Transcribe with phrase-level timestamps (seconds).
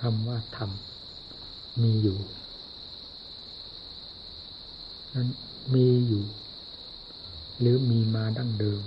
[0.00, 0.70] คำว่าธรรม
[1.82, 2.18] มีอยู่
[5.14, 5.28] นั้น
[5.74, 6.24] มีอยู่
[7.60, 8.82] หรือมีมาดั้งเดิม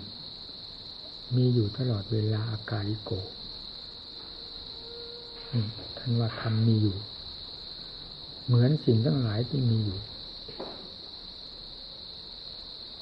[1.35, 3.11] มีอยู่ตลอดเวลาอากาลิโก
[5.97, 6.95] ท่านว่าธรรมมีอยู่
[8.45, 9.99] เหมือนสิ่งทั้งหลายที่มีอยู่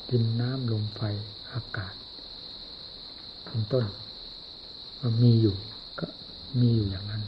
[0.09, 1.02] ดินน้ำลมไฟ
[1.53, 1.93] อากาศ
[3.45, 3.85] เป็นต้น
[4.99, 5.55] มันมีอยู่
[5.99, 6.07] ก็
[6.59, 7.23] มีอยู่อย่างนั้น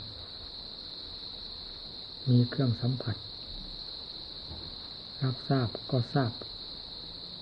[2.29, 3.15] มีเครื่องสัมผัส
[5.23, 6.31] รับทราบก็ทราบ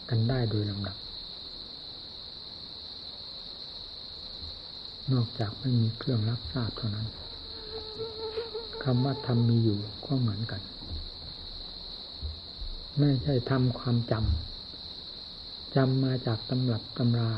[0.10, 0.98] กันได้โดยลำดับ
[5.12, 7.08] นอกจากไม่มีเครื่องรับทราบเท่านั้น
[8.84, 10.62] คำว่าทำมีอยู่ก็เหมือนกัน
[13.00, 17.32] ไม่ใช่ทำความจำจำมาจากตำรับตำรา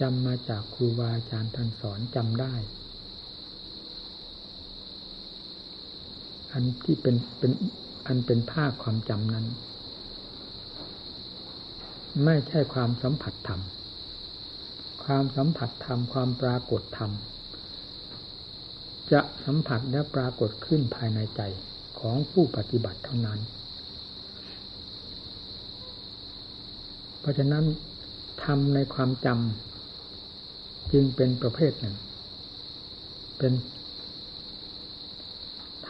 [0.00, 2.54] จำมาจากครูบาอาจารย์ท่านสอนจำได้
[6.58, 7.52] อันที่เป็นเป็น
[8.06, 9.46] อันเป็นภาคความจำนั้น
[12.24, 13.60] ไม่ใช่ความสัมผัสธรรม
[15.04, 17.10] ความสัมผัสธรรม ความปรากฏธรรม
[19.12, 21.40] จะสัมผัสและปรากฏขึ้นภายในใจ
[22.00, 23.38] ของผู้ปฏิบัติเท่านั้น
[27.20, 27.64] เพราะฉะนั้น
[28.44, 31.96] ทำในความจำจึงเป็นประเภทหนึ่ง
[33.38, 33.52] เป็น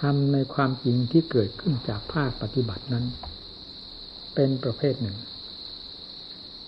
[0.01, 3.05] ทำในความจริงที่เกิดขึ้นจากภาคปฏิบัตินั้น
[4.35, 5.17] เป็นประเภทหนึ่ง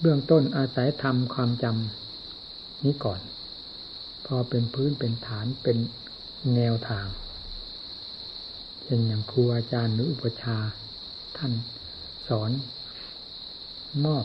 [0.01, 3.21] เบื้องต้นอาศัยทำความจำนี้ก่อน
[4.27, 5.77] พอเป็นพื้นเป็นฐานเป็น
[6.57, 7.07] แนวทาง
[8.83, 10.59] เช่นอย่างครูอาจารย์หรืออุปชา
[11.37, 11.53] ท่าน
[12.29, 12.51] สอน
[14.05, 14.25] มอบ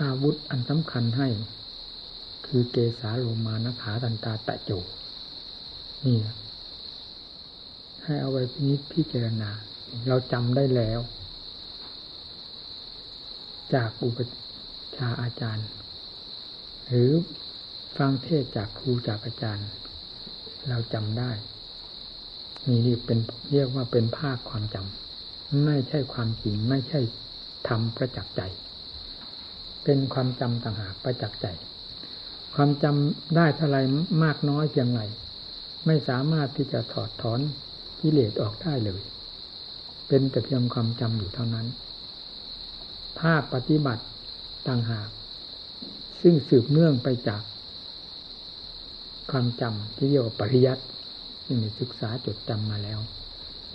[0.00, 1.28] อาวุธอันสำคัญให้
[2.46, 4.70] คือเกสาโลมานะขาตันตาตะโจ
[6.04, 6.18] นี่
[8.04, 9.50] ให้เอาไว้พินิจพิจารณา
[10.08, 11.00] เราจำได้แล้ว
[13.74, 14.18] จากอุป
[14.96, 15.66] ชาอาจารย์
[16.88, 17.10] หรือ
[17.96, 19.68] ฟังเทศจากครูจากอาจารย์
[20.68, 21.30] เราจำได้
[22.68, 23.18] นี่นี่เป็น
[23.52, 27.00] เรียกว่าเป็นภาคความจำไม่ใช่ความจริงไม่ใช่
[27.68, 28.42] ทำประจักษ์ใจ
[29.84, 31.46] เป็นความจำต่างหากประจักษ์ใจ
[32.54, 33.78] ความจำได้เท่าไร
[34.24, 35.02] มากน้อยเพียงไร
[35.86, 37.40] ไม่สามารถที่จะถอดถอน
[38.02, 39.02] กิเลสออกได้เลย
[40.08, 41.66] เป็นแต่เพียงความจำอยู่เท่านั้น
[43.20, 44.04] ภาคปฏิบัติ
[44.68, 45.08] ต่างหาก
[46.20, 47.42] ซึ่งสืบเนื่องไปจาก
[49.30, 50.84] ความจำที่เรียกว่าปริยัติ
[51.42, 52.98] ที่มีศึกษาจดจำมาแล้ว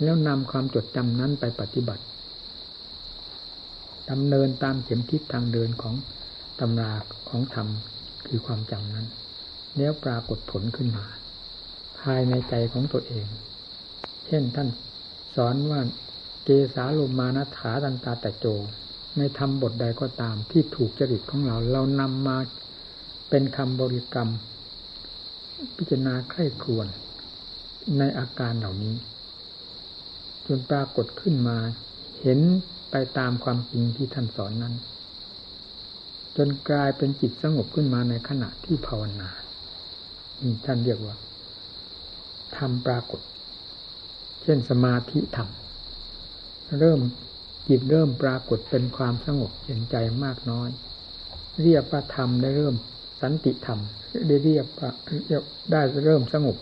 [0.02, 2.04] แล้วนำความจดจำนั้นไปปฏิบัติ
[4.10, 5.94] ดำเนินตามเข็มทิศทางเดินของ
[6.60, 6.92] ตำรา
[7.28, 7.68] ของธรรม
[8.26, 9.06] คือความจำนั้น
[9.76, 11.06] แล้วปรากฏผลขึ้นมา
[12.00, 13.26] ภายในใจของตัวเอง
[14.28, 14.68] เช่นท่าน
[15.36, 15.80] สอนว่า
[16.44, 18.46] เกสาลมานัฐาตันตาแต่โจ
[19.18, 22.38] ในทำบทใดก็ตามที่ถูกจริตของเรา เรานำมา
[23.30, 24.30] เป็นคำบริกรรม
[25.76, 26.86] พิจารณาใคร่ครวญ
[27.98, 28.94] ในอาการเหล่านี้
[30.46, 31.58] จนปรากฏขึ้นมา
[32.20, 32.40] เห็น
[32.90, 34.74] ไปตามความจริงที่ท่านสอนนั้น
[36.36, 39.30] จนกลายเป็นจิตสงบขึ้นมาในขณะที่ภาวนา
[40.42, 41.16] นี่ท่านเรียกว่า
[42.56, 43.20] ทำปรากฏ
[44.48, 45.48] ช่นสมาธิธรรม
[46.80, 47.00] เริ่ม
[47.68, 50.68] จิตเริ่มปรากฏเป็นความสงบเย็นใจมากน้อย
[51.62, 52.74] เรียกว่าธรรมได้เริ่ม
[53.20, 53.78] สันติธรรม
[54.28, 54.90] ได้เรียกว่า
[55.72, 56.56] ได้เริ่มสงบ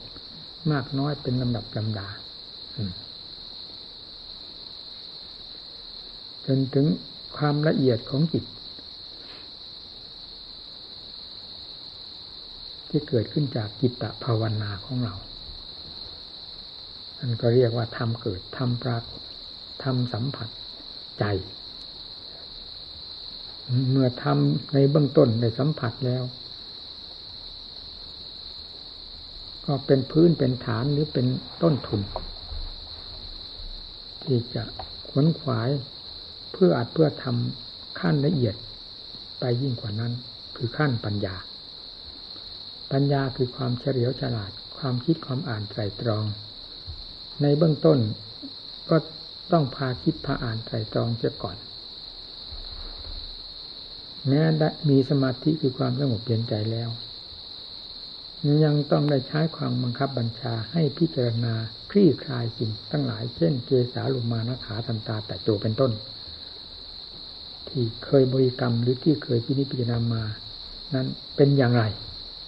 [0.72, 2.08] มากน้อยเป็นลำดับลำดา
[6.46, 6.86] จนถึง
[7.36, 8.44] ความละเอียดของจิต
[12.88, 15.14] ที่เกิดขึ้นจากกิตตภาวนาของเรา
[17.18, 19.20] อันก็เรียกว่าทำเกิดทำปรากฏ
[19.84, 20.48] ทำสัมผัส
[21.18, 21.24] ใจ
[23.90, 26.22] เมื่อทำในเบื้องต้นในสัมผัสแล้ว
[29.66, 31.26] ก็เป็นพื้นเป็นฐานหรือเป็น
[31.62, 32.00] ต้นทุน
[34.22, 34.62] ที่จะ
[35.08, 35.70] ขวนขวาย
[36.52, 38.56] เพื่ออัดเพื่อทำขั้นละเอียด
[39.40, 40.12] ไปยิ่งกว่านั้น
[40.56, 41.36] คือขั้นปัญญา
[42.92, 46.24] ปัญญาคือความเฉลียวฉลาด ความคิดความอ่านไตรตรอง
[47.42, 47.98] ในเบื้องต้น
[48.90, 48.96] ก็
[49.52, 51.56] ต้องพาคิดพาอ่านไตรตรองเสียก่อน
[54.28, 54.42] แม้
[54.90, 56.90] มีสมาธิคือความสงบเย็นใจแล้ว
[58.64, 61.54] ยังต้องได้ใช้ความบังคับบัญชาให้พิจารณา
[61.90, 65.92] คลี่คลายสิ่งทั้งหลายเช่นเกสาลุมานะขาทันตาแต่โจเป็นต้น
[67.68, 70.22] ที่เคยบริกรรมหรือที่เคยพินิจพิจารณามา
[70.94, 71.06] นั้น
[71.36, 71.84] เป็นอย่างไร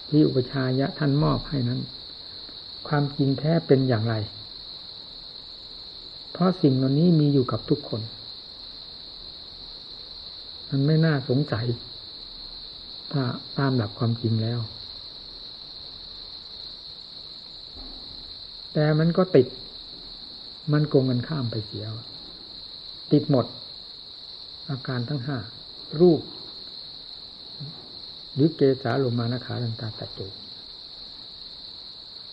[0.09, 1.79] ที่อุปชายะท่านมอบให้นั้น
[2.87, 4.15] ความจริงแท้เป็นอย่างไร
[6.39, 8.01] ราะสิ่งเหล่านี้มีอยู่กับทุกคน
[10.69, 11.65] มันไม่น่าสงสัย
[13.11, 13.23] ถ้า
[13.57, 14.59] ตามหลักความจริงแล้ว
[18.73, 19.47] แต่มันก็ติด
[20.73, 21.85] มันโกงกันข้ามไปเสีย
[23.11, 23.45] ติดหมด
[24.69, 25.37] อาการทั้งห้า
[25.99, 26.21] รูป
[28.33, 30.27] หรือเกสาลมานาขาลันตาตะจู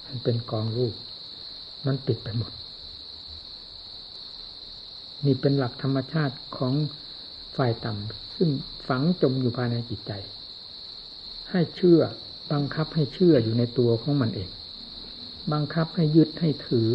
[0.07, 0.95] มันเป็นกองรูป
[1.87, 2.53] มันติดไปหมด
[5.25, 6.75] นี่เป็นหลักธรรมชาติของ
[7.57, 8.51] ฝ่ายต่ำซึ่ง
[8.89, 10.13] ฝังจมอยู่ภายในจิตใจ
[11.51, 12.01] ให้เชื่อ
[12.53, 14.49] บังคับให้เชื่ออยู่ในตัวของมันเอง
[15.53, 16.91] บังคับให้ยึดให้ถือ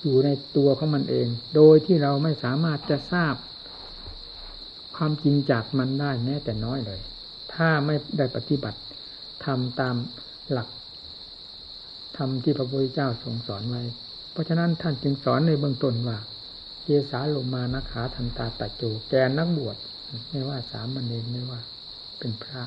[0.00, 3.34] อยู่ในตัวของมันเอง โดยที่เราไม่สามารถจะทราบ
[4.96, 7.00] ความจริงจากมันได้แม้แต่น้อยเลย
[7.54, 8.78] ถ้าไม่ได้ปฏิบัติ
[9.44, 9.96] ทำตาม
[10.50, 10.68] หลัก
[12.16, 13.82] ธรรมที่พระพุทธเจ้าทรงสอนไว้
[14.32, 16.18] เพราะฉะนั้นท่านจึงสอนในเบื้องต้นว่า
[16.90, 19.76] เกสาลงมานะขาทันตาตะโจแกนักบวช
[20.30, 21.60] ไม่ว่าสามเณรไม่ว่า
[22.18, 22.62] เป็นพระ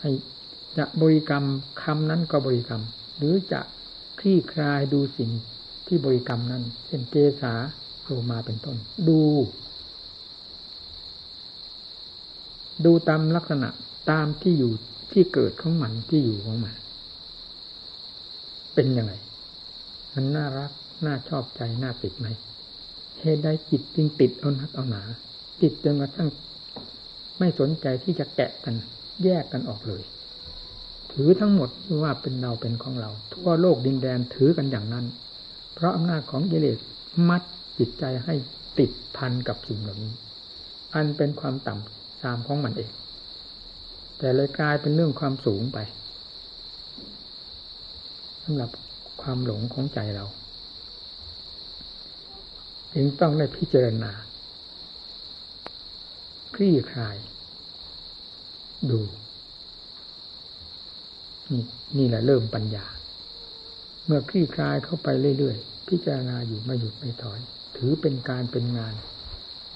[0.00, 0.10] ให้
[0.76, 1.44] จะบริกรรม
[1.82, 2.82] คำนั้นก็บริกรรม
[3.16, 3.60] หรือจะ
[4.18, 5.30] คลี่คลายดูสิ่ง
[5.86, 7.54] ที่บริกรรมนั้นเช่นเกสา
[8.02, 8.76] โลมาเป็นต้น
[9.08, 9.20] ดู
[12.84, 13.68] ดูตามลักษณะ
[14.10, 14.72] ตามที่อยู่
[15.12, 16.74] ที่เกิดของมันที่อยู่ของมัน
[18.74, 19.12] เป็นยังไง
[20.14, 20.72] มันน่ารัก
[21.06, 22.26] น่าชอบใจน่าติดไหม
[23.20, 25.02] เหตุใดจิตจึงติดเอานักเอาหนา
[25.62, 26.28] ติดจนกระทั่ง
[27.38, 28.74] ไม่สนใจที่จะแกะกัน
[29.24, 30.02] แยกกันออกเลย
[31.12, 31.70] ถือทั้งหมด
[32.02, 35.06] ว่าเป็นเราเป็นของเรา ทั่วโลกดินแดนถือกันอย่างนั้น
[35.74, 36.78] เพราะอำนาจของกิเลส
[37.28, 37.42] มัด
[37.78, 38.34] จิตใจให้
[38.78, 40.12] ติดพันกับสิ่งเหล่านี้
[40.94, 42.90] อันเป็นความต่ำตามของมันเอง
[44.18, 45.78] แต่เลยกลายเป็นเรื่องความสูงไป
[48.42, 48.70] สำหรับ
[49.22, 50.24] ความหลงของใจเรา
[52.94, 54.12] จึงต้องได้พิจารณา
[56.54, 57.16] คลี่คลาย
[58.90, 59.00] ดู
[61.52, 61.62] นี่
[61.98, 62.86] นี่แหละเริ่มปัญญา
[64.04, 65.08] เมื่อคลี่คลายเข้าไป
[65.38, 67.40] เรื่อยๆ พิจารณาอยู่ไม่หยุดไม่ถอย
[67.76, 68.94] ถือเป็นการเป็นงาน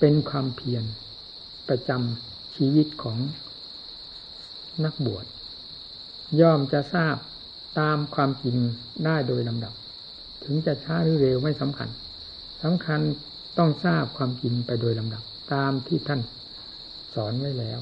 [0.01, 0.85] เป็นความเพียร
[1.69, 3.19] ประจำชีวิตของ
[4.85, 5.27] นักบวช
[6.41, 7.17] ย่อมจะทราบ
[7.79, 8.57] ตามความจริง
[9.05, 9.75] ได้โดยลำดับ
[10.45, 11.89] ถึงจะช้าหรือเร็วไม่สำคัญ
[12.63, 13.01] สำคัญ
[13.59, 15.23] ต้องทราบความจริงไปโดยลำดับ
[15.53, 16.21] ตามที่ท่าน
[17.15, 17.81] สอนไว้แล้ว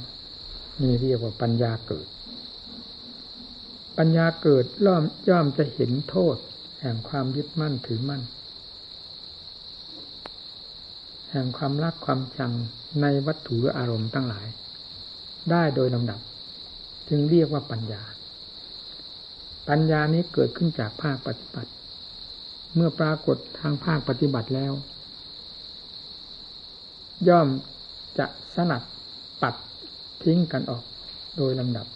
[0.82, 2.06] นี่เรียกว่าปัญญาเกิด
[3.99, 6.37] ปัญญาเกิดย่อมย่อมจะเห็นโทษ
[6.81, 8.23] แห่งความยึดมั่นถือมั่น
[11.31, 12.53] แห่งความรักความชัง
[13.00, 14.47] ในวัตถุอารมณ์ตั้งหลาย
[15.50, 16.21] ได้โดยลำดับ
[17.09, 18.03] จึงเรียกว่าปัญญา
[19.69, 21.71] ปัญญานี้เกิดขึ้นจากภาคปฏิบัติ
[22.75, 24.72] เมื่อปรากฏทางภาคปฏิบัติแล้ว
[27.28, 27.49] ย่อม
[28.19, 28.82] จะสนัด
[29.43, 29.55] ปัด
[30.22, 30.84] ทิ้งกันออก
[31.37, 31.87] โดยลำดับ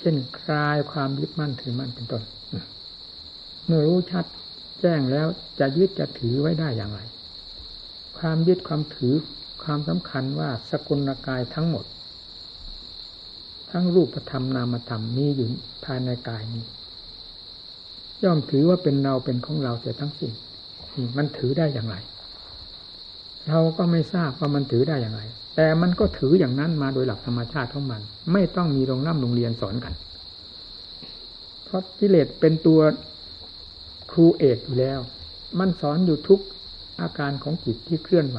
[0.00, 2.22] เช่นคลายความยึดมั่นถือมั่นเป็นต้น
[3.66, 4.24] เมื่อรู้ชัด
[4.80, 5.26] แจ้งแล้ว
[5.60, 7.00] จะยึดจะถือไว้ได้อย่างไร
[8.18, 9.14] ความยึดความถือ
[9.62, 11.84] ความสำคัญว่าสกุลกายทั้งหมด
[13.70, 15.48] ทั้งรูปธรรมนามธรรมมีอยู่
[15.84, 16.64] ภายในกายนี้
[18.24, 20.32] ย่อมถือว่าเป็นเราเป็นของเราเสียทั้งสิ้น
[21.16, 21.96] มันถือได้อย่างไร
[23.48, 25.22] เราก็ไม่ทราบว่ามันถือได้อย่างไร
[25.56, 28.00] แต่มันก็ถืออย่างนั้นมาโดยหลักธรรมชาติของมัน
[28.32, 29.94] ไม่ต้องมีโรงร่ำโรงเรียนสอนกัน
[31.64, 32.80] เพราะกิเลสเป็นตัว
[34.10, 34.98] ครูเอกอยู่แล้ว
[35.58, 36.40] มันสอนอยู่ทุก
[37.00, 38.38] อาการของจิตที่เคลื่อนไหว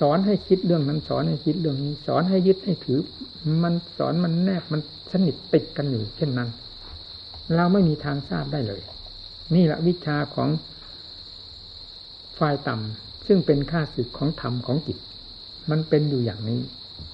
[0.00, 3.00] สอนให้คิดเรื่องนั้นสอนให้คิดเรื่องนี้ สอนให้ยึดให้ถือ
[3.62, 4.80] มันสอนมันแนบมัน
[5.12, 6.48] สนิทติดกันอยู่เช่นนั้น
[7.54, 8.82] เราไม่มีทางทราบได้เลย
[9.54, 10.48] นี่แหละวิชาของ
[12.38, 14.98] ฝ่ายต่ำซึ่งเป็นค่าศึกของธรรมของจิต
[15.70, 16.60] มันเป็นอยู่อย่างนี้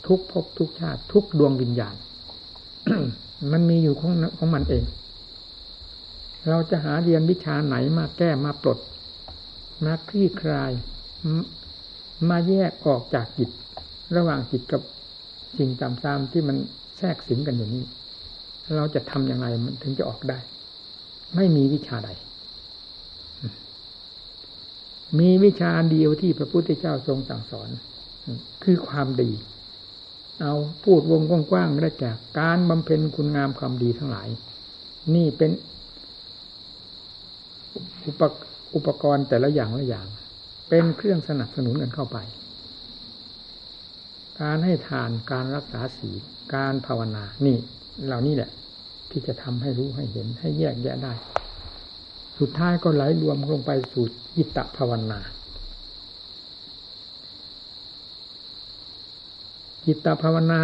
[0.06, 1.94] ทุกภพทุกชาติ ทุกดวงวิญญาณ
[3.52, 4.84] มันมีอยู่ของของมันเอง
[6.48, 8.78] เราจะหาเรียนวิชาไหนมาแก้มาปลด
[9.84, 10.70] มาคลี่คลาย
[12.30, 13.50] มาแยกออกจากจิต
[14.16, 14.82] ระหว่างจิตกับ
[15.58, 16.56] สิ่งจำซามที่มัน
[16.98, 17.84] แทรกสิงกันอยู่นี้
[18.74, 20.38] เราจะทำอย่างไรมันถึงจะออกได้
[21.34, 22.10] ไม่มีวิชาใด
[25.18, 27.68] มีวิชาเดียวที่พระพุทธเจ้าทรงสั่งสอน
[28.64, 29.30] คือความดี
[30.40, 30.54] เอา
[30.84, 34.28] พูดวงกว้างๆได้จากการบำเพ็ญคุณงามความดีทั้งหลาย
[35.14, 35.50] นี่เป็น
[38.04, 38.22] อุป
[38.74, 40.06] อุปกรณ์แต่ละอย่างละอย่าง
[40.68, 42.18] เป็นเครื่องสนับสนุนกันเข้าไป
[44.40, 46.22] การให้ทานการรักษาศีล
[46.54, 47.56] การภาวนานี่
[48.04, 48.50] เหล่านี้แหละ
[49.10, 51.12] ที่จะทำให้รู้ให้เห็นให้แยกแยะได้
[52.38, 54.04] สุดท้ายก็ไหลรวมลงไปสู่
[54.36, 55.20] จิตตภาวนา
[59.86, 60.60] จิตตภาวนา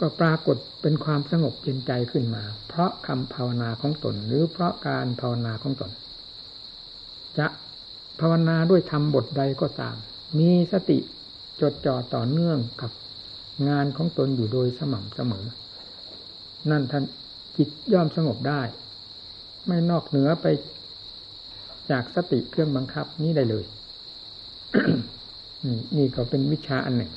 [0.00, 5.90] ก็ปรากฏเป็นความสงบเย็นใจขึ้นมา เพราะคำภาวนาของตน หรือเพราะการภาวนาของตน
[7.38, 7.46] จะ
[8.20, 9.96] ภาวนาด้วยธรรมบทใดก็ตาม
[10.38, 10.98] มีสติ
[11.60, 12.90] จดจ่อต่อเนื่องกับ
[13.68, 15.46] งานของตนอยู่โดยสม่ำเสมอ
[16.70, 17.04] นั่นท่าน
[17.56, 18.62] จิตย่อมสงบได้
[19.66, 20.46] ไม่นอกเหนือไป
[21.90, 23.64] จากสติเครื่องบังคับนี้ได้เลย
[25.96, 27.12] นี่ก็เป็นวิชาอันหนึ่ง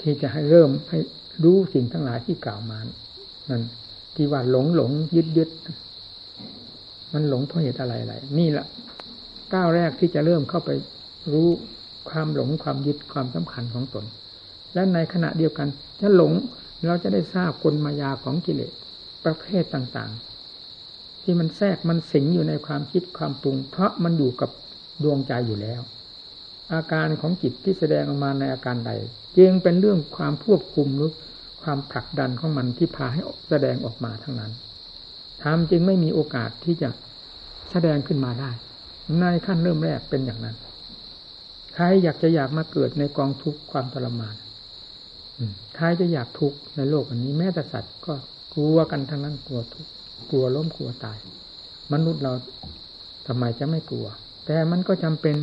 [0.00, 0.98] ที่จะให้เริ่มให้
[1.44, 2.78] รู้สิ่งทั้งหลายที่กล่าวมา
[3.50, 3.62] นั่น
[4.14, 5.50] ที่ว่าหลงหลงยึดยึด
[7.12, 8.66] มันหลงเพราะเหตุอะไรอะไรนี่แหละ
[9.54, 10.70] ก้าวแรกที่จะเริ่มเข้าไป
[11.32, 11.48] รู้
[12.10, 14.04] ความหลงความยึดความสำคัญของตน
[14.74, 15.68] และในขณะเดียวกัน
[16.00, 16.32] ถ้าหลง
[16.86, 18.72] เราจะได้ทราบกลมายาของกิเลส
[19.24, 24.50] ประเภทต่างๆ ที่มันแทรกมันสิงอยู่ในความคิดความปรุง เพราะมันอยู่กับ
[25.02, 25.80] ดวงใจอยู่แล้ว
[26.74, 28.92] อาการของจิตที่แสดงออกมาในอาการใด
[29.38, 31.10] จึงเป็นเรื่องความควบคุมหรือ
[31.62, 34.52] ความผลักดันของมันที่พาให้แสดงออกมาทั้งนั้น
[35.42, 36.88] ทำจึงไม่มีโอกาสที่จะ
[37.70, 38.50] แสดงขึ้นมาได้
[39.20, 40.56] ในขั้นเริ่มแรกเป็นอย่างนั้น
[41.74, 44.34] ใครอยากจะอยากมาเกิดในกองทุกข์ความทรมาน
[45.76, 48.14] ใครจะอยากทุกข์ในโลกอันนี้ แม้แต่สัตว์ก็
[48.54, 49.90] กลัวกันทั้งนั้นกลัวทุกข์
[50.30, 51.18] กลัวล้มกลัวตาย
[51.92, 52.32] มนุษย์เรา
[53.26, 54.06] ทำไมจะไม่กลัว
[54.46, 55.34] แต่มันก็จำเป็น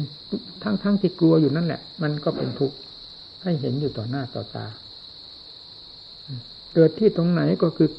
[0.63, 2.75] ทั้งทั้งที่กลัวอยู่นั่นแหละ มันก็เป็นทุกข์
[3.43, 4.67] ให้เห็นอยู่ต่อหน้าต่อตา
[6.73, 7.89] เกิดที่ตรงไหนก็คือ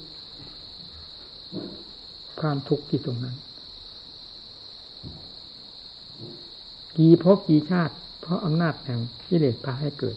[2.40, 3.36] ความทุกข์ที่ตรงนั้น
[6.96, 10.16] กี่พบกี่ชาติ เพราะอำนาจแห่งกิเลสพาให้เกิด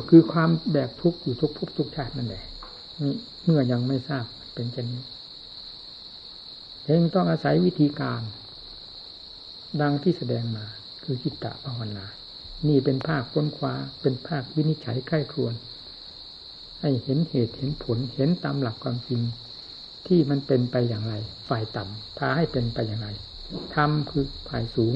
[0.00, 2.44] ก็คือความแบกทุกข์อยู่ทุกภพทุกชาตินั่นแหละ
[3.02, 3.14] นี่
[3.44, 4.24] เมื่อยังไม่ทราบ
[4.54, 5.04] เป็นเช่นนี้
[6.84, 8.20] เองต้องอาศัยวิธีการ
[9.80, 10.66] ดังที่แสดงมา
[11.04, 12.06] คือจิตตะภาวนา
[12.68, 15.54] นี่เป็นภาคค้นคว้า เป็นภาควินิจฉัยใกล้ครวน
[16.80, 19.20] ให้เห็นเหตุเห็นผลเห็นตามหลักความจริง
[20.06, 21.14] ที่มันเป็นไปอย่างไร
[21.48, 23.08] ฝ่ายต่ำพาให้เป็นไปอย่างไร
[23.74, 24.94] ทำคือฝ่ายสูง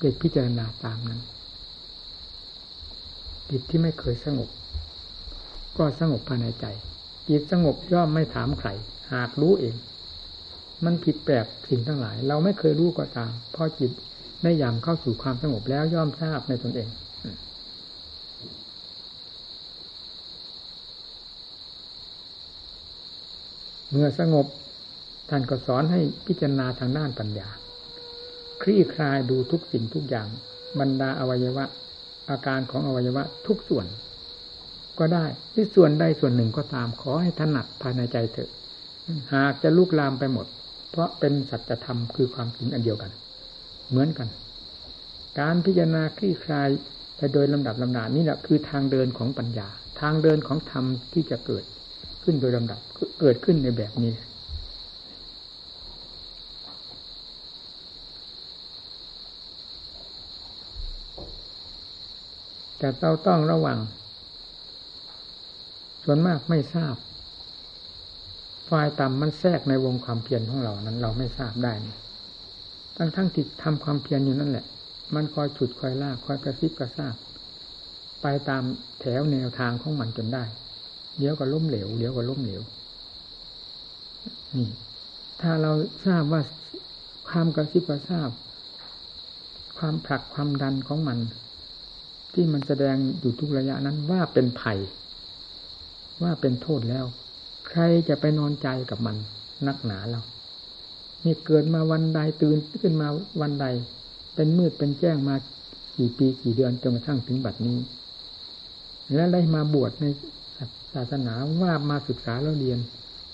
[0.00, 1.22] เด็กพิจารณาตามนั้น
[3.50, 4.48] จิตที่ไม่เคยสงบ
[5.76, 6.66] ก็สงบภายในใจ
[7.28, 8.68] จิตสงบย่อมไม่ถามใคร
[9.12, 9.74] หากรู้เอง
[10.84, 13.90] มันผิดแปลกสิ่งทั้งหลาย เราไม่เคยรู้ก็ตามพอจิต
[14.42, 16.88] ได้ยามเข้าสู่ความสงบแล้วย่อมทราบในตนเอง
[23.90, 24.46] เมื่อสงบ
[25.28, 27.48] ท่านก็สอนให้พิจารณาทางด้านปัญญา
[28.62, 30.28] คลี่คลายดูทุกสิ่งทุกอย่าง
[30.78, 31.64] บรรดาอวัยวะ
[32.30, 33.86] อาการของอวัยวะทุกส่วน
[34.98, 38.50] ก็ได้ที่ส่วนใดส่วนหนึ่งก็ตาม ขอให้ถนัดภายในใจเถอะ
[39.34, 40.46] หากจะลุกลามไปหมด
[40.90, 43.10] เพราะเป็นสัจธรรมคือความจริงอันเดียวกัน
[43.90, 44.28] เหมือนกัน
[45.40, 46.68] การพิจารณาคลี่คลาย
[47.16, 49.68] ไปโดยลำดับลำดานี่แหละคือทางเดินของปัญญา
[50.00, 51.64] ทางเดินของธรรมที่จะเกิด
[52.22, 52.80] ขึ้นโดยลำดับ
[53.20, 54.12] เกิดขึ้นในแบบนี้
[62.78, 63.78] แต่เราต้องระวัง
[66.04, 66.94] ส่วนมากไม่ทราบ
[68.70, 71.72] ฝ่ายต่ำมันแทรกในวงความเพียรของเรานั้น เราไม่ทราบได้
[72.96, 74.66] ทั้งทั้งติดทำความเพียรอยู่นั่นแหละ
[75.14, 77.16] มันคอยฉุดคอยลากคอยกระซิบกระซาบ
[78.22, 78.62] ไปตาม
[79.00, 80.44] แถวแนวทางของมันจนได้
[81.18, 82.62] เดี๋ยวก็ล้มเหลว เดี๋ยวก็ล้มเหลว
[84.56, 84.68] นี่
[85.40, 85.72] ถ้าเรา
[86.06, 86.42] ทราบว่า
[87.28, 88.30] ความกระซิบกระซาบ
[89.78, 91.18] ความผลักความดันของมัน
[92.34, 94.78] ที่มันแสดงอยู่ทุกระยะนั้นว่าเป็นภัย
[96.22, 97.04] ว่าเป็นโทษแล้ว
[97.68, 99.16] ใครจะไปนอนใจกับมัน
[99.66, 100.22] นักหนาเรา
[101.24, 103.08] นี่เกิดมาวันใดตื่นขึ้นมา
[103.40, 103.66] วันใด
[104.34, 105.34] เป็นมืดเป็นแจ้งมา
[105.96, 107.78] กี่ปีกี่เดือนจนกระทั่งถึงบัดนี้
[109.14, 110.04] และได้มาบวชใน
[110.94, 112.78] ศาสนาว่ามาศึกษาแล้วเรียน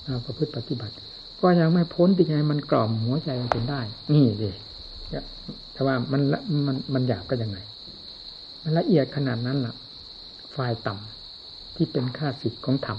[0.07, 0.95] มาประพฤติปฏิบัติ
[1.43, 3.81] ก็ยังไม่พ้นที่ไงมันกล่อมหัวใจจนได้
[4.15, 4.51] นี่ดิ
[5.73, 6.21] แต่ว่ามัน
[6.67, 7.59] มันมันหยาบก็ยังไง
[8.64, 9.75] มันละเอียดขนาดนั้นล่ะ
[10.56, 12.99] ฝ่ายต่ำที่เป็นค่าสิทธิ์ของธรรม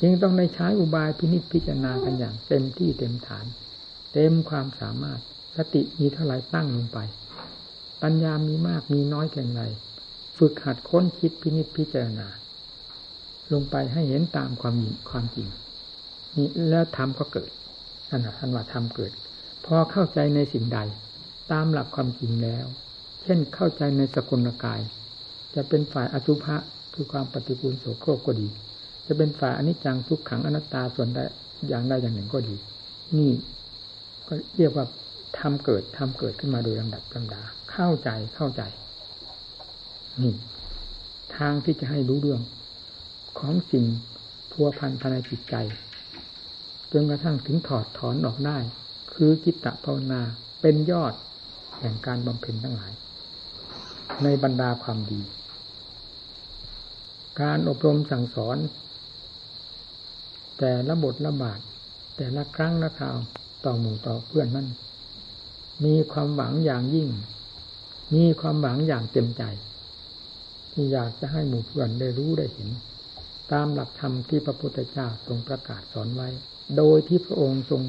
[0.00, 3.46] จึงต้องได้ใช้อุบายพินิจพิจารณากันอย่างเต็มที่เต็มฐาน
[4.12, 5.20] เต็มความสามารถ
[5.56, 6.98] สติมีเท่าไรตั้งลงไป
[8.02, 9.62] ปัญญามีมากมีน้อยเพียงไร
[10.38, 12.28] ฝึกหัดค้นคิดพินิจพิจารณา
[13.52, 14.74] ลงไปให้เห็นตามความ
[15.10, 15.48] ความจริง
[16.36, 17.50] นี่แล้วธรรมก็เกิด
[18.10, 19.12] นั่นท่านว่าธรรมเกิด
[19.64, 20.78] พอเข้าใจในสิ่งใด
[21.52, 22.66] ตามหลักความจริงแล้ว
[23.26, 24.80] เช่นเข้าใจในสกุลกาย
[25.54, 26.56] จะเป็นฝ่ายอสุภะ
[26.94, 28.48] คือความปฏิกูลโสโครกก็ดี
[29.06, 31.18] จะเป็นฝ่ายอนิจจังทุกขังอนัตตาส่วนใด
[31.68, 32.56] อย่างใดอย่างหนึ่งก็ดี
[33.18, 33.30] นี่
[34.26, 34.84] ก็เรียกว่า
[35.38, 37.42] ทำเกิดทำเกิดขึ้นมาโดยลำดับลำดา
[37.72, 38.62] เข้าใจเข้าใจ
[40.22, 40.34] นี่
[41.36, 42.40] ทางที่จะให้รู้เรื่อง
[43.38, 43.84] ของสิ่ง
[44.52, 45.56] พัวพันภายในจิตใจ
[46.92, 48.58] จนกระทั่งถึงถอดถอนออกได้
[49.14, 50.22] คือจิตตภาวนา
[50.60, 51.14] เป็นยอด
[51.78, 52.92] แห่งการบำเพ็ญทั้งหลาย
[54.22, 55.20] ในบรรดาความดี
[57.40, 58.56] การอบรมสั่งสอน
[60.58, 61.60] แต่ละบทละบาท
[62.16, 63.16] แต่ละครั้งละคราว
[63.64, 64.68] ต่อหมู่ต่อเพื่อนนั่น
[65.84, 67.08] มีความหวังอย่างยิ่ง
[68.14, 69.42] มีความหวังอย่างเต็มใจ
[70.72, 72.68] ที่อยากจะให้หมู่เพื่อนได้รู้ได้เห็น
[73.52, 76.28] ตามหลักธรรมที่พระพุทธเจ้าทรงประกาศสอนไว้
[76.76, 77.82] โดยที่พระองค์ทรง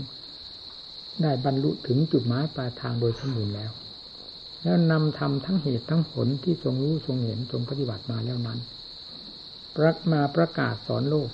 [1.21, 3.71] ได้บรรลุถึงจุดหมายปลายทางโดยสมบูรณ์แล้ว
[4.63, 8.59] แล้วนำธรรมทั้งเหตุทั้งผลที่ทรงรู้ทรงเห็นทรงปฏิบัติมาแล้วนั้น
[9.75, 11.29] ประมาประกาศสอนโลก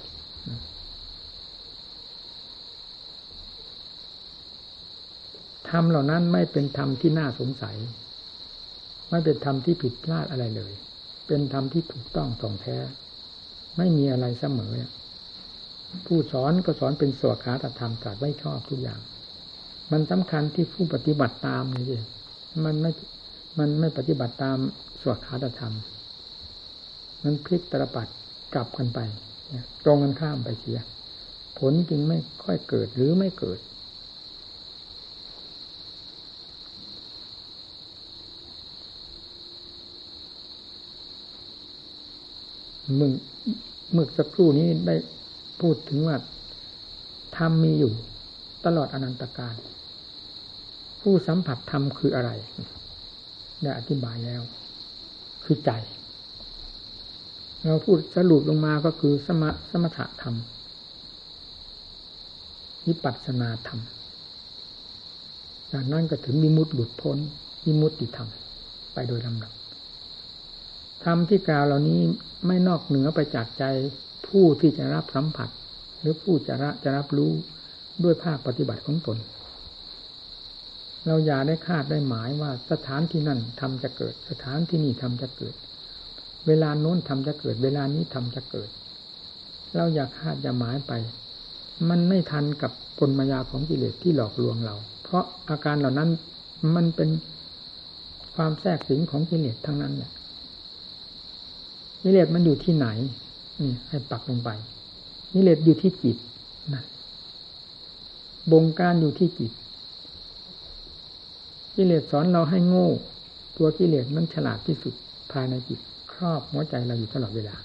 [5.70, 7.78] ธรรมเหล่านั้นไม่เป็นธรรมที่น่าสงสัย
[9.10, 10.74] ไม่เป็นธรรมที่ผิดพลาดอะไรเลย
[11.28, 12.78] เป็นธรรมที่ถูกต้องตรงแท้
[13.78, 14.74] ไม่มีอะไรเสมอ
[16.06, 19.00] ผู้สอนก็สอนเป็นสวขาตธรรมตรัสไว้ชอบทุกอย่าง
[19.92, 22.06] มันสำคัญที่ผู้ปฏิบัติตามนี่เอง
[22.66, 22.92] มันไม่
[23.60, 24.58] มันไม่ปฏิบัติตาม
[25.02, 25.76] สวขาตธรรม
[27.24, 28.08] มันพลิกตรปัด
[28.54, 29.00] กลับกันไป
[29.86, 30.80] ตรงกันข้ามไปเสีย
[31.60, 33.60] ผลจึงไม่ค่อยเกิดหรือไม่เกิด
[43.00, 43.12] มึง
[43.92, 44.96] เมื่อสักครู่นี้ได้
[45.62, 46.18] พูดถึงว่า
[47.38, 47.94] ธรรมมีอยู่
[48.66, 49.56] ตลอดอนันตการ
[51.02, 52.32] ผู้สัมผัสธรรมคืออะไร
[53.64, 54.42] ได้อธิบายแล้ว
[55.44, 55.72] คือใจ
[57.64, 60.36] เราพูดสรุปลงมาก็คือสมสมถะธรรม
[62.88, 63.80] วิปัสสนาธรรม
[65.72, 67.18] จากนั้นก็ถึงมิมุติหลุดพ้น
[67.66, 68.30] มิมุติธรรม
[68.94, 69.54] ไปโดยลำดับ
[71.06, 72.00] ธรรมที่กล่าวเหล่านี้
[72.48, 73.64] ไม่นอกเหนือไปจากใจ
[74.28, 75.50] ผู้ที่จะรับสัมผัส
[76.00, 77.32] หรือผู้จะจะรับรู้
[78.04, 79.18] ด้วยภาคปฏิบัติของตน
[81.08, 85.56] เราอย่าได้คาดได้หมายว่าสถานที่นั่นทำจะเกิด สถานที่นี่ทำจะเกิด
[86.48, 88.70] เวลาโน้นทำจะเกิด เวลานี้ทำจะเกิด
[89.76, 90.94] เราอย่าคาดอย่าหมายไป
[91.90, 96.10] มันไม่ทันกับกลมายาของกิเลสที่หลอกลวงเรา เพราะอาการเหล่านั้น
[96.76, 97.10] มันเป็น
[98.36, 100.12] ความแทรกสิงของกิเลสทั้งนั้นแหละ
[102.04, 102.88] นิเลศมันอยู่ที่ไหน
[103.62, 104.50] นี่ให้ปักลงไป
[105.34, 106.18] นิเลศอยู่ที่จิต
[106.74, 106.86] นั่น
[108.52, 109.52] บงการอยู่ที่จิต
[111.76, 112.90] กิเลสสอนเราให้โง่
[113.58, 114.94] ตัวกิเลสมันฉลาดที่สุด
[115.32, 115.80] ภายในจิต
[116.14, 117.56] ครอบหัวใจเราอยู่ตลอดเวลา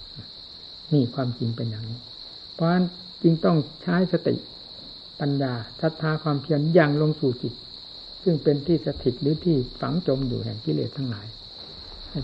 [0.93, 1.99] นี่ความจริงเป็นอย่างนี้
[2.53, 2.85] เพราะฉะนั้น
[3.21, 4.35] จึงต้องใช้สติ
[5.19, 7.53] ปัญญาศรัทธาความเพียรอย่างลงสู่จิต
[8.23, 11.27] ซึ่งเป็นที่สถิตหรือที่ฝังจมอยู่แห่งกิเลสทั้งหลาย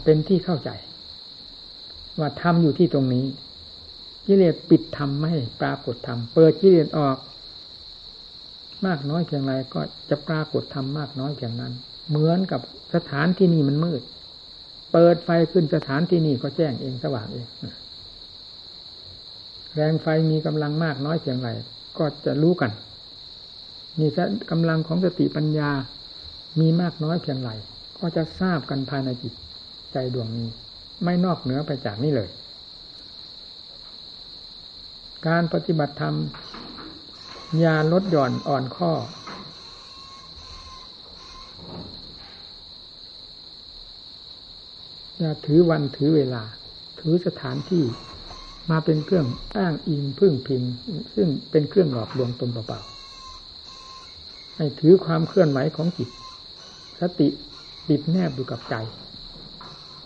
[0.04, 0.70] เป็นที่เข้าใจ
[2.20, 3.26] ว่าธรรมอยู่ที่ตรงนี้
[4.28, 7.18] กิเลสปิดธรรมไม่ปรากฏธรรมเปิดกิเลสออก
[8.86, 11.74] มากน้อยเพียงไรก็จะปรากฏธรรมมากน้อยเพียงนั้น
[12.10, 12.62] เหมือนกับ
[12.96, 14.02] สถานที่นี่มันมืด
[14.94, 17.48] เปิดไฟขึ้นสถานที่นี่ก็แจ้งเองสว่างเอง
[19.76, 21.50] แรงไฟมีกำลังมากน้อยเพียงไร
[21.98, 22.72] ก็จะรู้กัน
[24.00, 25.72] นี่ถ้ากำลังของสติปัญญา
[26.60, 27.52] มีมากน้อยเพียงไร
[28.00, 29.34] ก็จะทราบกันภายในจิต
[29.94, 30.48] ใจดวงนี้
[31.04, 32.30] ไม่นอกเหนือไปจากนี้เลย
[35.28, 36.16] การปฏิบัติธรรม
[37.64, 38.92] ยาลดหย่อนอ่อนข้อ
[45.18, 46.44] อย่าถือวันถือเวลา
[47.00, 47.84] ถือสถานที่
[48.70, 50.62] มาเป็นเครื่องอ้างอิงพึ่งพิง
[51.16, 56.10] ซึ่งเป็นเครื่องหลอกลวงตนเปล่าๆให้ถือความเคลื่อนไหวของจิต
[57.00, 57.28] สติ
[57.90, 58.76] ติดแนบอยู่กับใจ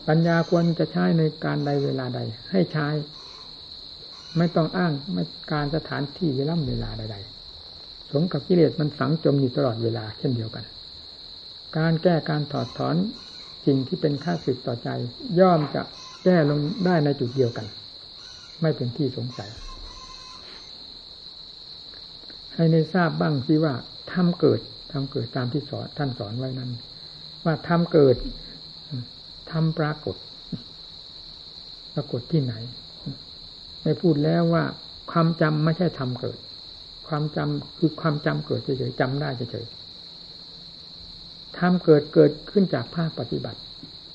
[0.08, 2.20] ปัญญาควรจะใช้ในการใดเวลาใด
[2.52, 2.88] ให้ใช้
[4.38, 7.39] ไม่ต้องอ้างไม่การสถานที่เวลาเวลาใดๆ
[8.12, 10.64] สมกับกิเลสมันฝังจมอยู่ตลอดเวลาเช่นเดียวกัน
[11.78, 12.96] การแก้การถอดถอน
[13.66, 14.90] สิ่งที่เป็นค่าสึกต่อใจ
[15.40, 15.82] ย่อมจะ
[16.24, 17.66] แก้ลงได้ในจุดเดียวกัน
[18.62, 19.50] ไม่เป็นที่สงสัย
[22.56, 23.74] ให้ในทราบบ้างสิว่า
[24.14, 24.60] ทำเกิด
[24.92, 26.72] ทำเกิดตามที่สอนท่านสอนไว้นั้น
[27.46, 28.16] ว่าทำเกิด
[29.52, 30.16] ทำปรากฏ
[31.94, 32.54] ปรากฏที่ไหน
[33.84, 34.64] ได้พูดแล้วว่า
[35.12, 36.38] ความจำไม่ใช่ทำเกิด
[37.10, 43.60] ความจำคือความจำเกิดเฉยๆจำได้เฉยๆทำเกิดเกิดขึ้นจากภาคปฏิบัติ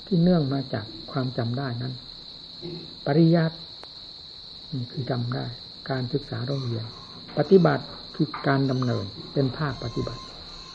[0.07, 1.95] ที่เนื่องมาจากความจำได้นั้น
[3.07, 3.57] ปริยัติ
[4.73, 5.45] นี่คือจำได้
[5.91, 6.85] การศึกษาโรงเรียน
[7.39, 10.23] ปฏิบัติคือการดำเนินเป็นภาคปฏิบัติ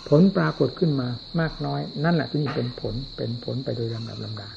[0.10, 1.08] ผลปรากฏขึ้นมา
[1.40, 4.50] มากน้อย นั่นแหละที่นี่เป็นผลเป็นผลไปโดยลำดับลำดา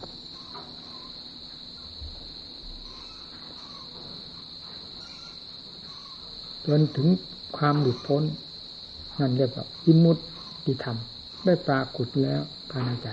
[6.67, 7.09] จนถึง
[7.57, 8.23] ความหลุดพ้น
[9.21, 10.19] นั่นเรียกว่าอิมุต
[10.67, 10.99] ติธรรม
[11.45, 13.09] ได้ปรากฏแล้วภายในใจ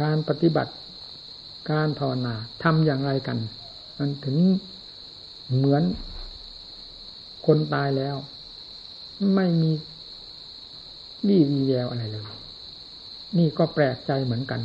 [0.00, 0.72] การปฏิบัติ
[1.70, 3.38] การภาวนาทำอย่างไรกัน
[3.98, 4.36] มันถึง
[5.54, 5.82] เหมือน
[7.46, 8.16] คนตายแล้ว
[9.34, 9.70] ไม่มี
[11.26, 12.24] วี่วีแววอะไรเลย
[13.38, 14.60] นี่ก็แปลกใจเหมือนกัน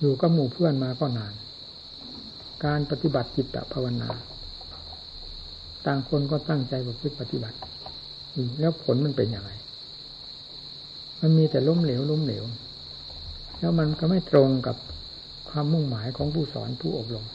[0.00, 1.32] อยู่กับหมู่เพื่อนมาก็นาน
[2.64, 4.10] การปฏิบัติจิตภาวนา
[5.86, 7.56] ต่างคนก็ตั้งใจประพฤติปฏิบัติ
[8.60, 9.52] แล้วผลมันเป็นอย่างไร
[11.20, 12.44] มันมีแต่ล้มเหลวล้มเหลว
[13.58, 14.76] แล้วมันก็ไม่ตรงกับ
[15.48, 17.26] ความมุ่งหมายของผู้สอนผู้อบรม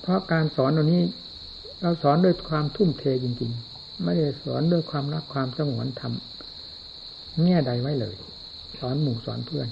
[0.00, 1.02] เพราะการสอนตรงนี้
[1.82, 6.12] เราสอนด้วยความทุ่มเทจริง ๆ ไม่ได้สอนด้วยความรักความสงวนธรรม
[7.44, 8.14] แง่ใดไว้เลย
[8.80, 9.68] สอนหมู่สอนเพื่อน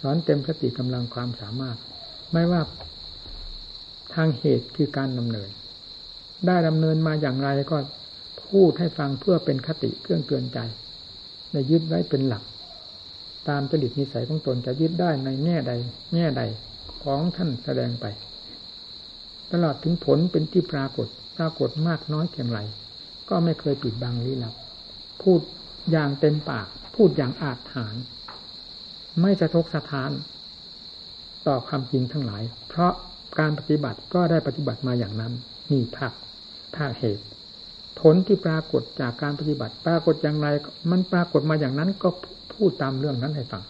[0.00, 1.76] สอนเต็มสติกำลังความสามารถ
[2.32, 2.62] ไม่ว่า
[4.14, 5.48] ทางเหตุคือการดำเนิน
[6.46, 7.78] ได้ดำเนินมาอย่างไรก็
[8.48, 10.58] พูดให้ฟังเพื่อเป็นคติเครื่องเตือนใจ
[11.52, 12.42] ในยึดไว้เป็นหลัก
[13.48, 15.72] ตามจริตนิสัยของตนจะยึดได้ในแง่ใด
[16.14, 16.42] แง่ใด
[17.04, 18.06] ของท่านแสดงไป
[19.52, 22.60] ตลอดถึงผลเป็นที่ปรากฏปรากฏมากน้อยเพียงไร
[23.28, 24.54] ก็ไม่เคยปิดบังลี้ลับ
[25.22, 25.40] พูด
[25.90, 27.94] อย่างเต็มปาก พูดอย่างอาจหาร
[29.20, 30.10] ไม่สะทกสะทาน
[31.46, 32.92] ต่อความจริงทั้งหลาย เพราะ
[33.38, 35.32] การปฏิบัติก็ได้ปฏิบัติมาอย่างนั้น
[35.70, 36.12] นี่ภาค
[36.76, 37.24] ภาคเหตุ
[38.00, 40.48] ผลที่ปรากฏจากการปฏิบัติ ปรากฏอย่างไร
[40.90, 42.08] มันปรากฏมาอย่างนั้นก็
[42.54, 43.62] พูดตามเรื่องนั้นให้ฟัง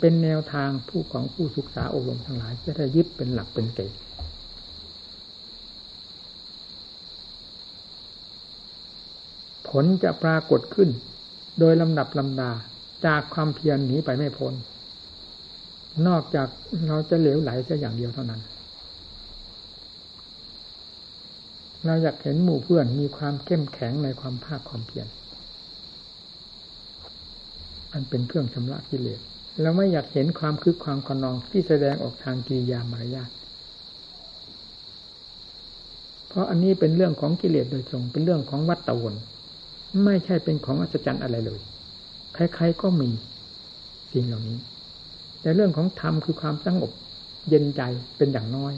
[0.00, 3.98] เป็นแนวทางผู้ของผู้ศึกษาอบรมทั้งหลาย จะได้ยึดเป็นหลักเป็นเกณฑ์
[9.68, 10.88] ผลจะปรากฏขึ้น
[11.60, 12.50] โดยลำดับลำดา
[13.06, 14.54] จากความเพียรหนีไปไม่พ้น
[16.06, 16.48] นอกจาก
[16.88, 18.40] เราจะเหลวไหลแค่อย่างเดียวเท่านั้น
[21.86, 25.06] เราอยากเห็นหมู่เพื่อนมีความเข้มแข็งในความภาคความเพียร
[27.92, 29.20] อันเป็นเครื่องชำระกิเลส
[29.62, 33.30] เราไม่อยากเห็นความคึกความขนองที่แสดงออกทางกิริยามารยาท
[36.28, 39.14] เพราะอันนี้เป็นเรื่องของกิเลสโดยตรง เป็นเรื่องของวัตตะวน
[40.04, 41.60] ไม่ใช่เป็นของอัศจรรย์อะไรเลย
[42.54, 43.10] ใครๆก็มี
[44.12, 44.58] สิ่งเหล่านี้
[45.40, 46.90] แต่เรื่องของธรรมคือความสงบ
[47.48, 47.82] เย็นใจ
[48.16, 48.72] เป็นอย่างน้อย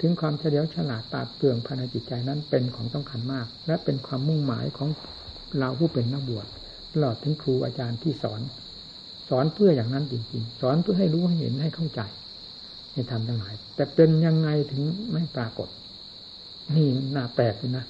[0.00, 4.88] ถึงความเฉลียวฉลาดปาดเปลืองภายในจิตใจนั้นเป็นของสำคัญมาก และเป็นความมุ่งหมายของ
[5.58, 6.46] เราผู้เป็นนักบวช
[6.92, 8.40] ตลอดถึงครูอาจารย์ที่สอน
[9.28, 12.00] สอนเพื่ออย่างนั้นจริงๆ สอนเพื่อให้รู้ให้เห็นให้เข้าใจ
[12.92, 15.68] ให้ทำทั้งหลาย แต่เป็นยังไงถึงไม่ปรากฏ
[16.76, 17.86] นี่น่าแปลกนะ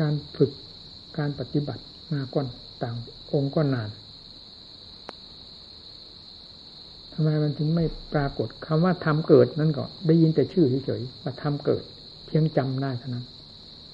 [0.00, 0.50] การฝึก
[1.18, 2.46] การปฏิบัติมาก่อน
[2.82, 2.96] ต่าง
[3.32, 3.90] องค์ก็นาน
[7.12, 11.82] ทำไมมันถึงไม่ปรากฏคำว่าทำเกิดนั่นก็ได้ยินแต่ชื่อเฉยๆว่าทำเกิด
[12.26, 13.26] เพียงจำได้เท่านั้น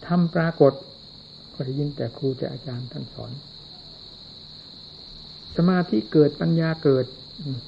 [0.07, 0.73] ทำปรากฏ
[1.55, 3.33] ก็ได้ยินแต่ครูแต่อาจารย์ท่านสอน
[5.57, 7.07] สมาธิเกิดปัญญาเกิด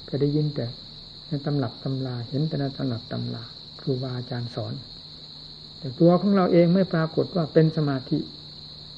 [0.09, 0.65] ก็ได้ยินแต่
[1.27, 3.43] ในตำรับตำราเห็นแต่ในตำรับตำรา
[3.81, 4.73] ครูบาอาจารย์สอน
[5.77, 8.17] แต่ตัวของเราเองไม่ปรากฏว่าเป็นสมาธิ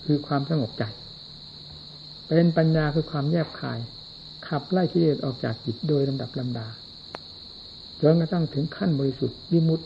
[0.06, 0.84] คือความสงบใจ
[2.28, 3.80] เป็นปัญญาคือความแยบคาย
[4.48, 6.68] ขับไล่กิเลสออกจากจิตโดยลำดับลำดา
[8.02, 9.86] จนกระทั่งถึงขั้นบริสุทธิ์วิมุตติ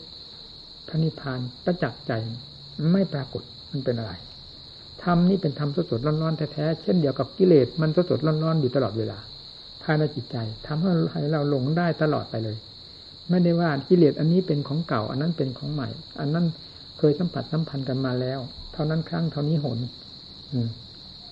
[0.88, 2.12] พระนิพพานประจักษ์ใจ
[2.92, 4.12] ไม่ปรากฏมันเป็นอะไร
[5.02, 9.18] ธรรมนี่เป็นธรรมสดๆร้อนๆแท้ๆเช่นเดียวกับกิเลสมันสดๆร้อนๆอยู่ตลอดเวลา
[9.82, 12.56] ภายในจิตใจทำให้เราหลงได้ตลอดไปเลย
[13.30, 15.88] ไม่ได้ว่ากิเลสอันนี้เป็นของเก่า อันนั้นเป็นของใหม่
[16.20, 16.46] อันนั้น
[16.98, 18.38] เคยสัมผัสสัมพันธ์กันมาแล้ว
[18.72, 19.78] เท่านั้นครั้งเท่านี้หน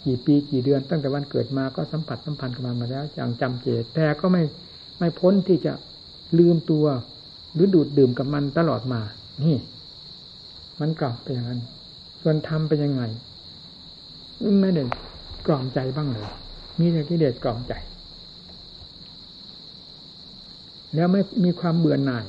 [0.05, 4.43] กี่ปีกี่เดือน ตั้งแต่วันเกิดมาก็สัมผัสสัมพันธ์กันมามาแล้วอย่างจำเจตแต่ก็ไม่
[4.99, 5.73] ไม่พ้นที่จะ
[6.39, 6.87] ลืมตัว
[7.55, 9.01] หรือดูดดื่มกับมันตลอดมา
[9.45, 9.57] นี่
[10.81, 11.61] มันกลับไปอย่างนั้น
[12.21, 13.03] ส่วนทำเป็นยังไง
[14.61, 14.83] ไม่ได้
[15.47, 16.29] กล่อมใจบ้างเลย
[16.79, 17.73] มีแต่กิเลสกล่อมใจ
[20.95, 22.27] แล้วไม่มีความเบื่อหน่าย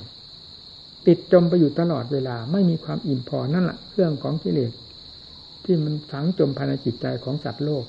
[1.08, 4.71] ติดจมไปอยู่ตลอดเวลา ไม่มีความอิ่มพอนั่นแหละเรื่องของกิเลส
[5.63, 7.83] ที่มันฝังจมภายในจิตใจของสัตว์โลก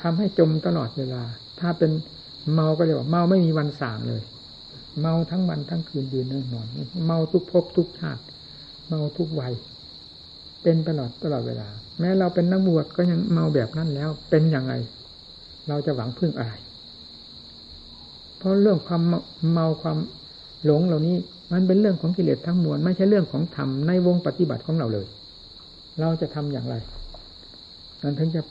[0.00, 1.22] ทำให้จมตลอดเวลา
[1.60, 1.90] ถ้าเป็น
[2.52, 4.22] เมาก็เรียกว่าเมาไม่มีวันสางเลย
[5.00, 6.68] เมาทั้งวันทั้งคืนยืนนอน
[7.06, 8.22] เมาทุกภพทุกชาติ
[8.88, 9.52] เมาทุกวัย
[10.62, 11.68] เป็นตลอดตลอดเวลา
[12.00, 14.72] แม้เราเป็นนักบวชก็ยังเมาแบบนั้นแล้ว เป็นยังไง
[15.68, 16.52] เราจะหวังพึ่งอะไร
[18.38, 19.02] เพราะเรื่องความ
[19.52, 19.98] เมาความ
[20.64, 21.16] หลงเหล่านี้
[21.52, 25.06] มันเป็นเรื่องของกิเลสทั้งมวลไม่ใช่เรื่องของธรรมในวงปฏิบัติของเราเลย
[26.00, 26.74] เราจะทำอย่างไร
[28.02, 28.42] นั้นถึงจะ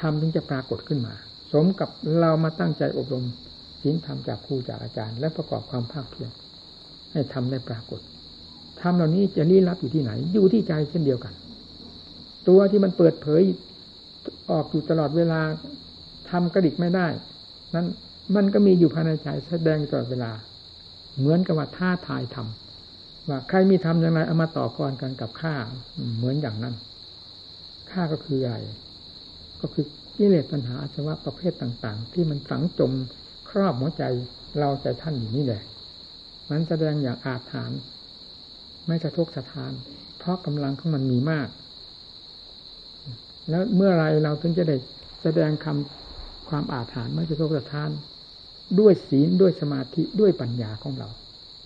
[0.00, 1.14] ทำถึงจะปรากฏขึ้นมา
[1.52, 1.90] สมกับ
[2.20, 3.24] เรามาตั้งใจอบรม
[3.82, 6.30] ศีลธรรมจากครูจากอาจารย์ และประกอบความภาคเพียร
[7.12, 8.00] ให้ทำได้ปรากฏ
[8.80, 11.34] ธรรมเหล่านี้จะลี้ลับอยู่ที่ไหน อยู่ที่ใจเช่นเดียวกัน
[12.48, 13.42] ตัวที่มันเปิดเผย
[14.50, 15.40] ออกอยู่ตลอดเวลา
[16.30, 17.06] ทำกระดิกไม่ได้
[17.74, 17.86] นั้น
[18.36, 20.30] มันก็มีอยู่ภายในใจแสดงตลอดเวลา
[21.18, 22.73] เหมือนกับว่าท่าทายทำ
[23.28, 25.54] ว่าใครมีทำอย่างไรเอามาต่อกรกันกับข้า
[26.16, 26.74] เหมือนอย่างนั้น
[27.90, 28.58] ข้าก็คืออะไร
[29.60, 29.84] ก็คือ
[30.16, 32.92] กิเลสปัญหาอาสวะประเภทต่าง ๆ ที่มันฝังจม
[33.48, 34.04] ครอบหัวใจ
[34.58, 35.62] เราใจท่านอยู่นี่แหละ
[36.50, 37.80] มันแสดงอย่างอาถรรพ์
[38.86, 39.72] ไม่สะทกสะทาน
[40.18, 41.48] เพราะกำลังของมันมีมาก
[43.50, 44.76] แล้วเมื่อไรเราถึงจะได้
[45.22, 47.90] แสดงคำความอาถรรพ์ไม่สะทกสะทาน
[48.80, 51.08] ด้วยศีลด้วยสมาธิด้วยปัญญาของเรา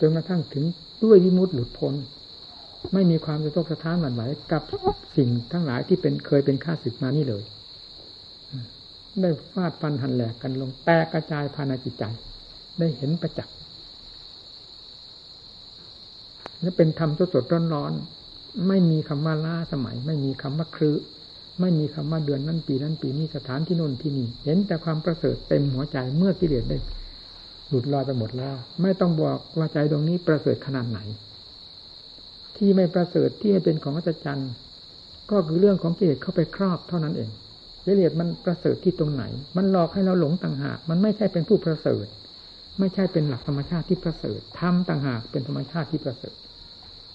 [0.00, 0.64] จนกระทั่งถึง
[1.02, 1.94] ด้วยวิมุตติหลุดพ้น
[2.92, 4.62] ไม่มีความสะทกสะท้านหวั่นไหวกับ
[5.16, 7.42] สิ่งทั้งหลายที่เป็นเคยเป็นข้าศึกมานี่เลย
[9.20, 12.04] ได้ฟาดฟันหันแหลกกันลงแตกกระจายภายในจิตใจ
[12.78, 13.54] ได้เห็นประจักษ์
[16.60, 17.92] และเป็นธรรมสดสดร้อนร้อน
[18.68, 20.98] ไม่มีคำว่าล้าสมัย ไม่มีคำว่าครือ
[21.60, 26.78] ไม่มีคำว่าเดือนนั้นปีนั้นปีนี้สถานที่โน่นที่นี่ เห็นแต่ความประเสริฐเต็มหัวใจเมื่อกิเลสได้
[27.68, 31.00] หลุดลอยไปหมดแล้ว ไม่ต้องบอกว่าใจตรงนี้ประเสริฐขนาดไหน
[32.56, 34.50] ที่ไม่ประเสริฐที่ให้เป็นของอัศจรรย์
[35.30, 37.30] ก็คือเรื่องของกิเลสเข้าไปครอบเท่านั้นเอง
[37.86, 39.24] กิเลสมันประเสริฐที่ตรงไหน
[39.56, 42.06] มันหลอกให้เราหลงต่างหาก มันไม่ใช่เป็นผู้ประเสริฐ
[42.78, 46.34] ไม่ใช่เป็นหลักธรรมชาติที่ประเสริฐทำต่างหากเป็นธรรมชาติที่ประเสริฐ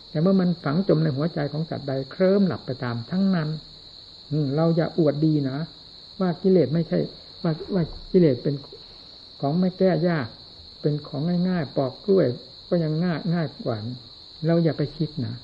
[0.09, 3.49] แต่เมื่อมันฝังจมในหัวใจของสัตว์ใดเคลิ้มหลับไปตามทั้งนั้น
[4.55, 5.57] เราอย่าอวดดีนะ
[6.19, 6.99] ว่ากิเลสไม่ใช่
[7.43, 8.55] ว่าว่ากิเลสเป็น
[9.41, 10.27] ของไม่แก้ยาก
[10.83, 12.27] เป็นของง่ายๆ ปอกกล้วย
[12.69, 13.77] ก็ยังง่ายง่ายกว่า
[14.47, 15.35] เราอย่าไปคิดนะ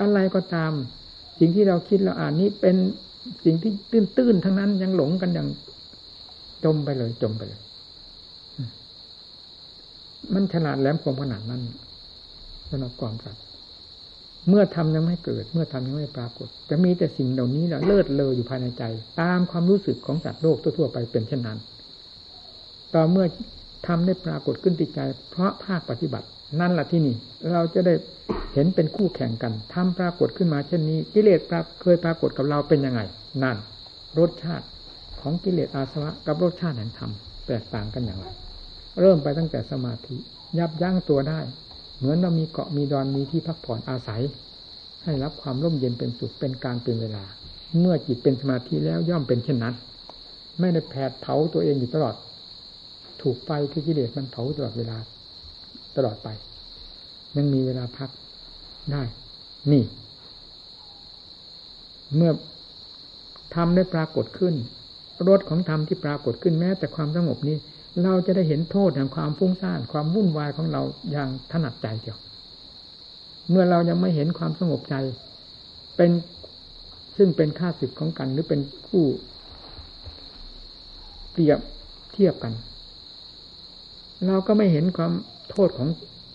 [0.00, 0.72] อะไรก็ตาม
[1.38, 2.76] สิ่งที่เราคิดเราอ่านนี้เป็น
[3.44, 3.72] สิ่งที่
[4.16, 5.48] ตื้นๆทั้งนั้นยังหลงกันอย่าง
[6.64, 7.60] จมไปเลย จมไปเลย
[10.34, 11.62] มันฉลาดแหลมคมขนาดนั้น
[12.68, 13.42] สำหรับความสัตว์
[14.48, 18.82] เมื่อทำยังไม่เกิด เมื่อทำยังไม่ปรากฏ จะมีแต่สิ่งเหล่านี้แหละเลิศเลออยู่ภายในใจ
[19.20, 21.58] ตามความรู้สึกของสัตว์โลกทั่วๆไปเป็นเช่นนั้น
[22.94, 23.26] ต่อเมื่อ
[23.86, 26.26] ทำได้ปรากฏขึ้นติดใจ เพราะภาคปฏิบัติ
[26.60, 27.14] นั่นแหละที่นี่
[27.52, 27.94] เราจะได้
[28.54, 31.40] เห็นเป็นคู่แข่งกันทำปรากฏขึ้นมาเช่นนี้ กิเลส
[31.82, 33.00] เคยปรากฏกับเราเป็นยังไง
[33.42, 33.56] นั่น
[34.18, 34.66] รสชาติ
[35.20, 37.10] ของกิเลสอาสวะกับรสชาติแห่งธรรม
[37.46, 38.26] แตกต่างกันอย่างไร
[39.00, 40.16] เริ่มไปตั้งแต่สมาธิ
[40.58, 41.40] ยับยั้งตัวได้
[41.98, 44.22] เหมือนเรามีเกาะมีดอนมีที่พักผ่อนอาศัย
[45.04, 47.24] ให้รับความร่มเย็นเป็นสุขเป็นการเป็นเวลา
[47.78, 49.74] เมื่อจิตเป็นสมาธิแล้วย่อมเป็นเช่นนั้น
[50.60, 52.14] ไม่ได้แผดเผาตัวเองอยู่ตลอด
[53.24, 54.98] ถูกไฟคือกิเลสมันเผาตลอดเวลา
[55.96, 56.28] ตลอดไป
[57.36, 58.10] ยังมีเวลาพัก
[58.92, 59.02] ได้
[59.72, 59.84] นี่
[62.14, 62.32] เมื่อ
[63.54, 64.54] ธรรมได้ปรากฏขึ้น
[65.28, 67.56] รสของธรรมที่ปรากฏขึ้นแม้ แต่ความสงบนี้
[68.02, 70.82] เราจะได้เห็นโทษแห่งความฟุ้งซ่านความวุ่นวายของเรา
[71.12, 72.18] อย่างถนัดใจเดียว
[73.50, 74.94] เมื่อเรายังไม่เห็นความสงบใจ
[75.96, 76.10] เป็น
[77.16, 79.04] ซึ่งเป็นค่าศึกของกันหรือเป็นคู่
[81.32, 81.60] เปรียบ
[82.12, 82.52] เทียบกัน
[84.26, 85.12] เราก็ไม่เห็นความ
[85.50, 85.88] โทษของ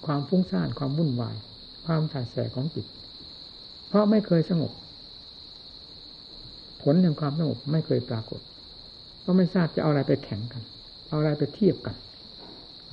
[0.05, 1.35] ความฟุ้งซ่านความวุ่นวาย
[1.85, 2.85] ความสาแสของจิต
[3.87, 4.71] เพราะไม่เคยสงบ
[6.81, 8.39] ผลแห่งความสงบไม่เคยปรากฏ
[9.25, 10.61] ก็ไม่ทราบจะเอาอะไรไปแข่งกัน
[11.07, 11.95] เอาอะไรไปเทียบกัน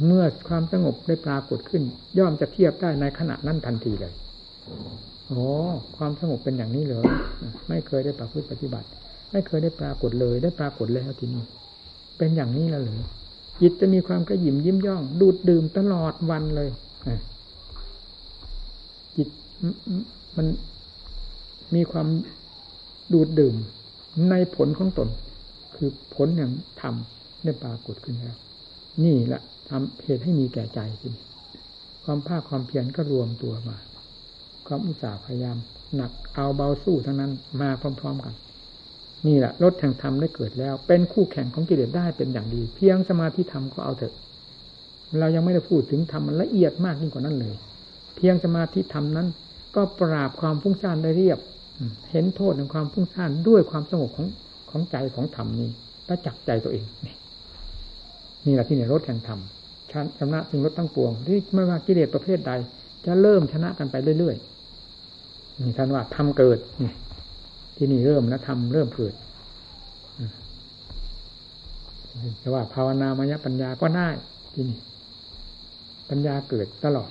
[0.07, 1.83] เมื่อความสงบได้ปรากฏขึ้น
[2.19, 4.13] ย่อมจะเทียบได้ในขณะนั้นทันทีเลย
[5.29, 5.47] โอ้
[5.97, 7.03] ความสงบเป็นอย่างนี้เหรอ
[7.69, 8.89] ไม่เคยได้ประพฤติปฏิบัติ
[9.33, 11.43] ไม่เคยได้ปรากฏเลย ได้ปรากฏแล้วทีนี้
[12.19, 13.01] เป็นอย่างนี้แล้วหรือ
[13.61, 16.71] จิตจะมีความกระยิมยิ้มย่อง ดูดดื่มตลอดวันเลย
[19.17, 19.29] จิต
[20.37, 20.47] มัน
[21.75, 22.07] มีความ
[23.13, 23.55] ดูดดื่ม
[24.31, 25.09] ในผลของตน
[25.77, 26.95] คือผลอย่างธรรม
[27.45, 28.37] ได้ปรากฏขึ้นแล้ว
[29.05, 31.15] นี่แหละทำเหตุให้มีแก่ใจขึ้น
[32.05, 33.77] ความภาคความเพียรก็รวมตัวมา
[34.67, 35.57] ความอุตสาห์พยายาม
[35.97, 38.35] หนักเอาเบาสู้ทั้งนั้นมาพร้อม ๆ กัน
[39.27, 44.15] นี่แหละรถแห่งธรรมได้เกิดแล้ว เป็นคู่แข่งของกิเลสได้เป็นอย่างดี เพียงสมาธิธรรมก็เอาเถอะ
[45.21, 47.55] เรายังไม่ได้พูดถึงธรรมมันละเอียดมากยิ่งกว่านั้นเลย
[48.17, 49.29] เพียงสมาธิธรรมนั้น
[49.77, 51.39] ก็ปราบความฟุ้งซ่านได้เรียบ
[52.11, 54.27] เห็นโทษของความฟุ้งซ่านด้วยความสงบของ
[54.71, 55.69] ของใจของธรรมนี้
[56.07, 56.85] ประจักษ์ใจตัวเอง
[58.47, 59.41] นี่แหละที่ในรถแห่งธรรม
[60.19, 62.53] ชนะสิ่งรถทั้งปวงที่ไม่ว่ากิเลสประเภทใด
[63.07, 66.93] จะเริ่มชนะกันไปเรื่อยๆนี่ท่านว่าทำเกิดนี่
[67.77, 69.15] ที่นี่เริ่มแล้วทำเริ่มเกิด
[72.41, 74.09] แต่ว่าภาวนามยปัญญาก็ได้
[74.55, 74.79] ที่นี่
[76.11, 77.11] ปัญญาเกิดตลอด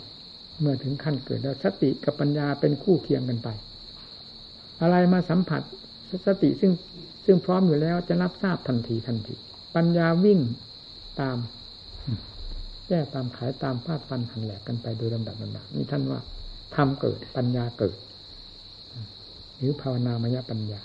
[0.60, 3.49] เมื่อถึงขั้นเกิดแล้วสติกับปัญญาเป็นคู่เคียงกันไป
[4.82, 5.62] อะไรมาสัมผัส
[6.28, 6.71] สติซึ่ง
[7.25, 9.36] ซึ่งพร้อมอยู่แล้วจะรับทราบทันทีทันที
[9.75, 10.39] ปัญญาวิ่ง
[11.21, 11.38] ตาม
[12.88, 16.19] แก้ตามขายตามภาพปันหันแหลกกันไปโดยลำดับลำดับนี่ท่านว่า
[16.75, 17.95] ทำเกิดปัญญาเกิด
[19.58, 20.82] หรือภาวนามยปัญญา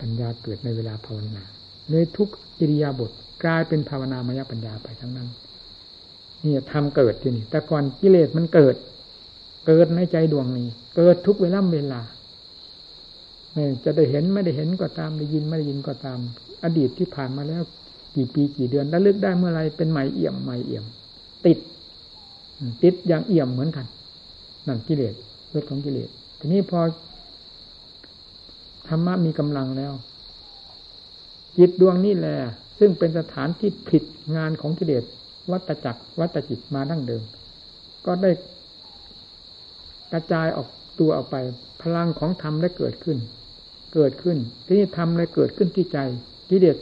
[0.00, 1.42] ปัญญาเกิดในเวลาภาวนา
[1.90, 3.10] ในทุกอิริยาบถ
[3.44, 5.28] กลายเป็นภาวนามยปัญญาไปทั้งนั้น
[6.44, 8.76] นี่ทำเกิดที่นี่ แต่ก่อนกิเลสมันเกิด
[9.66, 12.00] เกิดในใจดวงนี้ เกิดทุกเวลาเวลา
[13.84, 16.18] จะได้เห็นไม่ได้เห็นก็ตามได้ยินไม่ได้ยินก็ตาม
[16.64, 17.62] อดีตที่ผ่านมาแล้ว
[18.14, 20.84] กี่ปีกี่เดือนระลึกได้เมื่อไรเป็นใหม่เอี่ยมใหม่เอี่ยม
[21.46, 21.58] ติด
[22.82, 23.86] ติดอย่างเอี่ยมเหมือนกัน
[24.66, 25.14] นั่นกิเลส
[25.50, 26.08] เรื่องของกิเลส
[26.40, 26.80] ทีนี้พอ
[28.88, 29.92] ธรรมะมีกำลังแล้ว
[31.58, 32.36] จิตดวงนี้แหละ
[32.78, 34.02] ซึ่งเป็นสถานที่ผิด
[34.36, 35.04] งานของกิเลส
[35.50, 37.22] วัตจักรวัตจิตมาดั้งเดิม
[38.06, 38.30] ก็ได้
[40.12, 40.68] กระจายออก
[41.00, 41.36] ตัวออกไป
[41.82, 43.18] พลังของธรรมได้เกิดขึ้น
[43.94, 45.98] เกิดขึ้น ทีนี่ธรรมเลยเกิดขึ้นที่ใจ
[46.50, 46.76] กิเลส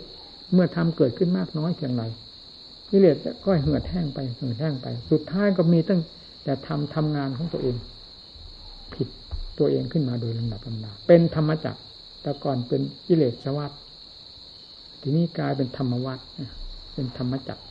[0.53, 2.05] เมื่อธรรมเกิดขึ้นมากน้อยเพียงไร
[2.91, 6.01] กิเลสก็เหือดแห้งไปเหือดแห้งไป สุดท้ายก็มีตั้ง
[6.45, 7.77] แต่ทำทำงานของตัวเอง
[8.95, 9.09] ผิด
[9.59, 11.81] ตัวเองขึ้นมาโดยลำดับลำดาเป็นธรรมจักร
[12.23, 13.73] แต่ก่อนเป็นกิเลสวัฏ
[15.01, 16.19] ทีนี้กลายเป็นธรรมวัฏ
[16.95, 17.63] เป็นธรรมจักร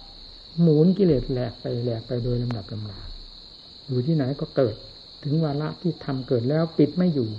[0.61, 2.99] หมุนกิเลสแหลกไปแหลกไปโดยลำดับลำดา
[3.87, 4.75] อยู่ที่ไหนก็เกิด
[5.23, 7.29] ถึงวาระที่ทำเกิดแล้วปิดไม่อยู่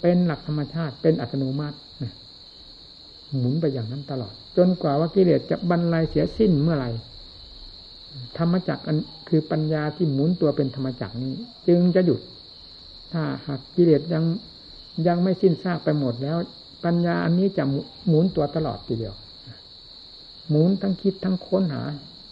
[0.00, 1.78] เป็นหลักธรรมชาติ เป็นอัตโนมัติ
[3.36, 6.90] หมุนไปอย่างนั้นตลอด จนกว่าว่ากิเลสจะบรรลัยเสียสิ้นเมื่อไหร่
[8.38, 8.82] ธรรมจักร
[9.28, 11.32] คือปัญญาที่หมุนตัวเป็นธรรมจักรนี้
[11.68, 12.20] จึงจะหยุด
[13.12, 14.24] ถ้าหากกิเลสยัง
[15.06, 16.36] ยังไม่สิ้นซากไปหมดแล้ว
[16.84, 17.64] ปัญญาอันนี้จะ
[18.08, 19.14] หมุนตัวตลอดทีเดียว
[20.50, 21.82] หมุนทั้งคิดทั้งค้นหา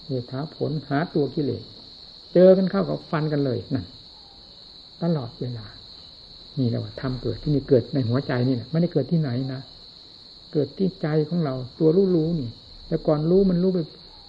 [0.07, 1.63] เหตุหาผลหาตัวกิเลส
[2.35, 3.85] เจอกันเข้ากับฟันกันเลยนั่น
[5.03, 5.67] ตลอดเวลา
[6.59, 9.61] นี่แหละว่าทำเกิดที่นี่เกิดในหัวใจนี่แหละไม่ได้เกิดที่ไหนนะ
[10.53, 12.51] เกิดที่ใจของเราตัวรู้รู้นี่
[12.89, 13.79] แต่ก่อนรู้มันรู้ไป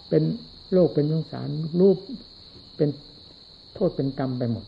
[0.10, 0.24] เป็น
[0.74, 1.50] โลกเป็นสงสาร
[1.80, 1.98] รูป
[2.78, 2.90] เป็น
[3.76, 4.66] โทษเป็นกรรมไปหมด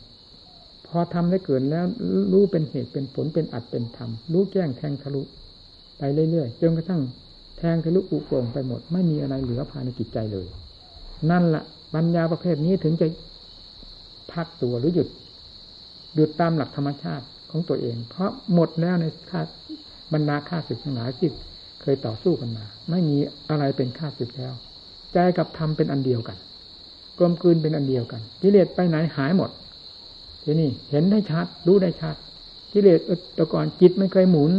[0.87, 1.85] พอทำได้เกิดแล้ว
[2.33, 5.21] รู้เป็นเหตุเป็นผลเป็นอัดเป็นธรรมรู้แจ้งแทงทะลุ
[5.97, 7.01] ไปเรื่อยๆจนกระทั่ง
[7.57, 10.47] แทงทะลุอุโปร่งไปหมด ไม่มีอะไรเหลือภายในจิตใจเลย
[11.31, 11.63] นั่นละ
[11.95, 13.07] ปัญญาประเภทนี้ถึงจะ
[14.31, 15.07] พักตัวหรือหยุด
[16.15, 19.41] หยุดตามหลักธรรมชาติของตัวเอง เพราะหมดแล้วในค่า
[20.13, 21.29] บรรดาค่าศึกทั้งหลายที่
[21.81, 23.17] เคยต่อสู้กันมา ไม่มี
[23.49, 24.53] อะไรเป็นค่าศึกแล้ว
[25.13, 26.37] ใจกับธรรมเป็นอันเดียวกัน
[27.17, 29.49] กลมกลืนเป็นอันเดียวกัน กิเลสไปไหนหายหมด
[30.43, 32.15] ทีนี้เห็นได้ชัด รู้ได้ชัด
[32.73, 32.99] กิเลส
[33.35, 34.51] แต่ก่อนจิตไม่เคยหมุน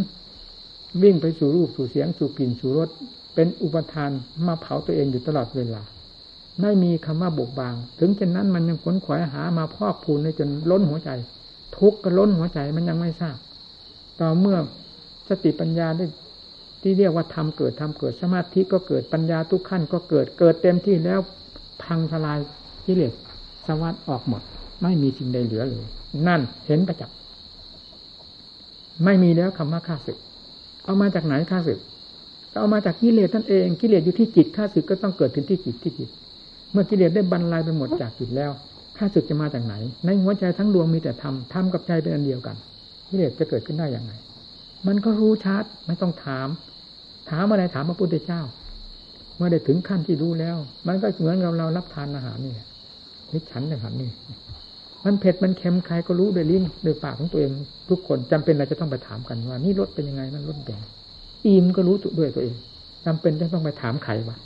[1.03, 2.89] วิ่งไปสู่รูปสู่เสียงสู่กลิ่นสู่รส
[3.35, 4.11] เป็นอุปทาน
[4.47, 5.83] มาเผาตัวเองอยู่ตลอดเวลา
[6.61, 11.11] ไม่มีคำว่าบกบาง ถึงเช่นนั้นมันยังขนขวายหามาพอกพูนในจนล้นหัวใจ
[11.77, 13.37] ทุกข์ก็ล้นหัวใจมันยังไม่ทราบ
[14.21, 14.57] ต่อเมื่อ
[15.29, 16.05] สติปัญญาได้
[16.83, 21.21] ที่เรียกว่าทำเกิดทำเกิดสมาธิก็เกิดปัญญาทุกขั้นก็เกิดเกิดเต็มที่แล้ว
[21.83, 22.39] พังทลาย
[22.87, 23.13] กิเลส
[23.67, 24.43] สวัสดออกหมด
[24.83, 25.85] ไม่มีสิ่งใดเหลือเลย
[26.27, 27.17] นั่นเห็นประจักษ์
[29.05, 30.19] ไม่มีแล้วคำว่าข้าศึก
[30.85, 31.79] เอามาจากไหนข้าศึก
[32.53, 36.09] ก็เอามาจากกิเลสนั่นเองกิเลสอยู่ที่จิตข้าศึกก็ต้องเกิดถึงที่จิตที่จิต
[36.73, 38.51] เมื่อกิเลสได้บรรลัยไปหมดจากจิตแล้ว
[38.99, 42.57] ข้าศึกจะมาจากไหน ในหัวใจทั้งดวงมีแต่ธรรมธรรมกับใจเป็นอันเดียวกัน
[43.09, 44.13] กิเลสจะเกิดขึ้นได้อย่างไร
[44.87, 46.49] มันก็รู้ชัดไม่ต้องถาม
[47.31, 48.43] ถามอะไรถามพระพุทธเจ้า
[49.37, 52.67] เมื่อได้ถึงขั้นที่รู้แล้ว มันก็เหมือนกับเรารับทานอาหารนี่แหละ
[53.33, 54.11] นิฉันอาหารนี่
[55.05, 57.51] มันเผ็ดมันเค็มใครก็รู้ด้วยลิ้นด้วยปากของตัวเอง
[57.89, 60.83] ทุกคนจำเป็นอะไรจะต้องไปถามกันว่า นี่รสเป็นยังไงนั่นรสแดง
[61.47, 62.55] อิ่มก็รู้ด้วยตัวเอง
[63.07, 64.37] จำเป็นจะต้องไปถามใครวะ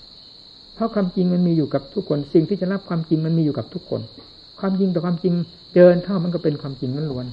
[0.74, 4.00] เพราะความจริงมันมีอยู่กับทุกคน สิ่งที่จะรับความจริงมันมีอยู่กับทุกคน
[4.60, 5.34] ความจริงต่อความจริง
[5.74, 7.26] เดินเท่ามันก็เป็นความจริงมันล้วน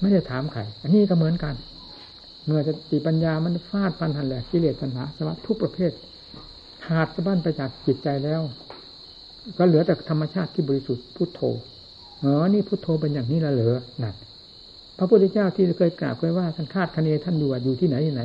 [0.00, 1.54] ไม่ได้ถามใครอันนี้ก็เหมือนกัน
[2.46, 5.92] เมื่อสติปัญญามันฟาดปันหันแหลกกิเลสปัญหาสวัสดทุกประเภท
[6.86, 8.40] ขาดสะบั้นไปจากจิตใจแล้ว
[9.58, 11.40] ก็เหลือแต่ธรรมชาติที่บริสุทธิ์พุทโธ
[12.20, 14.14] เออนี่พุทโธเป็นอย่างนี้ละเหรอนั่น
[14.98, 18.22] พระพุทธเจ้าที่เคยกราบเคยว่าท่านคาดคะเนท่านอยู่อยู่ที่ไหนที่ไหน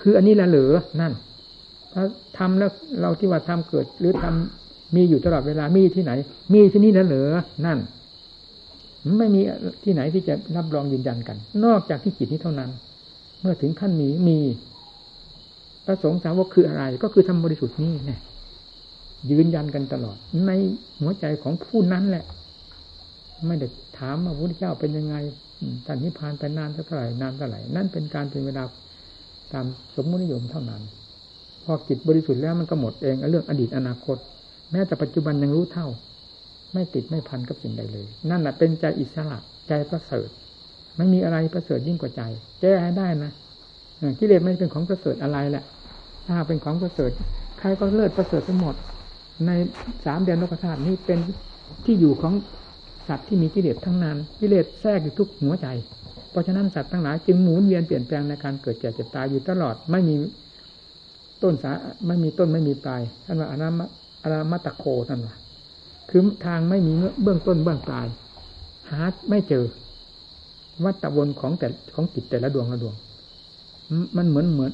[0.00, 1.12] คืออันนี้ละเหรอนั่น
[1.92, 2.04] ถ้า
[2.38, 2.70] ทำแล้ว
[3.00, 6.12] เราที่ว่าทำเกิด หรือทำมีอยู่ตลอดเวลามีที่ไหน
[6.52, 7.32] มีที่นี่ละเหรอ
[7.66, 7.78] นั่น
[9.18, 9.40] ไม่มี
[9.84, 12.70] ที่ไหนที่จะรับรองยืนยันกัน นอกจากที่จิตนี้เท่านั้น
[13.42, 14.38] เมื่อถึงขั้นนี้มี
[15.84, 18.18] พระสงฆ์สาวกคืออะไร ก็คือธรรมบริสุทธิ์นี่นี่
[19.30, 20.16] ยืนยันกันตลอด
[20.46, 20.50] ใน
[21.00, 22.24] หัวใจของผู้นั้นแหละ
[23.46, 23.66] ไม่ได้
[23.98, 25.16] ถามว่าพระพุทธเจ้าเป็นยังไง
[25.86, 28.64] ท่านนิพพานไปนานเท่าไหร่นานเท่าไหร่นั่นเป็นการเป็นเวลา
[29.52, 29.66] ตาม
[29.96, 30.82] สมมตินิยมเท่านั้น
[31.64, 34.16] พอจิตบริสุทธิ์แล้วมันก็หมดเองเรื่องอดีตอนาคต
[34.70, 35.88] แม้แต่ปัจจุบันยังรู้เท่า
[36.72, 39.38] ไม่ติดไม่พันกับสิ่งใดเลย นั่นแหละเป็นใจอิสระ
[39.68, 40.28] ใจประเสริฐ
[40.96, 42.22] ไม่มีอะไรประเสริฐยิ่งกว่าใจ
[42.60, 43.32] แก้ให้ได้นะ
[44.18, 45.64] กิเลสไม่เป็นของประเสริฐอะไรแหละ
[46.26, 47.10] ถ้าเป็นของประเสริฐ
[47.58, 48.74] ใครก็เลิศประเสริฐทั้งหมด
[49.46, 49.50] ใน
[50.06, 51.18] สามเดือนโลกธาตุนี้เป็น
[51.84, 52.34] ที่อยู่ของ
[53.08, 55.66] สัตว์ที่มีกิเลสทั้งนั้น กิเลสแทรกอยู่ทุกหัวใจ
[56.30, 60.14] เพราะฉะนั้นสัตว์ทั้งหลายจึงหมุนเวียนเปลี่ยนแปลงในการเกิดแก่เจ็บตายอยู่ตลอด ไม่มี
[61.42, 61.72] ต้นสา
[62.06, 63.86] ไม่มีต้นไม่มีปลายท่านว่าอนามา
[64.22, 65.34] อนามาตะโคท่านว่า
[66.10, 68.06] คือทางไม่มีเบื้องต้นเบื้องปลาย
[68.90, 69.64] หาไม่เจอ
[70.84, 72.94] วัตวนของแต่ของจิตแต่ละดวงละดวง
[74.16, 74.72] มันเหมือนเหมือน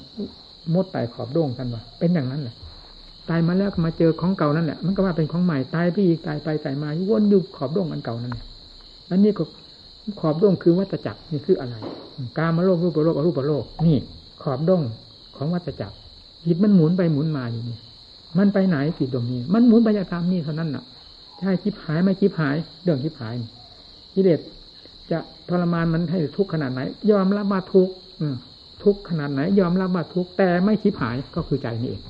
[0.75, 2.55] มดไต่ขอบโด่งท่านว่าเป็นอย่างนั้นแหละ
[3.29, 8.39] ตายมาแล้วมาเจอของเก่านั่นแหละมันก็ว่าเป็นของใหม่ตายไปอีกตายไปตายมาวนอยู่ขอบดวงอันเก่านั่น
[9.11, 9.45] อันนี้ก็
[10.21, 11.75] ขอบดวงคือวัตจักรนี่คืออะไร
[12.39, 13.99] กามาโลกรูปโลกอรูปโลกนี่
[14.43, 14.83] ขอบดวง
[15.37, 15.97] ของวัตจักร
[16.47, 17.79] จิตมันหมุนไปหมุนมาอยู่นี่
[18.39, 20.85] มันไปไหนจิตตรงนี้ มันหมุนไปตามนี่เท่านั้นน่ะ
[21.39, 23.35] ใช่คิดหายไม่คิดหาย เรื่องคิดหาย
[24.15, 24.41] กิเลส
[25.13, 26.81] จะทรมานมันให้ทุกขนาดไหน
[27.11, 27.89] ยอมรับมาทุก
[28.85, 32.03] ทุกขนาดไหน ยอมรับมาทุกแต่ไม่คิดหายก็คือใจนี่เอง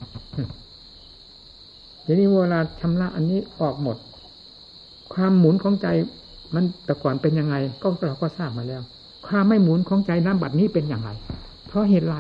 [2.05, 3.97] ทีนี้เวลาชำระอันนี้ออกหมด
[5.15, 5.87] ความหมุนของใจ
[6.55, 8.83] มันแต่ก่อนเป็นยังไง ก็เราก็ทราบมาแล้ว
[9.27, 11.11] ความไม่หมุนของใจน้ำบัดนี้เป็นอย่างไร
[11.67, 12.17] เพราะเหตุไร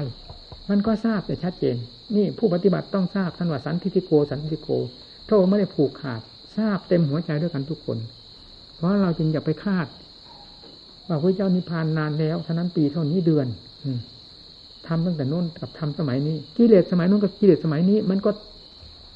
[0.70, 1.76] มันก็ทราบแต่ชัดเจน
[2.16, 4.68] นี่ผู้ปฏิบัติต้องทราบท่านว่าสันทิติโกสันติโก
[5.26, 6.20] โทษไม่ได้ผูกขาด
[6.56, 7.98] ทราบเต็มหัวใจด้วยกันทุกคน
[8.74, 9.86] เพราะเราจึงอย่าไปคาด
[11.08, 13.46] ว่าพระเจ้านิพพานนานแล้วท่านั้นปีเท่านี้เดือน
[14.86, 18.30] ทำตั้งแต่นู้นกับทำสมัยนี้กิเลสสมัยนู้นกับกิเลสสมัยนี้ มันก็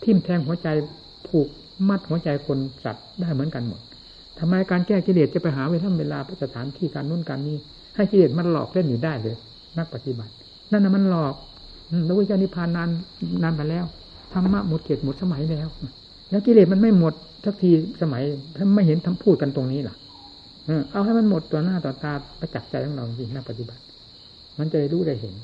[0.04, 0.68] ทิ่มแทงหัวใจ
[1.28, 1.48] ผูก
[1.88, 3.80] มัดหัวใจคนสัตว์ได้เหมือนกันหมด
[4.38, 7.56] ทำไมการแก้กิเลสจะไปหาเวลาเวลาสถานที่การนุ่นการนี้
[7.96, 9.36] ให้กิเลสมันหลอกเล่นอยู่ได้เลย
[9.78, 10.32] นักปฏิบัติ
[10.70, 11.34] นั่นน่ะมันหลอก
[12.06, 12.88] แล้ววิจานิพานนาน
[13.42, 13.84] นานไปแล้ว
[14.32, 15.68] ธรรมะหมดเขตหมดสมัยแล้ว
[16.30, 17.14] แล้วกิเลสมันไม่หมด
[17.44, 17.70] ทักที
[18.02, 18.22] สมัย
[18.56, 19.94] ถ้าไม่เห็นทำพูดกันตรงนี้ล่ะ
[20.92, 23.82] เอาให้มันหมดตัวหน้าต่อตาประจักษ์ใจของเราจริงนักปฏิบัติ
[24.58, 25.34] มันจะได้รู้ได้เห็น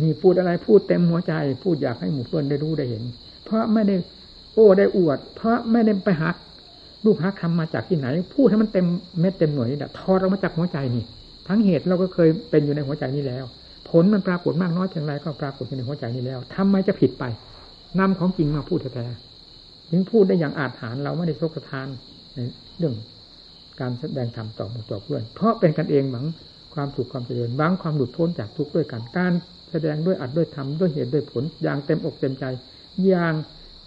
[0.00, 1.32] นี่พูดอะไรพูดเต็มหัวใจ
[1.64, 3.02] พูดอยากให้หมู่เพื่อนได้รู้ได้เห็น
[3.44, 3.96] เพราะไม่ได้
[4.54, 6.36] โอ้ได้อวด เพราะไม่ได้ไปหัก
[7.04, 8.86] ลูกหักคำมาจากที่ไหน พูดให้มันเต็ม
[9.20, 11.04] เม็ดเต็มหน่วยนี่แหละทอดออกมาจากหัวใจนี่
[11.48, 13.44] ทั้งเหตุเราก็เคยเป็นอยู่ในหัวใจนี้แล้ว
[13.88, 17.24] ผลมันปรากฏมากน้อยเพียงไรก็ปรากฏอยู่ในหัวใจนี้แล้วทำไมจะผิดไป
[17.98, 19.27] นำของจริงมาพูดแท้ๆ
[19.90, 21.88] ถึงพูดได้อย่างอาจหารเราไม่ได้โชคทาน
[22.78, 22.94] เรื่อง
[23.80, 26.24] การแสดงธรรมต่อหมู่ต่อเพื่อน เพราะเป็นกันเองหวัง
[26.74, 29.32] ความสุขความเจริญหวังความหลุดพ้นจากทุกข์ด้วยกันการ
[29.70, 32.44] แสดงด้วยอัดด้วยทำด้วยเหตุด้วยผล อย่างเต็มอกเต็มใจ
[33.06, 33.34] อย่าง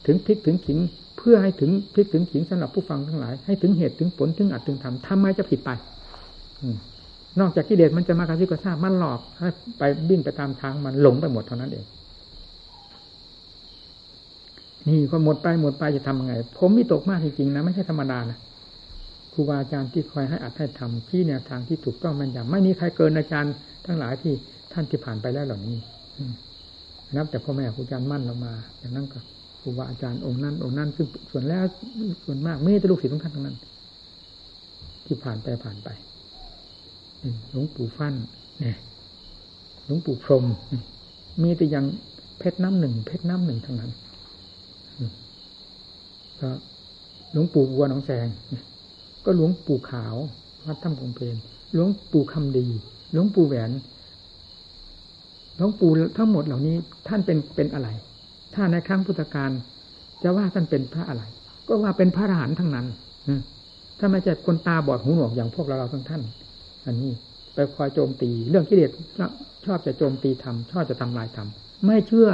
[0.06, 0.80] ถึงพลิกถึงขิง
[1.18, 5.70] เพื่อให้ถึงพลิกถึงขิงสำหรับผู้ฟังทั้งหลาย ให้ถึงเหตุถึงผลถึงอัดถึงทำทำไมจะผิดไป
[7.40, 9.48] นอกจากกิเลสมันจะมากระซิบกระซาบมันหลอกให้
[9.78, 11.86] ไปบินไปตามทางมันหลงไปหมดเท่านั้นเอง
[14.88, 18.38] นี่พอหมดไปหมดไปจะทำยังไง ผมมีตกมากจริงๆนะไม่ใช่ธรรมดานะ
[19.34, 23.54] ครูบาอาจารย์ที่คอยให้อัดให้ทำที่แนวทางที่ถูกต้องมันอย่างไม่มีใครเกินอาจารย์
[23.86, 24.34] ทั้งหลายที่
[24.74, 25.78] ท่านที่ผ่านไปแล้วเหล่านี้
[27.16, 29.20] นับแต่พ่อแม่ครูอาจารย์มั่นเรามาอย่างนั้นก็
[29.62, 31.64] ครูบาอาจารย์องค์นั้นองค์นั้นซึ่งส่วนแล้ว
[32.26, 33.58] ส่วนมากไม่ได้ลูกศิษย์ของท่านทั้งนั้น
[35.06, 35.90] ที่ผ่านไปผ่านไป
[37.52, 38.14] หลวงปู่ฟั่น
[38.60, 38.76] เนี่ย
[39.86, 40.46] หลวงปู่พรม
[41.44, 41.86] มีแต่ยัง
[42.40, 43.92] เพชรน้ำหนึ่งเพชรน้ำหนึ่งทั้งนั้น
[47.34, 48.28] หลวงปู่วัวหนองแสง
[49.26, 50.16] ก็หลวงปู่ขาว
[50.66, 51.36] วัดถ้ำคงเพลน
[51.74, 52.68] หลวงปู่คำดี
[53.14, 53.72] หลวงปู่แหวน
[55.58, 56.76] หลวงปู่ทั้งหมดเหล่านี้
[57.08, 57.90] ท่านเป็นเป็นอะไร
[58.54, 59.52] ถ้าในครั้งพุทธกาล
[60.24, 61.24] จะว่าท่านเป็นพระอะไร
[61.68, 62.88] ก็ว่าเป็นพระอรหันต์ทั้งนั้น
[64.00, 66.22] ถ้าไม่ใช่คนตาบอดหูหนวกอย่างพวกเราเราทั้งท่าน
[66.86, 67.12] อันนี้
[67.54, 68.92] ไปคอยโจมตี เรื่องกิเลส
[69.66, 72.30] ชอบจะโจมตีทำชอบจะทำลายทำไม่เชื่อ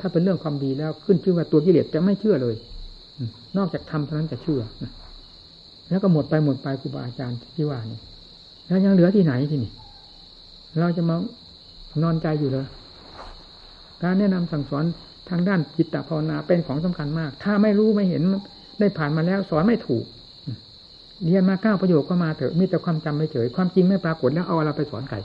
[0.00, 2.54] ถ้าเป็นเรื่องความดีแล้วขึ้นชื่อว่าตัวกิเลสจะไม่เชื่อเลย
[3.56, 4.62] นอกจากทำเท่านั้นจะเชื่อ
[5.88, 8.00] แล้วก็หมดไปหมดไปครูบาอาจารย์ที่ว่านี่
[8.66, 9.72] แล้วยังเหลือที่ไหนที่นี่
[10.80, 11.16] เราจะมา
[12.02, 12.66] นอนใจอยู่เลย
[14.02, 14.84] การแนะนำสั่งสอน
[15.30, 18.22] ทางด้านจิตตภาวนาเป็นของสำคัญมาก ถ้าไม่รู้ไม่เห็น
[18.78, 20.04] ได้ผ่านมาแล้วสอนไม่ถูก
[21.24, 25.18] เรียนมาเก้าประโยคก็มาเถอะมีแต่ความจำไม่เฉย ความจริงไม่ปรากฏแล้วเอาอะไรไปสอนใคร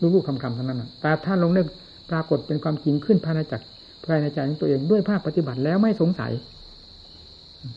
[0.00, 1.62] รู้ๆคำๆเท่านั้นแต่ถ้าลงได้
[2.10, 3.62] ปรากฏเป็นความจริงขึ้นภายในจัก
[4.04, 6.32] ภายในใจของตัวเองด้วยภาคปฏิบัติแล้วไม่สงสัย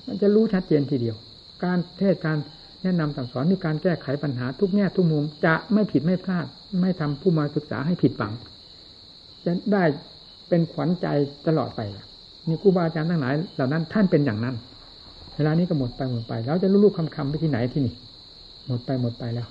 [0.07, 1.15] มันจะรู้ชัดเจนทีเดียว
[1.63, 2.37] การเทศการ
[2.83, 6.45] แนะนำสั่งสอนมีการแก้ไขปัญหาทุกแง่ทุกมุม จะไม่ผิดไม่พลาด
[6.81, 8.33] ไม่ทำผู้มาศึกษาให้ผิดหวัง
[9.45, 9.83] จะได้
[10.49, 11.07] เป็นขวัญใจ
[11.47, 11.81] ตลอดไป
[12.47, 14.55] นี่ครูบาอาจารย์ทั้งหลายเหล่านั้นท่านเป็นอย่างนั้น
[15.35, 17.93] เวลานี้ก็หมดไปหมดไป แล้วจะลูกๆคำๆไปที่ไหนที่นี่
[18.67, 19.47] หมดไปหมดไปแล้ว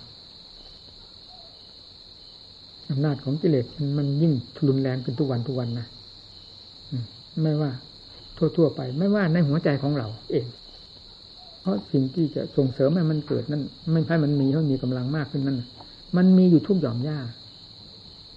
[2.91, 3.67] อำนาจของกิเลส
[3.99, 4.33] มันยิ่ง
[4.69, 5.87] รุนแรงขึ้นทุกวันทุกวันนะ
[7.43, 7.71] ไม่ว่า
[8.57, 10.47] ทั่วๆไป ไม่ว่าในหัวใจของเรา เอง
[11.61, 13.63] เพราะสิ่งที่จะส่งเสริมให้มันเกิดนั่น
[13.93, 15.59] ไม่ใช่มันมีเพรามีกำลังมากขึ้นนั่น
[16.17, 17.19] มันมีอยู่ทุกหย่อมย่า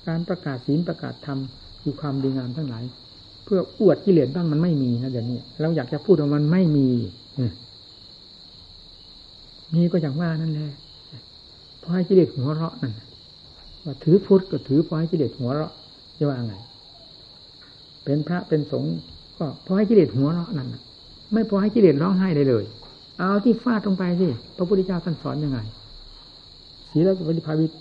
[0.08, 1.40] การประกาศศีลประกาศธรรม
[1.82, 2.84] คือความดีงามทั้งหลาย
[3.44, 6.88] เพื่ออวดกิเลสบ้างมันไม่มีนะเดี๋ยวนี้เราอยากจะพูดว่ามันไม่มี
[9.76, 10.72] มีก็อย่างว่านั่นแหละ
[11.82, 12.94] พอให้กิเลสหัวเราะนั่น
[13.84, 15.74] ว่าถือพุทธก็ถือพอให้กิเลสหัวเราะ
[16.18, 16.56] จะว่าไง
[18.04, 18.94] เป็นพระเป็นสงฆ์
[19.38, 20.68] ก็พอให้กิเลสหัวเราะนั่น
[21.34, 22.64] ไม่พอให้กิเลสร้องไห้ได้เลย
[23.20, 24.28] เอาที่ฟาดลงไปสิ
[24.58, 25.60] พระพุทธเจ้าท่านสอนยังไง
[26.92, 27.72] ศีลปริภาวิต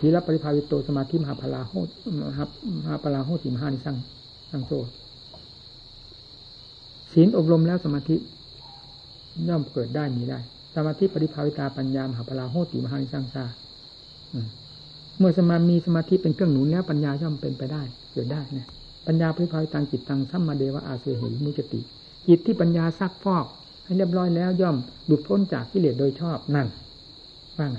[0.00, 1.72] ศีลปริภาวิตโตสมาธิมหาพลาโห
[2.18, 2.44] มหา
[2.78, 3.96] มหาพลาโหติมหานิสัง
[4.50, 4.72] สังโซ
[7.12, 8.16] ศีลอบรมแล้วสมาธิ
[9.48, 10.38] ย่อมเกิดได้มีได้
[10.74, 13.44] สมาธิปริภาวิตาปัญญามหาพลาโหติมหานิสังซา
[15.18, 17.82] เมื่อสมามีสมาธิเป็นเครื่องหนุนแล้วปัญญาย่อมเป็นไปได้
[18.12, 18.68] เกิดได้นะ
[19.06, 21.80] ปัญญาปริภาวิตังจิตตังสัมมาเดวะอาเสหิมุจติ
[22.28, 23.46] จิตที่ปัญญาซักฟอก
[23.84, 24.76] ให้เรียบร้อยแล้วย่อม
[25.06, 26.66] หลุดพ้นจากกิเลสโดยชอบนั่น
[27.58, 27.78] ว่าไง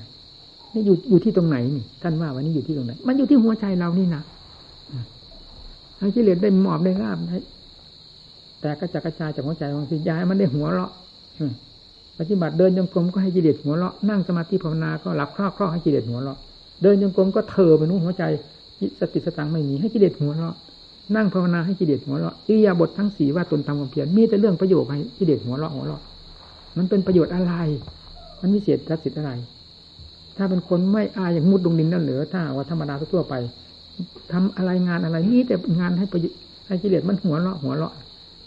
[0.74, 4.24] นี่อยู่อยู่ที่ตรงไหนนี่ท่านว่าวันนี้อยู่ที่ตรงไหน มันอยู่ที่หัวใจเรานี่นะ
[6.00, 7.38] ให้กิเลสได้หมอบได้ราบได้
[8.62, 10.92] แต่ก็จะกระจายจากหัวใจบางทีย้ายมันได้หัวเราะ
[12.20, 16.38] ปฏิบัติเดินจงกรมก็ให้กิเลสหัวเราะนั่งสมาธิภาวนาก็หลับคลอกคลอกให้กิเลสหัวเราะ
[16.84, 18.24] เดินจงกรมก็เถอไปนู้นหัวใจ
[19.00, 20.56] สติสตังไม่มีให้กิเลสหัวเราะ
[21.16, 26.02] นั่งภาวนาให้กิเลสหัวเราะอิยาบททั้งสี่ว่าตนทำความเพียรมีแต่เรื่องประโยชน์ให้กิเลสหัวเราะหัวเราะ
[26.78, 27.54] มันเป็นประโยชน์อะไร
[28.42, 29.32] มันมีเศษทัศน์อะไร
[30.38, 33.34] ถ้าเป็นคนไม่อายอย่างมุดลงดินนั่นเหลือถ้าว่าธรรมดาทั่วไป
[34.32, 36.38] ทำอะไรงานอะไรนี่แต่งานให้ประโยชน์
[36.68, 37.94] ให้กิเลสมันหัวเราะหัวเราะ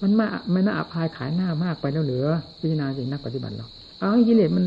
[0.03, 2.27] มันมาไม่น่าอับอายขายหน้ามากไปแล้วเหลือ
[2.61, 3.67] พิจารณาจริงนักปฏิบัติเรา
[3.99, 4.65] เอาให้กิเลสมัน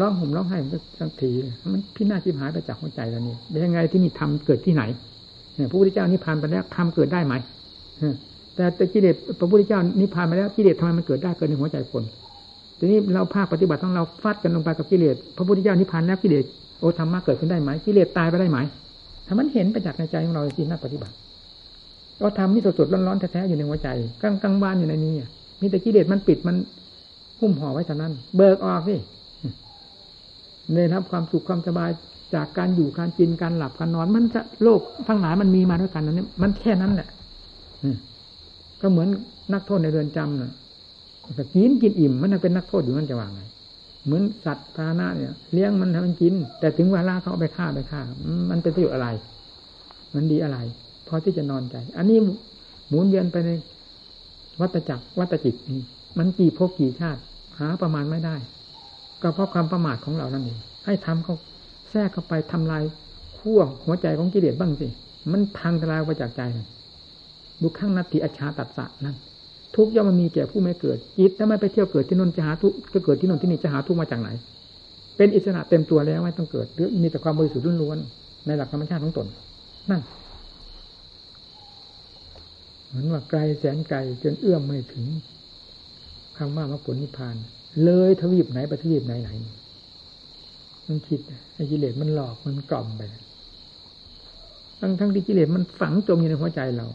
[0.00, 1.30] ร้องห่มร้องไห้มันก็สักที
[1.72, 4.82] มันพินาศชิบหายไปจากหัวใจแล้วนี่ยังไงที่นี่ทำเกิดที่ไหน
[5.70, 7.34] พระพุทธเจ้านิพพานไปแล้วทำเกิดได้ไหม
[8.54, 12.02] แต่แต่กิเลสพระพุทธเจ้านิพพานไปแล้วกิเลสทำไมมันเกิดได้เกิดในหัวใจคน
[12.78, 16.44] ทีนี้เราภาคปฏิบัติของเราฟาดกันลงไปกับกิเลสพระพุทธเจ้านิพพานแล้วกิเลส
[16.80, 18.58] โอธรรมะเกิดขึ้นได้ไหมกิเลสตายไปได้ไหม
[19.26, 21.14] ถ้ามันเห็นไปจากในใจของเราจริงนักปฏิบัติ
[22.20, 23.88] ก็ทำนี่สดๆร้อนๆแท้ๆอยู่ในหัวใจ
[24.22, 25.14] กลางกลางบ้านอยู่ในนี้
[25.60, 26.56] มีแต่กิเลสมันปิดมัน
[27.40, 28.96] หุ้มห่อไว้เท่านั้น เบิกออกสิ
[30.72, 31.90] ในรับความสุขความสบาย
[32.34, 37.08] จากการอยู่การกินการหลับการนอน มันจะโลกทั้งหลายมันมีมาด้วยกันนั้นมันแค่นั้นแหละ
[38.80, 39.08] ก็เหมือน
[39.52, 40.52] นักโทษในเรือนจำน่ะ
[41.54, 43.40] กินกินอิ่ม มันเป็นนักโทษอยู่นั่นจะว่าไง
[44.04, 48.00] เหมือนสัตว์พานะเนี่ยเลี้ยงมันให้มันกิน แต่ถึงเวลาเขาเอาไปฆ่าไปฆ่า
[48.50, 49.08] มันเป็นประโยชน์อะไร
[50.14, 50.58] มันดีอะไร
[51.08, 52.18] พอที่จะนอนใจ อันนี้
[52.88, 53.50] หมุนเวียนไปใน
[54.60, 55.82] วัตจักรวัตจิตนี่
[56.18, 57.20] มันกี่ภพกี่ชาติ
[57.58, 58.36] หาประมาณไม่ได้
[59.22, 62.82] ก็เพราะความประมาทของเรานั่นเองให้ทำเขาแทรกเข้าไปทำลาย
[63.38, 64.86] ขั้วหัวใจของกิเลสบ้างสิ
[65.32, 66.42] มันพังทลายไปจากใจ
[67.60, 69.16] ดูข้างนัตติอชาตัดสะนั่น
[69.76, 74.28] ทุกย่อมมันมีแก่ผู้ไม่เกิดจิตถ้าไม่ไปเที่ยวเกิดที่นนจะหาทุกก็เกิดที่นนที่นี่จะหาทุกมาจากไหน
[75.16, 79.26] เป็นอิสระเต็มตัวแล้วไม่ต้องเกิดหรือมีแต่ความบริสุทธิ์ล้วนๆในหลักธรรมชาติของตน
[79.90, 80.02] นั่น
[82.86, 85.06] เหมือนว่าไกลแสนไกลจนเอื้อมไม่ถึง
[86.38, 87.36] คำว่ามรรคผลนิพพาน
[87.84, 89.30] เลยทวีปไหนไปทวีปไหนไหน
[90.88, 91.20] มันคิด
[91.54, 93.02] ไอ้กิเลสมันหลอกมันกล่อมไป
[94.80, 96.86] ทั้งทั้งที่กิเลสมันฝังจมอยู่ในหัวใจเรา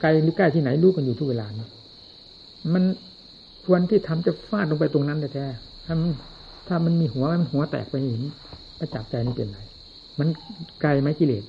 [0.00, 1.66] ไกลหรือใกล้ที่ไหนรู้กันอยู่ทุกเวลานี้
[2.74, 2.84] มัน
[3.64, 6.10] ควรที่ทำจะฟาดลงไปตรงนั้นแท้ๆถ้ามัน
[6.68, 8.22] ถ้ามันมีหัวมันหัวแตกไปห็น
[8.78, 9.60] ประจับใจนี่เป็นไร
[10.18, 10.28] มัน
[10.82, 11.44] ไกลไหมกิเลส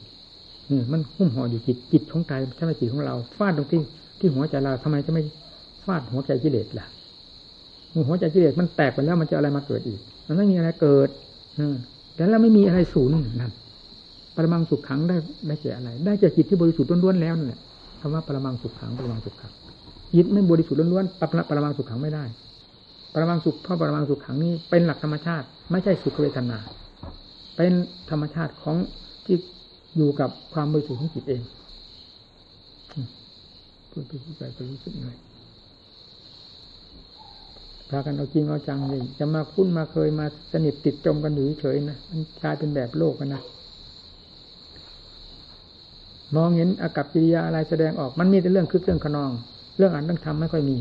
[0.72, 3.80] นี่มันหุ้มห่ออยู่จิตจิตของใจใช่ไหมจิตของเรา ฟาดตรงที่
[4.20, 5.24] ที่หัวใจเราทำไมจะไม่
[5.86, 6.88] ฟาดหัวใจกิเลสล่ะ
[8.08, 11.10] หัวใจกิเลสมันแตกไปแล้วมันจะอะไรมาเกิดอีก มันไม่มีอะไรเกิด
[12.16, 13.52] แต่แล้วไม่มีอะไรศูนย์นั่น
[14.36, 15.16] ปรมังสุขขังได้
[15.48, 17.60] ได้แก่อะไร ได้แก่จิตที่บริสุทธิ์ล้วนๆแล้วนั่นแหละ
[18.00, 19.52] คำว่าปรมังสุขขังปรมังสุขขัง
[20.16, 22.26] จิตไม่บริสุทธิ์ล้วนๆปรปรมังสุขขังไม่ได้
[23.14, 26.58] ปรมังสุขเพราะปรมังสุขขังนี้เป็นหลักธรรมชาติ ไม่ใช่สุขเวทนา
[27.58, 27.72] เป็น
[28.10, 28.76] ธรรมชาติของ
[29.26, 29.38] ที่
[29.98, 31.42] อยู่กับความบริสุทธิ์ของจิตเอง
[33.92, 35.16] พูดไปพูดไปก็รู้สึกเหนื่อย
[37.90, 43.42] พากันเอาจริงเอาจังเลยจะมาคุ้นมาเคยมาสนิทติดจมกันอยู่เฉยนะมันกลายเป็นแบบโลกกันนะ
[46.36, 49.32] มองเห็นอากับกิริยาอะไรแสดงออก มันมีแต่เรื่องคึกเรื่องขนอง
[49.78, 50.78] เรื่องอ่านเรื่องทำไม่ค่อยมี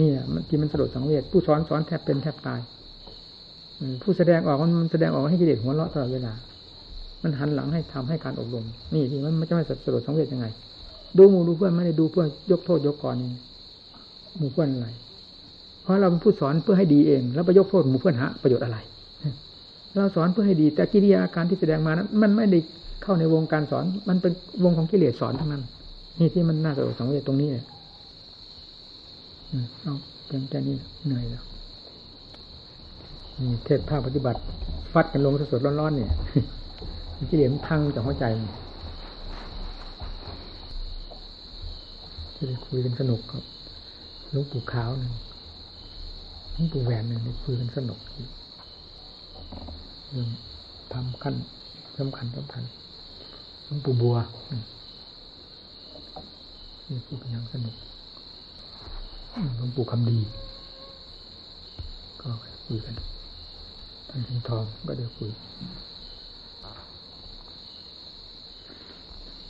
[0.00, 2.60] นี่แหละที่มันสลดสังเวชผู้สอนสอนแทบเป็นแทบตาย
[4.02, 6.32] ผู้แสดงออกมันแสดงออกให้กิเลสหัวเราะตลอดเวลา
[7.22, 10.46] มันหันหลังให้ทำให้การอบรม นี่ที่มันจะไม่สลดสังเวชยังไง
[11.16, 13.28] ดูมูดูเพื่อนไม่ได้ดูเพื่อนยกโทษยกกรนี่
[14.40, 14.88] มูเพื่อนอะไร
[15.84, 18.78] เพราะเราเป็นผู้สอนเพื่อให้ดีเอง แล้วไปยกโทษหมู่เพื่อนหาประโยชน์อะไร
[19.94, 22.58] เราสอนเพื่อให้ดี แต่กิริยาการที่แสดงมานั้นมันไม่ได้
[23.02, 24.32] เข้าในวงการสอน มันเป็น
[24.64, 25.62] วงของกิเลสสอนทั้งนั้น
[26.18, 27.64] นี่ที่มันน่าสะสังเวชตรงนี้เลย
[29.82, 29.94] เอา
[30.26, 30.76] เพียงแค่นี้
[31.06, 31.44] เหนื่อยแล้ว
[33.40, 34.40] นี่เทศภาคปฏิบัติ
[34.92, 36.10] ฟัดกันลงสดๆร้อนๆเนี่ย
[37.30, 38.24] กิเลสมันพังจากหัวใจ
[42.36, 43.42] จะได้คุยกันสนุกครับ
[44.34, 45.12] ลูกปู่ขาวหนึ่ง
[46.56, 47.98] ลูกปู่แหวนหนึ่งได้คุยกันสนุก
[50.10, 50.28] เรื่อง
[50.92, 51.34] ทำขั้น
[51.98, 52.62] สำคัญสำคัญ
[53.64, 54.16] หลวงปู่บัว
[56.88, 57.74] นี่พูดกันอย่างสนุก
[59.56, 60.18] หลวงปู่คำดี
[62.20, 62.28] ก็
[62.66, 62.94] คุยกัน
[64.08, 65.30] ท่านชิงทองก็ได้คุย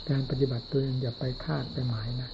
[0.09, 2.31] การปฏิบัติตัวเองอย่าไปคาดไปหมายนะ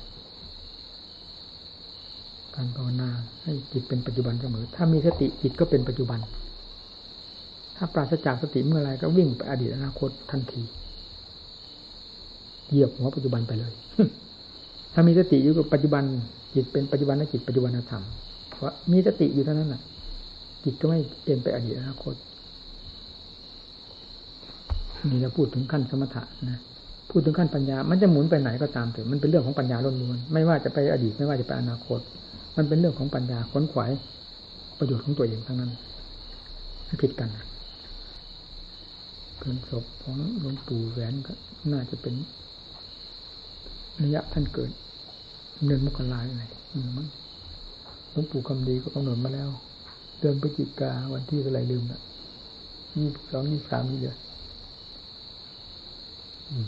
[2.56, 3.08] การภาวนา
[3.42, 6.20] ให้จิตเป็นปัจจุบันเสมอ ถ้ามีสติจิตก็เป็นปัจจุบัน
[7.76, 10.62] ถ้าปราศจากสติเมื่อไรก็วิ่งไปอดีตอนาคตทันที
[12.68, 13.72] เหยียบหัวปัจจุบันไปเลย
[14.94, 16.04] ถ้ามีสติอยู่กับปัจจุบัน
[16.54, 18.02] จิตเป็นปัจจุบันและจิตปัจจุบันธรรม
[18.50, 19.82] เพราะมีสติอยู่เท่านั้นแหละ
[20.64, 22.14] จิตก็ไม่เปลี่ยนไปอดีตอนาคต
[25.10, 26.60] นี่เราพูดถึงขั้นสมถะนะ
[27.10, 32.00] พูดถึงขั้นปัญญา มันจะหมุนไปไหนก็ตามเถอะมันเป็นเรื่องของปัญญาล้วนๆไม่ว่าจะไปอดีตไม่ว่าจะไปอนาคต
[32.60, 33.90] มันเป็นเรื่องของปัญญาค้นขวาย
[34.78, 35.72] ประโยชน์ของตัวเองทั้งนั้น
[36.84, 37.28] ไม่ผิดกัน
[39.38, 41.32] เกินศพของหลวงปู่แหวนก็
[41.72, 42.14] น่าจะเป็น
[44.02, 44.70] ระยะท่านเกิด
[45.66, 46.44] เดือนมกราอะไร
[46.98, 47.08] มั้ง
[48.10, 49.50] หลวงปู่คำดีก็กำหนดมาแล้ว
[50.18, 52.00] เดือนพฤศจิกาวันที่อะไรลืมละ
[52.96, 54.16] ยี่สองยี่สามนี่เดือน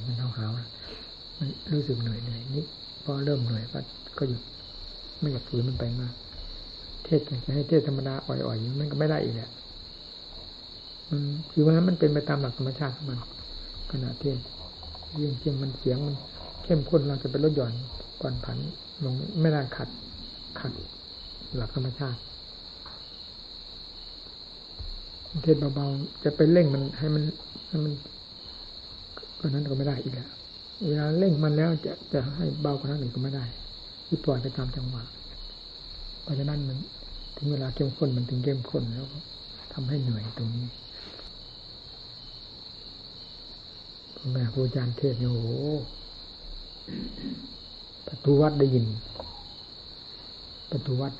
[0.07, 0.47] มันเอาหา
[1.39, 2.67] มันรู้สึกเหนื่อยเหนื่อยนิด
[3.05, 3.79] พอเริ่มเหนื่อยก็
[4.19, 4.43] ก็หยุด
[5.23, 6.13] ไม่อยากฝืนมันไปมาก
[7.05, 9.51] เทศจะให้เทศธรรมดาอ่อยๆมันก็ไม่ได้อีกแหละ
[11.11, 13.19] มันคือว่ามันเป็นไปตามหลักธรรมชาติของมัน
[13.91, 14.39] ขณะเทศ
[15.17, 16.17] เรื่องจริงมันเสียงมัน
[16.65, 17.73] เข้มข้นเราจะเป็นลดหย่อน
[18.23, 18.59] ก่อนผัน
[19.05, 19.89] ลงไม่ได้ขัด
[20.61, 20.73] ขัด
[21.57, 22.21] หลักธรรมชาติ
[25.45, 27.23] เทศเบาๆจะไปเร่งมันให้มัน
[27.69, 27.93] ให้มัน
[29.41, 30.31] ก็นั้นก็ไม่ได้อีกแล้ว
[30.87, 33.45] เวลาเร่งมันแล้วจะจะให้เบากว่านั้นอีกก็ไม่ได้
[34.15, 35.05] ที่ปล่อยไปตามจังหวะ
[36.23, 36.79] เพราะฉะนั้นมัน
[37.37, 39.07] ถึงเวลาเข้มข้นมันถึงเข้มข้นแล้ว
[39.73, 40.67] ทำให้เหนื่อยตรงนี้
[44.33, 45.49] แม่ครูอาจารย์เทศเนี่ยโอ้โห
[48.07, 48.87] ประตูวัดได้ยิน
[50.71, 51.13] ประตูวัด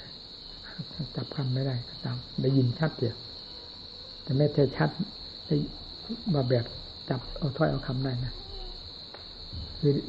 [1.17, 1.75] จับคำไม่ได้
[2.05, 3.17] ตามได้ยินชัดเดียว
[4.23, 4.91] แต่ไม่ใช่ชัด
[5.47, 5.57] ได้
[6.35, 6.65] มาแบบ
[7.09, 8.33] จับเอาถ้อยเอาคำได้นะ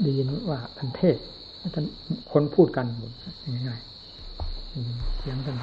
[0.04, 1.18] ได้ยินว่าท่านเทศ
[1.76, 1.86] ท่าน
[2.32, 2.86] คนพูดกัน
[3.68, 5.58] ง่ายๆเสียงท่าน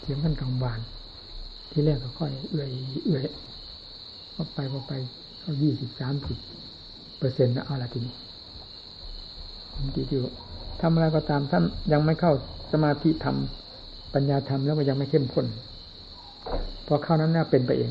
[0.00, 0.80] เสียงท่านกลางบาน
[1.70, 2.70] ที่แรกก็ค่อยเอื่อย
[3.04, 3.24] เอื่อย
[4.34, 4.92] พอไปพอไป
[5.40, 6.38] เขายี่สิบสามสิบ
[7.18, 8.14] เปอร์เซ็นต์นะเอาละทีนี้
[9.94, 10.24] ทีเดียว
[10.80, 12.32] ทำอะไรก็ตามท่านยังไม่เข้า
[12.72, 13.36] สมาธิธรรม
[14.14, 15.46] ปัญญาธรรมแล้วก็ยังไม่เข้มข้น
[16.86, 17.90] พอเข้านั้นน่าเป็นไปเอง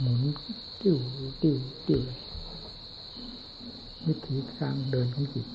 [0.00, 0.20] หมุน
[0.80, 0.96] ติ้ว
[1.42, 2.00] ติ้วติ้ว
[4.06, 5.46] วิธีการเดินของจิต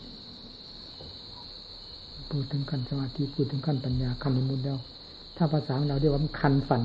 [2.30, 4.78] พูดถึงขั้นสมาธิพูดถึงขั้นปัญญาขั้นนิมุตแล้ว
[5.38, 6.82] ถ้าภาษาของเราเรียกว่าคันฟัน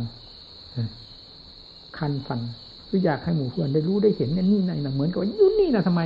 [1.98, 2.40] คันฟัน
[2.88, 6.00] คืออยากให้หมู่เพื่อนได้รู้ได้เห็นนี่ในนะเหมือนกับว่ายุ่นี่นะทำไม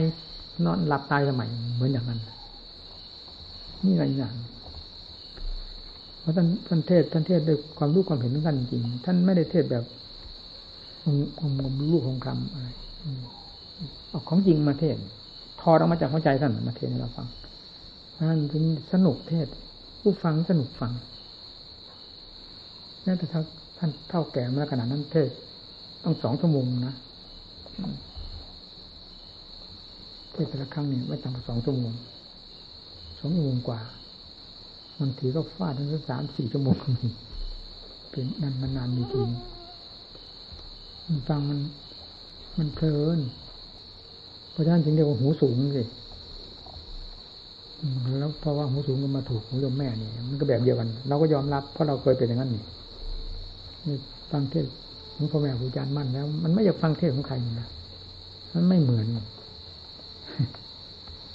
[0.65, 2.21] นอนหลับตายสมัยเหมือนอย่างนั้น
[3.85, 4.35] นี่อะไรอย่าง
[6.21, 9.85] เพราะท่านท่านเทศท่านเทศด้วยความรู้ความเห็นของท่านจริงท่านไม่ได้เทศแบบ
[11.41, 12.69] งมงมลูกของคำอะไร
[14.09, 14.97] เอาของจริงมาเทศ
[15.63, 17.27] ทอดออกมาจากหัวใจท่านมาเทศให้เราฟัง
[18.29, 19.47] นั่นจึงสนุกเทศ
[20.01, 20.93] ผู้ฟังสนุกฟัง
[23.03, 25.31] แม้แต่ท่านเท่าแก่มาขนาดนั้นเทศ
[26.05, 26.95] ต้องสองชั่วโมงนะ
[30.33, 31.93] เทศแต่ละครั้งนี่ไม่ต่ำกว่าสองชั่วโมง
[33.19, 33.81] สองชั่วโมงกว่า
[35.01, 37.09] บางทีก็ฟาดถึงสามสี่ชั่วโมงก็มี
[38.11, 39.23] เป็นนันมันนานมีที
[41.07, 41.61] มันฟังมัน
[42.59, 43.19] มันเพลิน
[44.61, 45.83] ราะฉะนั้นจึงเรียกว่าหูสูงสิ
[48.21, 52.63] แล้วเพราะว่าหูสูงก็มาถูกหูยมแม่นี่มันก็แบบเดียวกัน เราก็ยอมรับเพราะเราเคยเป็นอย่างนั้นนี่
[53.87, 53.97] นี่
[54.31, 54.67] ฟังเทศ
[55.17, 57.69] ของพ่อแม่ครูอาจารย์มั่นแล้ว มันไม่อยากฟังเทศของใครนะ
[58.55, 59.07] มันไม่เหมือน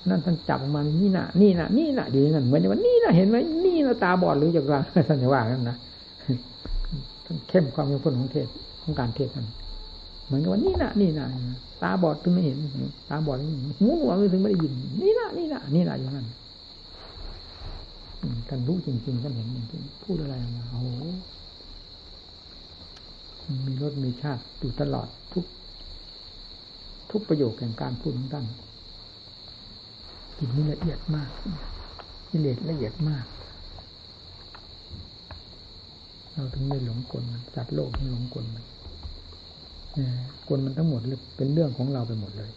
[0.09, 4.73] นั่นท่านจับออกมานี่นะนี่นะนี่นะอยู่อย่างนั้นเหมือนว่านี่นะเห็นไหมนี่นะตาบอดหรืออย่างไร
[5.07, 5.77] ท่านจะว่ากันนะ
[7.25, 8.47] ท่านเข้มความเป็นคนของเทศ
[8.81, 9.47] ของการเทศนั้น
[10.25, 11.27] เหมือนกับว่านี่นะนี่นะ
[11.81, 12.57] ตาบอดถึงไม่เห็น
[13.09, 13.37] ตาบอด
[13.79, 16.27] หูหนวกถึงไม่ได้ยิน นี่นะนี่นะนี่นะอย่างนั้น
[18.47, 20.87] ท่านรู้จริงๆท่านเห็นจริงๆพูดอะไรมาโอ้โห
[23.65, 25.45] มีรสมีชาติอยู่ตลอดทุก
[27.11, 28.45] ทุกประโยคแห่งการพูดของท่าน
[30.37, 31.29] จิตนี้ละเอียดมาก
[32.29, 33.25] กิเลสละเอียดมาก
[36.33, 38.63] เราถึงไม่หลงกลมันสัตว์โลกไม่หลงกลมัน
[40.49, 42.51] กลมันทั้งหมดเลยเป็นเรื่องของเราไปหมดเลย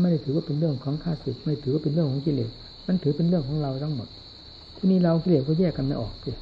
[0.00, 2.50] ไม่ได้ถือว่าเป็นเรื่องของข้าศึกไม่ถือว่าเป็นเรื่องของกิเลส
[2.86, 4.08] มันถือเป็นเรื่องของเราทั้งหมด
[4.76, 6.32] ที่นี่เรากิเลสก็แยกกันไม่ออกสิ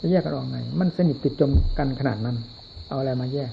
[0.00, 2.36] จะแยกกันออกไง มันสนิทติดจมกันขนาดนั้น
[2.88, 3.52] เอาอะไรมาแยก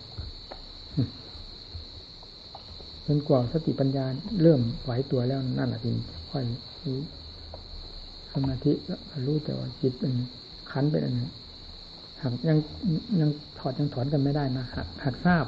[3.05, 4.05] จนกว่าสติปัญญา
[4.41, 5.89] เริ่มไหวตัวแล้วนั่นแหละที
[6.31, 6.43] ค่อย
[6.83, 6.97] รู้
[8.33, 8.71] สมาธิ
[9.25, 10.13] รู้แต่ว่าจิตเป็น
[10.71, 11.29] ขันเป็นอันนี้
[12.21, 12.57] หากยัง
[13.19, 15.45] ยังถอดยังถอนกันไม่ได้นะหากหากทราบ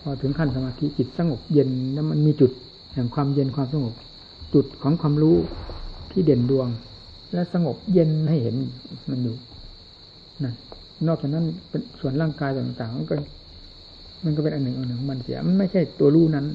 [0.00, 2.50] พอถึงขั้นสมาธิจิตสงบเย็นแล้วมันมีจุด
[2.94, 3.94] แห่งความเย็นความสงบ
[4.54, 5.36] จุดของความรู้
[6.10, 6.68] ที่เด่นดวง
[7.32, 8.56] และสงบเย็นให้เห็น
[9.10, 9.36] มันอยู่
[10.42, 10.54] นั่น
[11.06, 13.14] นอกจากนั้นเป็นส่วนร่างกายต่างๆมันก็
[14.24, 16.46] มันก็เป็นอันหนึ่งอันหนึ่งมันเสียมันไม่ใช่ตัวรู้นั้น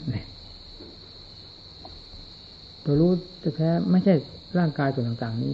[2.86, 3.12] ตัวรู้
[3.44, 4.14] จะแท้ไม่ใช่
[4.60, 5.54] ร่างกายส่วนต่าง ๆ นี้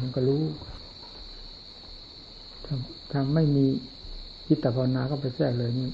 [0.00, 0.42] มันก็รู้
[3.10, 3.64] ถ้าไม่มี
[4.48, 5.88] จิตภาวนาก็ไปแทรกเลยนี่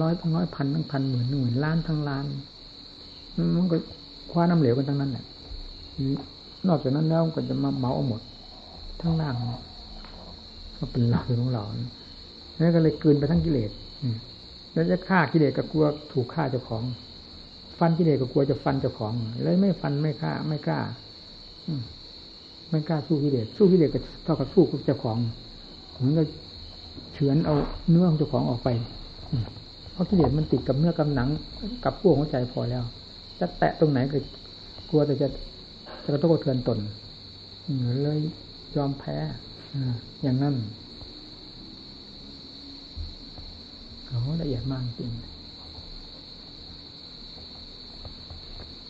[0.00, 2.24] ร้อยทั้งร้อยพันทั้งพันหมื่นหมื่นล้านทั้งล้าน
[3.56, 3.76] มันก็
[4.30, 5.24] คว้าน้ำเหลวกันทั้งนั้นแหละ
[6.68, 8.20] นอกจากนั้นแล้วก็จะมาเมาเอาหมด
[9.00, 9.34] ทั้งล่าง
[10.78, 11.64] ก็เป็นเราเป็นของเรา
[12.58, 13.70] นั่นก็เลยกืนไปทั้งกิเลส
[14.72, 16.82] แล้วจะฆ่ากิเลสกับกลัวถูกฆ่าเจ้าของ
[17.78, 19.12] ฟันกิเลสกับกลัวจะฟันเจ้าของ
[19.44, 20.80] เลยไม่ฟันไม่ฆ่า ไม่กล้า
[22.70, 25.18] ไม่กล้าสู้กิเลสสู้กิเลสก็เท่ากับสู้กับเจ้าของ
[25.96, 26.22] ผมก็
[27.12, 27.54] เฉือนเอา
[27.90, 28.68] เนื้อของเจ้าของออกไป
[29.92, 31.28] เพราะกิเลสมันติดกับเนื้อกับหนัง
[31.84, 32.82] กับพวกหัวใจพอแล้ว
[33.40, 34.18] จะแตะตรงไหนก็
[34.90, 35.28] กลัวแต่จะ
[36.04, 36.78] จะกระทบกระเทือนตน
[38.02, 38.18] เลย
[38.76, 39.16] ยอมแพ้
[40.22, 40.54] อย่างนั้น
[44.06, 45.10] โอ้ละเอียดมากจริง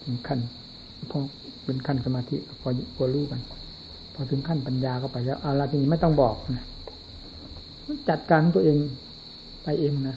[0.03, 0.39] ถึงขั้น
[1.11, 1.19] พอ
[1.65, 3.41] เป็นขั้นสมาธิพอพอรู้กัน
[4.15, 6.65] พอถึงขั้นปัญญาก็ไปแล้วอะไรทีนี้ไม่ต้องบอกนะ
[8.09, 8.77] จัดการตัวเอง
[9.65, 10.17] ไปเองนะ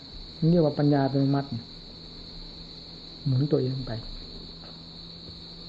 [0.51, 1.45] เรียกว่าปัญญาเป็นมัด
[3.25, 3.91] หมุนตัวเองไป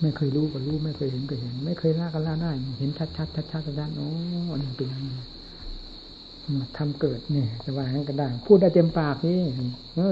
[0.00, 4.08] ไม่เคยรู้ก็รู้ไม่เคยเห็นก็เห็น ไม่เคยล่าก็ล่าได้เห็นชัดชัดชัดชัดชัดโอ้
[4.52, 5.12] อันนี้เป็นยังไง
[6.78, 9.40] ทำเกิดเนี่ยจะว่างั้นก็ได้ พูดได้เต็มปากนี่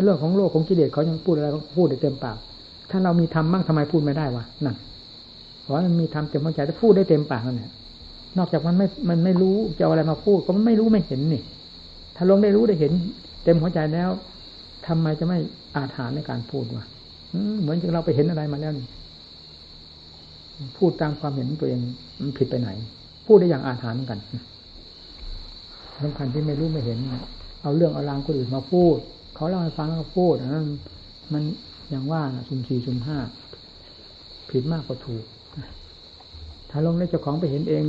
[0.04, 2.36] เรื่องของโลกของกิเลสเขายังพูดอะไรเขาพูดได้เต็มปาก
[2.90, 4.76] ถ้าเรามีทำมั่งทำไมพูดไม่ได้วะนั่น
[5.62, 7.72] เพราะมันมีทำเต็มหัวใจจะพูดได้เต็มปากนั่นแหละ
[8.38, 11.42] นอกจากมันไม่ มันไม่รู้จะเอาอะไรมาพูด ก็มันไม่รู้ไม่เห็นนี่
[12.16, 12.92] ถ้าลงได้รู้ได้เห็น
[13.44, 14.10] เต็มหัวใจแล้ว
[14.86, 15.38] ทำไมจะไม่
[15.76, 16.84] อาถรรพ์ในการพูดวะ
[17.60, 18.86] เหมือนที่เราไปเห็นอะไรมาแล้วนี่
[20.78, 21.80] พูดตามความเห็นตัวเอง
[22.20, 22.70] มันผิดไปไหน
[23.26, 24.18] พูดได้อย่างอาถรรพ์กัน
[26.02, 26.98] สำคัญที่ไม่รู้ไม่เห็น
[27.62, 28.96] เอาเรื่องเอารางคนอื่นมาพูด
[29.34, 30.66] เขาเล่าให้ฟังแล้วก็พูดนั้น
[31.32, 31.42] มัน
[31.90, 33.18] อย่างว่าซุมสี่ซุมห้า
[34.50, 35.24] ผิดมากกว่าถูก
[36.70, 37.84] ถ้าลงในเจ้าของไปเห็นเอง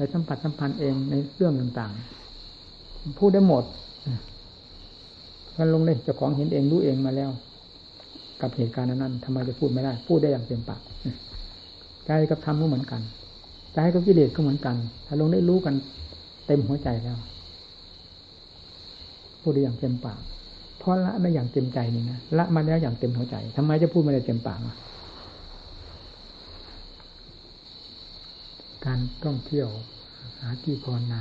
[0.00, 3.64] ไปสัมผัสสัมพันธ์เองในเรื่องต่างๆ พูดได้หมด
[5.58, 7.30] มันลงในเจ้าของเห็นเองรู้เองมาแล้ว
[8.40, 10.80] กับเหตุการณ์นั้นทำไมจะพูดไม่ได้ พูดได้อย่างเต็มปาก
[12.06, 13.00] ใจกับธรรมก็เหมือนกัน
[13.74, 14.76] ใจกับกิเลสก็เหมือนกัน
[15.06, 15.74] ถ้าลงได้รู้กัน
[16.46, 17.18] เต็มหัวใจแล้ว
[19.42, 20.20] พูดได้อย่างเต็มปาก
[20.78, 24.60] เพราะละได้อย่างเต็มใจนี่นะละมาแล้วอย่างเต็มหัวใจทำไมจะพูดไม่ได้เต็มปาก
[28.86, 29.68] การท่องเที่ยว
[30.40, 31.20] หาที่ภาวนา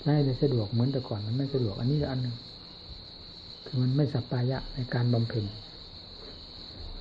[0.00, 2.36] ใช้ได้สะดวกเหมือนแต่ก่อนมันไม่สะดวก อันนี้อันหนึ่ง
[3.66, 5.44] คือมันไม่สัปายะในการบำเพ็ญ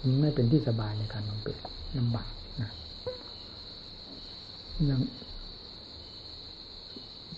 [0.01, 1.57] มันไม่เป็นที่สบายในการบำเพ็ญ
[1.97, 2.29] ลำบาก
[2.61, 2.69] นะ
[4.89, 5.01] ย่าง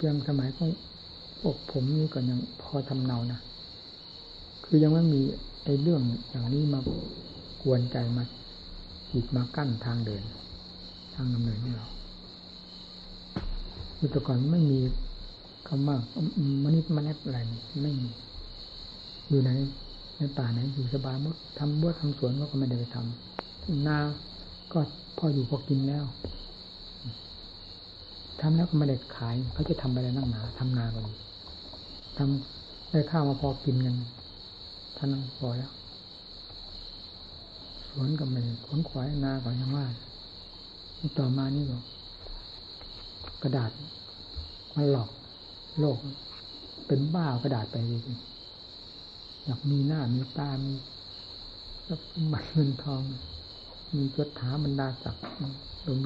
[0.06, 0.70] ยังสมัยของ
[1.42, 3.40] พวกผมนี่ก็ยังพอทำเนานะ
[4.66, 5.22] คือยังไม่มี
[5.64, 6.80] ไอ้เรื่องอย่างนี้มา
[7.64, 8.24] กวนใจมา
[9.12, 10.24] หิดมากั้นทางเดิน
[11.14, 11.88] ทางดำเนินนี่เรา
[14.12, 14.80] แต่ก่อนไม่มี
[15.68, 15.98] คำว่า
[16.64, 17.40] มนิดมนัดอะไร
[17.84, 18.10] ไม่มี
[19.30, 19.52] อยู่ไหน
[20.18, 23.98] ในป่าไหนอยู่สบายมดทำบัวทำสวนก็ไม่ได้ไปทำนา
[24.74, 24.80] ก็
[25.18, 26.06] พออยู่พอกินแล้ว
[28.42, 31.14] ทำแล้วก็ไม่ได้ขายเขาจะทำอะไรนั่งหนาทำนาก็ดี
[32.18, 33.96] ทำได้ข้าวมาพอกินกัน
[34.98, 35.72] ท่านั้นพอแล้ว
[37.88, 39.86] สวนก็ไม่ขนขวายนาก็ยังว่า
[41.20, 41.78] ต่อมานี่ก็
[43.44, 43.72] กระดาษ
[44.76, 45.10] มันหลอก
[45.80, 45.98] โลก
[46.88, 48.14] เป็นบ้ากระดาษไปจริ
[49.46, 50.74] อยากมีหน้ามีตา มี
[51.88, 53.02] ทรัพย์สมบัติเงินทอง
[53.96, 55.26] มียศถาบรรดาศักดิ์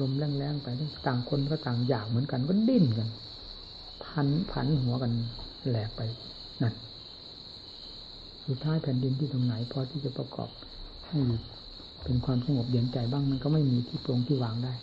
[0.02, 0.68] ลมๆแรงๆไป
[1.06, 3.08] ต่างคนก็ต่างอยากเหมือนกันก็ดิ้นกัน
[4.04, 5.12] พันผันหัวกัน
[5.68, 6.00] แหลกไป
[6.62, 6.74] นั่น
[8.46, 10.50] สุดท้ายแผ่นดินที่ตรงไหนพอที่จะประกอบ
[11.06, 11.18] ให้
[12.04, 14.74] เป็นความสงบเย็นใจบ้างมันก็ไม่มีที่ตรงที่วางได้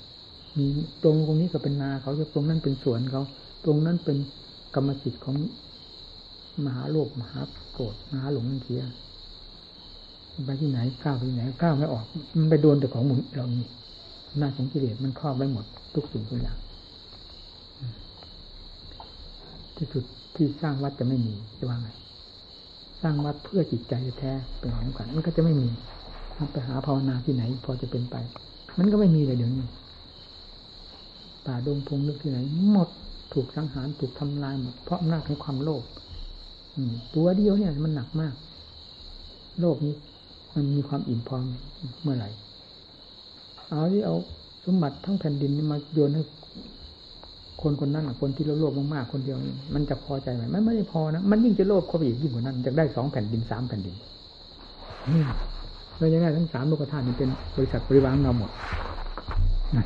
[1.04, 3.24] ตรงตรงนี้ก็เป็นนาเขาจะตรงนั้นเป็นสวนเขา
[3.66, 4.18] ตรงนั้นเป็น
[4.76, 5.36] กรรมสิทธิ์ของ
[6.66, 7.40] มหาโลกมหา
[7.74, 8.82] โกรธมหาหลงนั่นเสีย
[10.46, 12.06] ไปที่ไหนก้าวไปที่ไหนก้าวไม่ออก
[12.38, 13.68] มันไปโดนแต่ของหมุนเรานี่
[14.38, 16.58] หน้าของกิเลสมันครอบไปหมด ทุกสิ่งทุกอย่าง
[19.78, 20.04] ที่สุด
[20.36, 21.90] ที่สร้างวัดจะไม่มีจะว่าไง
[23.02, 25.68] สร้างวัดเพื่อจิตใจแท้เป็นของกันมันก็จะไม่มี
[26.52, 28.16] ไปหาภาวนาที่ไหน พอจะเป็นไป
[28.80, 29.68] มันก็ไม่มีเลยเดี๋ยวนี้
[31.46, 32.40] ป่าดงพงลึกที่ไหน
[32.72, 32.90] หมด
[33.34, 35.84] ถูกสังหารถูกทำลายหมดเพราะอำนาจของความโลภ
[37.16, 38.34] ตัวเดียวเนี่ยมันหนักมาก
[39.62, 39.96] โลกนี้
[40.56, 41.38] มันมีความอิ่มพอ
[42.02, 42.30] เมื่อไหร่
[43.70, 44.16] เอาที่เอา
[44.66, 46.24] สมบัติทั้งแผ่นดินนี้มาโยนให้
[47.62, 49.38] คนคนนั้นคนที่โลภมากๆคนเดียว
[49.74, 53.96] มันจะพอใจไหมมันไม่ได้พอนะมันยิ่งจะโลภเข้าไปอีกยิ่งกว่านั้นจะได้สองแผ่นดินสามแผ่นดิน
[55.12, 55.24] นี่
[55.98, 58.52] เราจะได้ทั้งสามโลกธาตุนี่เป็นบริษัทบริวารเราหมด
[59.78, 59.86] นะ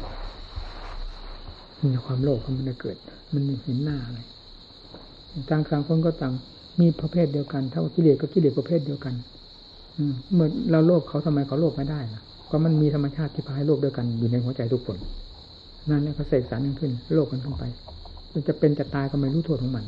[1.91, 2.97] มีความโลภมันจะเกิด
[3.33, 4.19] มันเห็นหน้าอะไร
[5.49, 6.33] ต่างสางคนก็ต่าง
[6.79, 9.13] มีประเภทเดียวกัน เท่ากิเลสก็กิเลสประเภทเดียวกัน
[10.33, 14.97] เมื่อเราโลภเขาทำไมเขาโลภไม่ได้ล่ะก็มันมีธรรมชาติที่พาให้โลภด้วยกันอยู่ในหัวใจทุกคน
[15.89, 17.63] นั่นเนี่ยเขาเสกสารนึงขึ้น โลกกันขึ้นไป
[18.33, 19.85] มันจะเป็นจะตายก็ไม่รู้โทษของมัน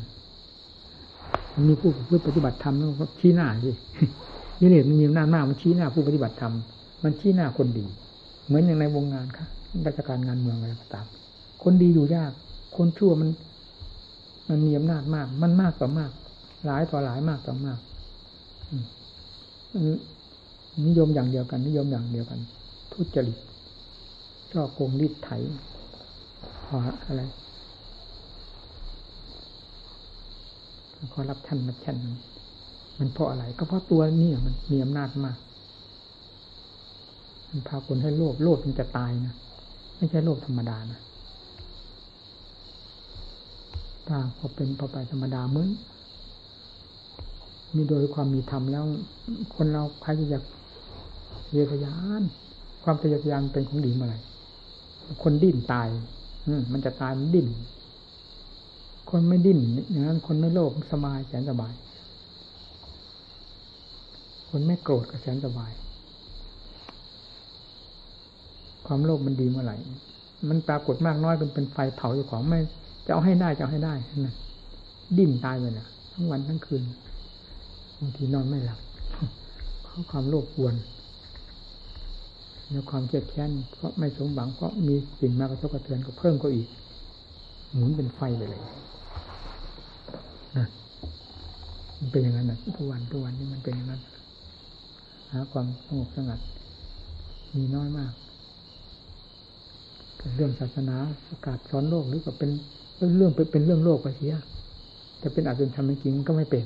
[1.68, 3.72] มีผู้ผู้ปฏิบัติธรรมแล้วก็ชี้หน้าสิ
[4.60, 6.52] ยิเลสมันมีหน้ามากมันชี้หน้าผู้ปฏิบัติธรรม
[7.04, 7.84] มันชี้หน้าคนดี
[8.46, 9.46] เหมือนอย่างในวงงานค่ะ
[9.86, 11.06] ราชการงานเมืองอะไรก็ตาม
[11.62, 12.32] คนดีอยู่ยาก
[12.76, 13.30] คนชั่วมัน
[14.48, 16.10] มันมีอำนาจมาก มันมากต่อมาก
[16.66, 17.78] หลายต่อหลายมากต่อมาก
[20.86, 22.40] นิยมอย่างเดียวกัน นิยมอย่างเดียวกัน
[22.92, 23.38] ทุจริต
[24.50, 25.28] ชอโกงรีดไถ
[26.64, 26.76] ขอ
[27.06, 27.22] อะไร
[31.12, 31.96] ขอรับท่านมาแช่น
[32.98, 35.38] มันเพราะอะไร ก็เพราะตัวนี่มันมีอำนาจมาก
[37.48, 39.34] มันพาคนให้โลภโลภมันจะตายนะ
[39.96, 41.00] ไม่ใช่โลภธรรมดานะ
[44.08, 45.70] ถ้าพอเป็นพอไปธรรมดาเหมือน
[47.74, 48.84] มีโดยความมีธรรมแล้ว
[49.54, 50.44] คนเราใครจะอยาก
[51.50, 52.22] เยียยาน
[52.84, 54.16] ความทะเยอทะยานเป็นของดีเมื่อไร
[55.22, 55.88] คนดิ้นตาย
[56.46, 57.46] อืมันจะตายมันดิ้น
[59.10, 59.58] คนไม่ดิ้น
[59.90, 61.72] อย่างนั้น คนไม่โลภสบายแสนสบาย
[64.50, 65.72] คนไม่โกรธก็แสนสบาย
[68.86, 69.76] ความโลภมันดีเมื่อไหร่
[70.48, 72.60] มันปรากฏมากน้อยเป็นเป็นไฟเผาอยู่ของไม่
[73.06, 73.94] จะเอาให้ได้จะเอาให้ได้
[74.26, 74.34] นะ
[75.18, 76.82] ดิ้นตายไปนะทั้งวันทั้งคืน
[77.98, 78.78] บางทีนอนไม่หลับ
[79.82, 80.74] เพราะความโลภกวน
[82.70, 86.68] ในความเจ็บแค้นเพราะไม่สมหวังเพราะมีสิ่งมากระทบกระเทือนก็เพิ่มก็อีก
[87.74, 88.62] หมุนเป็นไฟไปเลย
[90.58, 90.66] นะ
[91.98, 94.00] มันเป็นอย่างนั้นนะทุกวันทุกวันนี่มันเป็นอย่างนั้น
[95.32, 96.40] หาความสงบสงัด
[97.56, 98.12] มีน้อยมาก
[100.34, 100.96] เรื่องศาสนา
[101.28, 102.50] ประกาศสอนโลกหรือก็เป็น
[103.16, 104.34] เรื่องเป็นเรื่องโลกไปเสีย
[105.22, 106.64] จะเป็นอาจเป็นธรรมจริงก็ไม่เป็น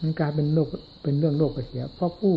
[0.00, 0.68] มันกลายเป็นโลก
[1.02, 2.34] เป็นเรื่องโลกไปเสีย เพราะผู้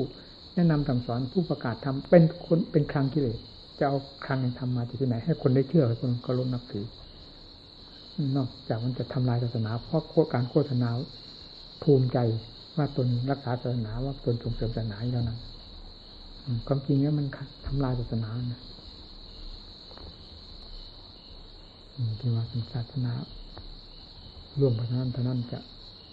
[0.55, 3.37] แนะนำสั่งสอนผู้ประกาศทำเป็นคนเป็นครังกิเลส
[3.79, 6.85] จะเอาครังธรรมมาจากที่ไหน ให้คนได้เชื่อให้คนก็ลงนับถือ
[8.35, 10.89] นอกจากมันจะทำลายศาสนา เพราะการโฆษณา
[11.83, 12.17] ภูมิใจ
[12.77, 15.39] ว่าตนรักษาศาสนาว่าตนส่งเสริมศาสนาอย่างนั้น
[16.67, 17.25] ความจริงเนี่ยมัน
[17.67, 18.61] ทำลายศาสนานะ
[22.19, 23.13] ที่ว่าเป็นศาสนา
[24.59, 25.59] ร่วมพัฒนาเท่านั้นจะ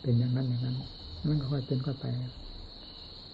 [0.03, 0.76] เป็นอย่างนั้นอย่างนั้น
[1.28, 2.07] มันก็ค่อยเป็นค่อยไป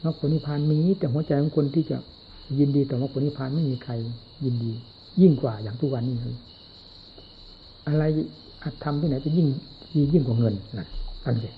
[0.04, 1.96] มรรคผลนิพพานมีแต่หัวใจของคนที่จะ
[2.58, 3.92] ยินดีต่อมรรคผลนิพพานไม่มีใคร
[4.44, 4.72] ยินดี
[5.20, 6.34] ยิ่งกว่าอย่างทุกวันนี้เลย
[7.86, 8.02] อะไร
[8.84, 9.48] ทำที่ไหนจะยิ่ง
[9.94, 10.86] ดียิ่งกว่าเงินนะ
[11.24, 11.48] ฟังสิ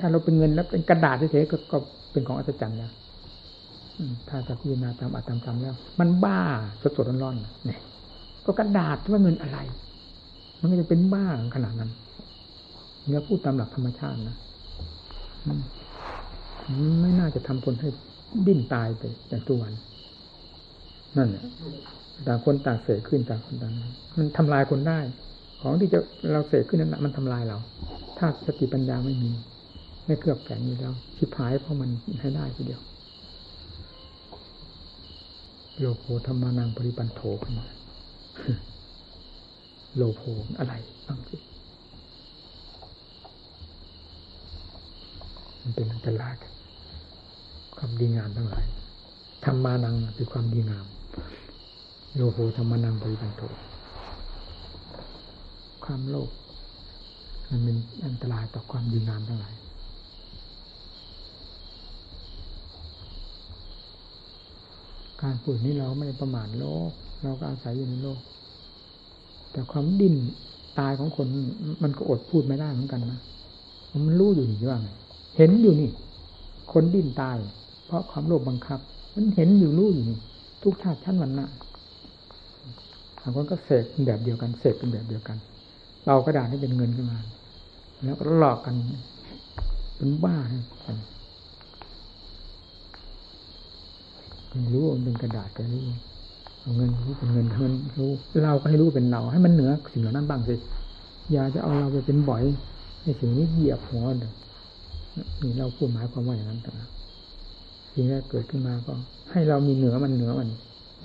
[0.00, 1.76] ถ้าเราเป็นเงินแล้วเป็นกระดาษเฉยๆก็
[2.12, 2.90] เป็นของอัศจรรย์แล้ว
[4.28, 6.40] ถ้าจะพิจารณาตามอัตตามธรรมแล้ว มันบ้า
[6.96, 7.80] สดๆร้อนๆเนี่ย
[8.46, 9.58] ก็กระดาษว่าเงินอะไร
[10.62, 11.90] มันก็จะเป็นบ้าขนาดนั้น
[13.08, 14.36] เนี่ยพูดตามหลักธรรมชาตินะ
[17.00, 17.88] ไม่น่าจะทำคนให้
[18.46, 19.72] ดิ้นตายไปอย่างทุกวัน
[21.16, 21.44] นั่นแหละ
[22.26, 23.72] ต่างคนต่างเสกขึ้นต่างคนต่าง
[24.16, 24.98] มันทำลายคนได้
[25.60, 25.98] ของที่จะ
[26.32, 27.58] เราเสกขึ้นนั้นมันทำลายเรา
[28.18, 29.30] ถ้าสติปัญญาไม่มี
[30.06, 31.90] ไม่เครือบแฝงอยู่แล้วชิบหายเพราะมัน
[32.20, 32.82] ให้ได้ทีเดียว
[35.78, 37.66] โลโภธรรมานังปริปันโถขึ้นมา
[39.96, 40.22] โลโภ
[40.58, 40.74] อะไร
[41.06, 41.36] บ้างสิ
[45.60, 46.34] มันเป็นอันตราย
[47.76, 48.66] ความดีงามทั้งหลาย
[49.44, 50.86] ธรรมานังคือความดีงาม
[52.14, 53.42] โยโหธรรมานังบริบันโต
[55.84, 56.30] ความโลภ
[57.48, 57.76] มันเป็น
[58.06, 59.54] อันตรายต่อความดีงามทั้งหลาย
[65.22, 66.90] การพูดนี้เราไม่ได้ประมาทโลก
[67.22, 68.20] เราก็อาศัยอยู่ในโลก
[69.52, 70.14] แต่ความดิ้น
[70.78, 71.26] ตายของคน
[71.82, 73.20] มันก็อดพูดไม่ได้เหมือนกันนะ
[74.06, 74.90] มันรู้อยู่นี่ว่าไง
[75.36, 75.90] เห็นอยู่นี่
[76.72, 77.36] คนดิ้นตาย
[77.86, 78.80] เพราะความโลภบังคับ
[79.14, 80.18] มันเห็นอยู่รู้อยู่นี่
[80.62, 81.46] ทุกชาติชั้นวันนะ
[83.20, 85.36] บางคนก็เสกเป็นแบบเดียวกันเสกเป็นแบบเดียวกัน
[86.06, 87.18] เรากระดาษให้เป็นเงินขึ้นมา
[88.04, 88.74] แล้วก็หลอกกัน
[89.96, 90.36] เป็นบ้า
[90.86, 90.96] กัน
[94.74, 95.82] รู้ว่ามันเป็นกระดาษก็รู้
[96.76, 98.10] เงินรู้เป็นเงินเงินรู้
[98.44, 100.54] เราก็ให้รู้เป็นเราให้มันเหนือสิ่งเหล่านั้นบ้างสิ
[101.32, 102.42] อย่าจะเอาเราไปเป็นบ่อย
[103.02, 104.32] ในสิ่งนี้เหยียบหัวเดย
[105.42, 106.70] นี่เราพูดหมายความว่าอย่างนั้นแต่
[107.94, 108.92] สิ่งแรกเกิดขึ้นมาก็
[109.30, 110.48] ให้เรามีเหนือมันเหนือมัน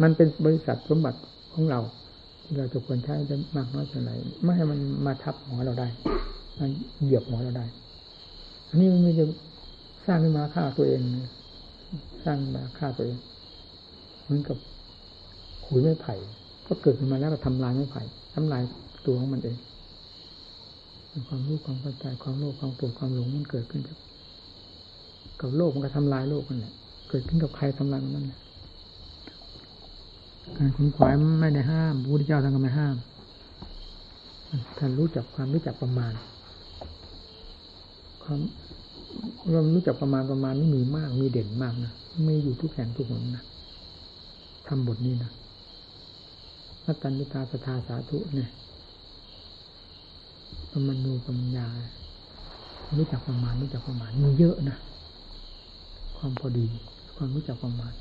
[0.01, 1.19] มันเป็นบริษัทสมบัติ
[1.53, 1.79] ของเรา
[2.43, 5.87] ที่เราจะควรใช้ได้มากน้อยเท่าไหร่ไม่ให้มันมาทับหัวเราได้
[6.59, 6.69] มัน
[7.03, 7.65] เหยียบหัวเราได้
[8.69, 9.25] อันนี้มันไม่จะ
[10.05, 11.01] สร้างขึ้นมาฆ่าตัวเอง
[12.23, 13.17] สร้างมาฆ่าตัวเอง
[14.23, 14.57] เหมือนกับ
[15.67, 16.15] ขุยไม้ไผ่
[16.67, 18.01] ก็เกิดขึ้นมาแล้วก็ทำลายไม้ไผ่
[18.35, 18.61] ทำลาย
[19.05, 19.57] ตัวของมันเอง
[21.29, 23.97] ความรู้ความเข้าใจความโลภความโกรธความหลงมันเกิดขึ้นกับ
[25.41, 26.73] กับโลกมันก็ทำลายโลกนั่นแหละ
[27.09, 28.39] เกิดขึ้นกับใครทำลายมันนั่นแหละ
[30.57, 32.95] การขุนขวายไม่ได้ห้ามพระพุทธเจ้าท่านก็ไม่ห้าม
[34.77, 36.13] ท่านรู้จักความรู้จักประมาณ
[38.23, 38.39] ความ
[39.51, 41.91] เรารู้จักประมาณประมาณนี่มีมากมีเด่นมากนะ
[42.25, 43.43] ไม่อยู่ทุกแห่งทุกหนนะ
[44.67, 45.31] ทำบทนี้นะ
[46.89, 48.49] นัตตัญญตาสทาสาธุเนี่ย
[50.71, 51.67] ปมัญญูปัญญา
[52.97, 54.77] รู้จักประมาณรู้จักประมาณมีเยอะนะ
[56.17, 56.65] ความพอดี
[57.17, 57.93] ความรู้จักประมาณ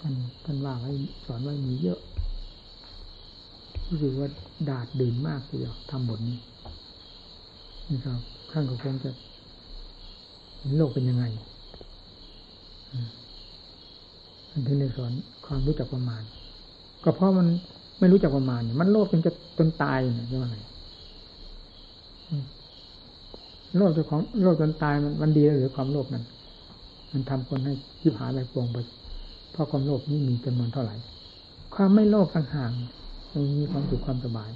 [0.00, 0.14] ท่าน
[0.44, 0.90] ท่านว่าไว้
[1.26, 2.00] สอนไว้มีเยอะ
[3.88, 4.28] รู้สึกว่า
[4.68, 6.38] ดาดดื่นมากทีเดียวทำบทนี้
[7.88, 8.20] นี่ครับ
[8.50, 9.10] ข้างก็คงจะ
[10.76, 11.24] โลกเป็นยังไง
[12.92, 13.04] อัน
[14.66, 15.12] ที่ในสอน
[15.46, 16.22] ความรู้จักประมาณ
[17.04, 17.46] ก็เพราะมัน
[17.98, 20.44] ไม่รู้จักประมาณ มันโลภจนจะจนตายเนี่ยใช่ไหม
[23.76, 26.24] โลภจนของโลภจนตายมันมันดีหรือความโลภนั้น
[27.12, 27.72] มันทำคนให้
[28.02, 28.76] ยิบหายไปปวงไป
[29.52, 30.94] เพราะความโลภนี่มีจำนวนเท่าไหร่
[31.74, 32.70] ความไม่โลภต่างหาก
[33.32, 34.50] มันมีความสุขความสบาย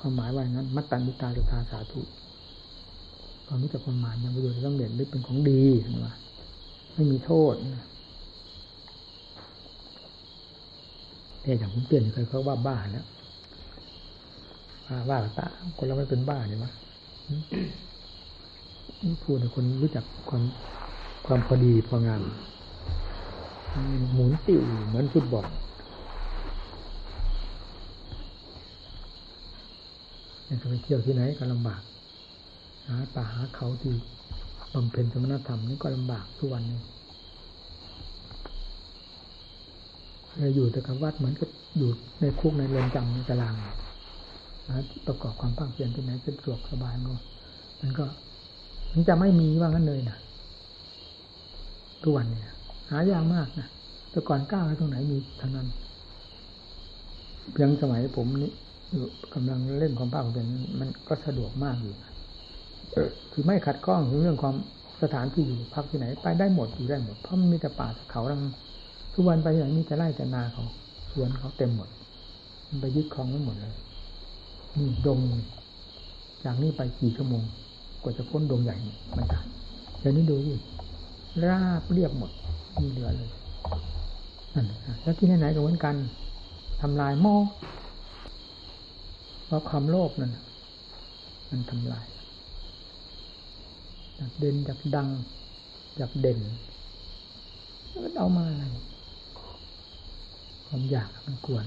[0.00, 2.00] ความหมายว่าอย่างนั้น มัตตัญญตาสุทาสาธุ
[3.46, 6.14] ความรู้จักประมาณยังประโยชน์ต้องเด่นหรือเป็นของดีเห็นว่า
[6.94, 7.54] ไม่มีโทษ
[11.48, 13.06] แต่อย่างผมเปลี่ยนเคยเขาว่าบ้าแล้ว
[14.88, 15.46] ว่าว่าตา
[15.76, 16.72] คนเราไม่เป็นบ้าเนี่ยวะ
[19.22, 20.42] พูดคนรู้จักความ
[21.26, 22.22] ความพอดีพองาม
[24.12, 25.46] หมุนติวเหมือนฟุตบอล
[30.60, 31.82] จะไปเที่ยวที่ไหนก็ลำบาก
[32.86, 33.92] หาป่าหาเขาที่
[34.74, 36.80] บำเพ็ญสมณธรรมนี่ก็ลำบากทุกวันนี้
[40.27, 43.54] เรา อยู่แต่กับวัดเหมือนกับอยู่ในคุกในเรือนจำในตาราง
[44.68, 47.16] นะประกอบความภาคเพียรที่ไหนสะดวกสบายก็
[47.80, 48.04] มันก็
[48.92, 50.18] มันจะไม่มีว่างั้นเลยนะ
[52.02, 52.54] ทุกวันเนี่ย
[52.90, 53.68] หายากมากนะ
[54.10, 55.66] แต่ก่อนก้าวไปตรงไหนมีเท่านั้น
[57.52, 58.52] เพียงสมัยผมนี่
[59.34, 60.46] กำลังเล่นความภาคเพียร
[60.80, 61.94] มันก็สะดวกมากอยู่
[63.32, 64.56] คือไม่ขัดข้องเรื่องความ
[65.02, 68.42] สถานที่อยู่พักที่ไหน ไปได้หมดอยู่ได้หมดเพราะมันมีแต่ป่าเขาลัง
[69.20, 70.64] ทุกวันไปอย่างนี้จะไล่แต่นาเขา
[71.12, 71.88] สวนเขาเต็มหมด
[72.68, 73.74] มันไปยึดคลองไว้หมดเลย
[74.76, 75.20] นี่ดง
[76.44, 77.42] จากนี้ไปกี่ชั่วโมง
[78.02, 78.76] กว่าจะพ้นดงใหญ่
[79.16, 79.44] มันตาย
[80.00, 80.54] เดี๋ยวนี้ดูดิ
[81.46, 82.30] ราบเรียบหมด
[82.80, 83.30] มีเหลือเลย
[84.54, 84.66] นั่น
[85.02, 85.94] แล้วที่ไหนๆก็เหมือนกัน
[86.80, 87.34] ทำลายหม้อ
[89.46, 90.36] เพราะความโลภนั่น
[91.50, 92.06] มันทำลาย
[94.16, 95.08] อยากเด่นอยากดัง
[95.96, 96.38] อยากเด่น
[98.02, 98.64] มันเอามาอะไร
[100.68, 101.66] ความอยากมันกวน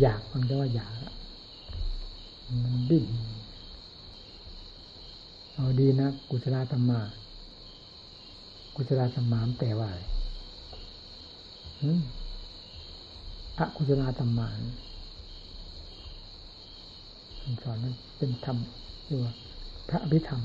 [0.00, 0.92] อยากมันก็ว่าอยาก
[2.64, 3.04] มันดิ้น
[5.54, 7.00] เอาดีนะกุศลธรรมา
[8.74, 10.02] กุศลธรรมามแปลว่าอะไร
[13.56, 14.48] พระกุศลธรรมา
[17.62, 18.56] สอนนั้นเป็นธรรม
[19.04, 19.32] เรียกว่า
[19.88, 20.42] พระอภิธรรม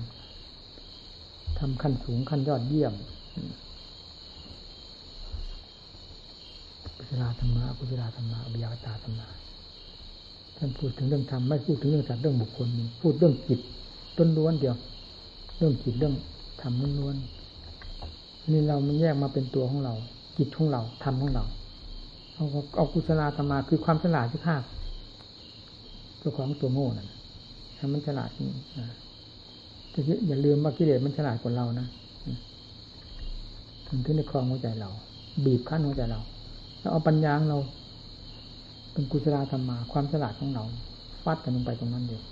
[1.60, 2.94] ทำขั้นสูงขั้นยอดเยี่ยม
[6.98, 9.28] กุ ศลธรรมะกุศลธรรมะอภิยาตาธรรมะ
[10.58, 12.68] ท่านพูดถึงเรื่องธรรมไม่พูดถึงเรื่องสัตว์เรื่องบุคคล
[13.02, 13.60] พูดเรื่องจิต
[14.18, 14.76] ต้นล้วนเดียว
[15.58, 16.14] เรื่องจิตเรื่อง
[16.62, 17.16] ธรรมล้วน
[18.52, 19.94] นี่เรามันแยกมาเป็นตัวของเรา
[20.38, 21.46] จิตของเราธรรมของเรา
[22.34, 22.46] เอา
[22.78, 24.56] เอากุศลธรรมะคือความฉลาดที่ข้า
[26.20, 27.10] เจ้าของตัวโง่นั่น
[27.78, 28.48] ทำมันฉลาดนี่
[29.92, 31.88] แต่อย่าลืมว่ากิเลสมันฉลาดกว่าเรานะ
[33.88, 34.90] มันถึงในคลองหัวใจเรา
[35.46, 36.22] บีบคั้นหัวใจเรา
[36.80, 37.60] แล้วเอาปัญญาเรา
[38.92, 40.64] เป็นกุศลธรรมา ความฉลาดของเรา
[41.24, 42.24] ฟาดกันลงไปตรงนั้นเดียว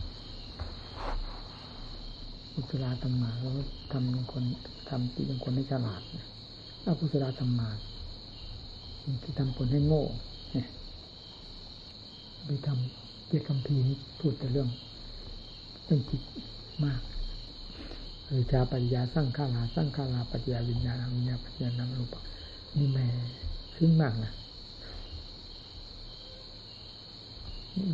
[2.54, 3.52] กุศลธรรมาเรา
[3.92, 4.44] ทำคน
[4.90, 6.02] ทำที่เป็นคนให้ฉลาด
[6.84, 7.70] เอากุศลธรรมา
[9.24, 10.04] ที่ทำคนให้โง่
[12.46, 13.76] ไปทำเกี่ยวกับพี
[14.20, 14.70] พูดแต่เรื่อง
[15.86, 16.22] เรื่องจิต
[16.84, 17.02] มาก
[18.38, 22.16] วิชาปัญญาสร้างข้าราสร้างข้าราปัญญาวิญญาณวิญญาปัญญานารูป
[22.78, 23.08] นี่แม่
[23.78, 24.32] ซึ้งมากนะ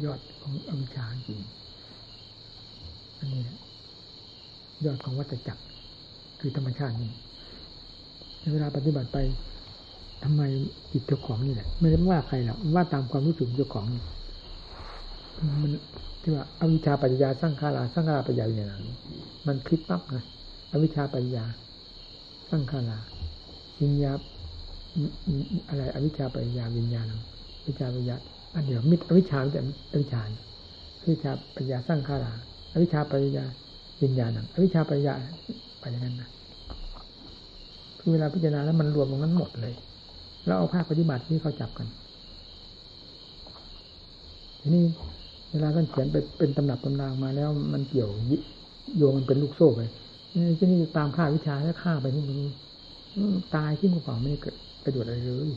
[0.03, 1.39] ยอดของอวิชาจริง
[3.19, 3.43] อันนี้
[4.85, 5.63] ยอดของวัฏจักร
[6.39, 7.11] คือธรรมชาตินี่
[8.39, 9.17] ในเวลาปฏิบัติไป
[10.23, 10.41] ทำไม
[10.91, 13.85] จิตเจ้าของนี่แหละไม่ได้ว่าใครหรอกว่าตามความรู้สึกเจ้าของ
[15.61, 15.71] มัน
[16.21, 18.83] ที่ว่าอวิชชาปัญญาสร้างขาราสร้างขาราปัญญาอย่างนั้น
[19.47, 20.23] มันพลิกปั๊บนะ
[20.71, 21.45] อวิชชาปัญญา
[22.49, 22.99] สร้างขารา
[23.81, 24.11] วิญญา
[25.69, 27.05] อะไรอวิชชาปัญญาวิญญาณ
[27.67, 28.15] วิชาปัญญา
[28.55, 30.21] อันเดียวมิตรอวิชชาแต่อวิชชา
[31.09, 32.33] วิชาปัญญาสร้างขารา
[32.73, 33.45] อวิชชาปัญญา
[34.03, 35.13] วิญญาณอวิชชาปัญญา
[35.79, 36.29] ไปอย่างนั้นนะ
[37.99, 39.73] คือเวลาพิจารณาแล้วมันรวมตรงนั้นหมดเลย
[40.45, 41.87] แล้วเอาภาคปฏิบัติที่เขาจับกัน
[44.61, 44.83] ทีนี้
[45.51, 48.09] เวลาท่านเขียนไปเป็นตำหนับตำนางมาแล้ว มันเกี่ยว
[48.97, 49.81] โยงมันเป็นลูกโซ่ไป
[50.57, 52.37] ที่นี่ตามค่าวิชาแล้วฆ่าไปนี่มัน
[53.55, 55.49] ตายที่มือเปล่าไม่ได้เกิด ประโยชน์อะไรเลย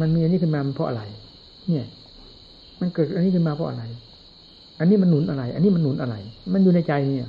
[0.00, 1.02] มันมีอันนี้ขึ้นมาเพราะอะไร
[1.68, 1.86] เนี่ย
[2.80, 3.84] มันเกิดอันนี้ขึ้นมาเพราะอะไร
[4.78, 6.16] อันนี้มันหนุนอะไร อันนี้มันหนุนอะไร
[6.52, 7.28] มันอยู่ในใจเนี่ย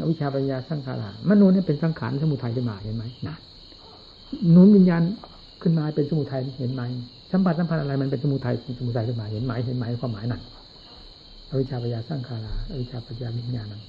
[0.00, 3.36] อวิชาปัญญาสังขารามันหนุนนี่เป็นสังขารสมุทัยขึ้นมาเห็นไหมนะ
[4.50, 5.02] หนุนวิญญาณ
[5.62, 6.82] ขึ้นมาเป็นสมุทัยเห็นไหม
[7.32, 10.42] สัมผัสสัมพันธ์อะไรมันเป็นสมุทัยสมุทัยขึ้นมาเห็นไหมเห็นไหมความหมายนั่น
[11.50, 13.82] อวิชชาปัญญาสร้างคาราอวิชชาปัญญาวิญญาณนั้น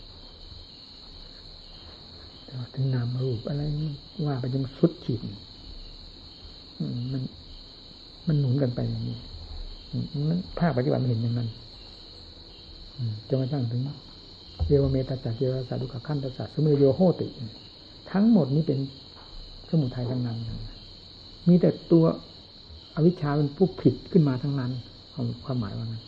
[2.76, 3.62] ถึงนามรูปอะไร
[4.26, 5.20] ว่าไปจนสุดขีด
[7.12, 7.22] มัน
[8.28, 9.18] มันหนุนกันไปอย่างนี้
[10.30, 11.50] มันภาคปฏิบัติมันเห็นอย่างนั้น
[13.28, 13.82] จนกระทั่งถึง
[14.68, 17.28] เยวเมตตาเยวสาดุขขั้นตสัตสมุโยโหติ
[18.12, 18.80] ทั้งหมดนี้เป็น
[19.70, 20.38] สมุทัยทั้งนั้น
[21.48, 22.06] มีแต่ตัว
[22.96, 24.72] อวิชชาเป็นผู้ผิดขึ้นมาทั้งนั้น
[25.14, 26.04] ความความหมายว่านั้น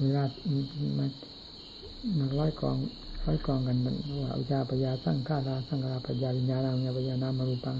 [0.00, 0.24] เวลา
[0.98, 1.10] มัน
[2.18, 2.76] มันร้อยกอง
[3.30, 7.76] อยกองกันมันว่าอวิชาปัญญาสร้างข้าราสร้างราปัญญาวิญญาณวิญญาปัญญานามารุปัง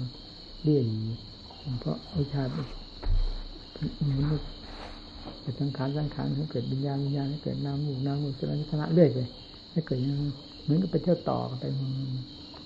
[0.63, 0.81] เรี่ย
[1.81, 2.67] เพราะอวิชามัน
[5.41, 9.19] เกิดสังขารสังขารให้เกิดวิญญาณวิญญาณให้เกิดนามูนามหมู่สลายชนะเรื่อยไป
[9.71, 9.99] ให้เกิด
[10.63, 11.65] เหมือนกับไปเที่ยวต่อกันไป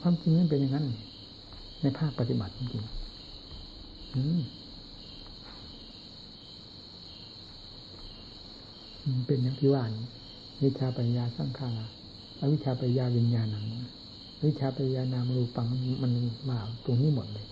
[0.01, 0.85] ความจริงนั้นเป็นอย่างนั้น
[1.81, 2.83] ในภาคปฏิบัติจริง
[4.15, 4.39] อืม
[9.27, 9.83] เป็นอย่างที่ว่า
[10.63, 11.85] วิชาปัญญาสังขารา
[12.41, 13.65] อวิชาปัญญาวิญญาณัง
[14.45, 15.67] วิชาปัญญานามรูปัง
[16.01, 16.11] มัน
[16.49, 17.45] มาตรงนี้หมดเลย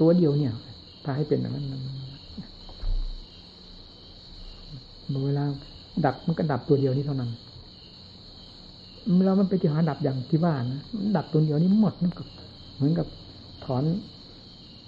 [0.00, 0.52] ตัวเดียวเนี่ย
[1.04, 1.66] ถ้าให้เป็นอย่างนั้น
[5.26, 5.44] เวลา
[6.04, 7.30] ดับมันก็ดับตัวเดียวนี้เท่านั้น
[9.24, 10.82] เรามันไปที่หาดับอย่างที่ว่านะ
[11.16, 12.22] ดับตัวเดียวนี้หมดมันก็
[12.74, 13.06] เหมือนกับ
[13.64, 13.82] ถอน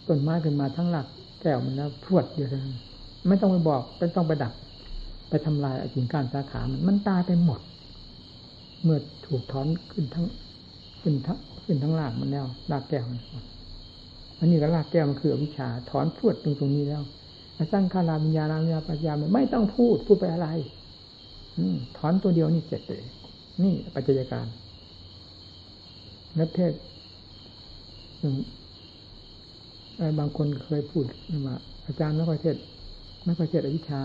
[0.08, 1.06] ต้นไม้ขึ้นมาทั้งหลัก
[1.40, 2.76] แก้วมันแล้วพรวดเดียวนั้น
[3.28, 4.52] ไม่ต้องไปบอกไม่ต้องไปดับ
[5.28, 7.60] ไปทำลายกิ่งก้านสาขามันมันตายไปหมด
[8.86, 10.26] เมื่อถูกถอนขึ้นทั้ง
[11.00, 13.20] ขึ้นทั้งขึ้นทั้งรากมันแล้วรากแก้วมัน
[14.38, 17.02] อันนี้ก็รากแก้วมันคือวิชาถอนพวดตรงตรงนี้แล้ว
[17.72, 20.48] สร้างคาราวิญญาณวิญาปัญญาไม่ต้องพูดพูดไปอะไร
[21.56, 21.64] อื
[21.96, 23.02] ถอนตัวเดียวนี่เสร็จเลย
[23.62, 24.46] นี่ปัจจัยการ
[26.38, 26.72] นักเทศ
[30.18, 31.04] บางคนเคยพูด
[31.46, 31.56] ว่า
[31.86, 32.56] อาจารย์ไม่ค่อยเทศ
[33.24, 34.00] ไม่ค่อยเทศอวิชา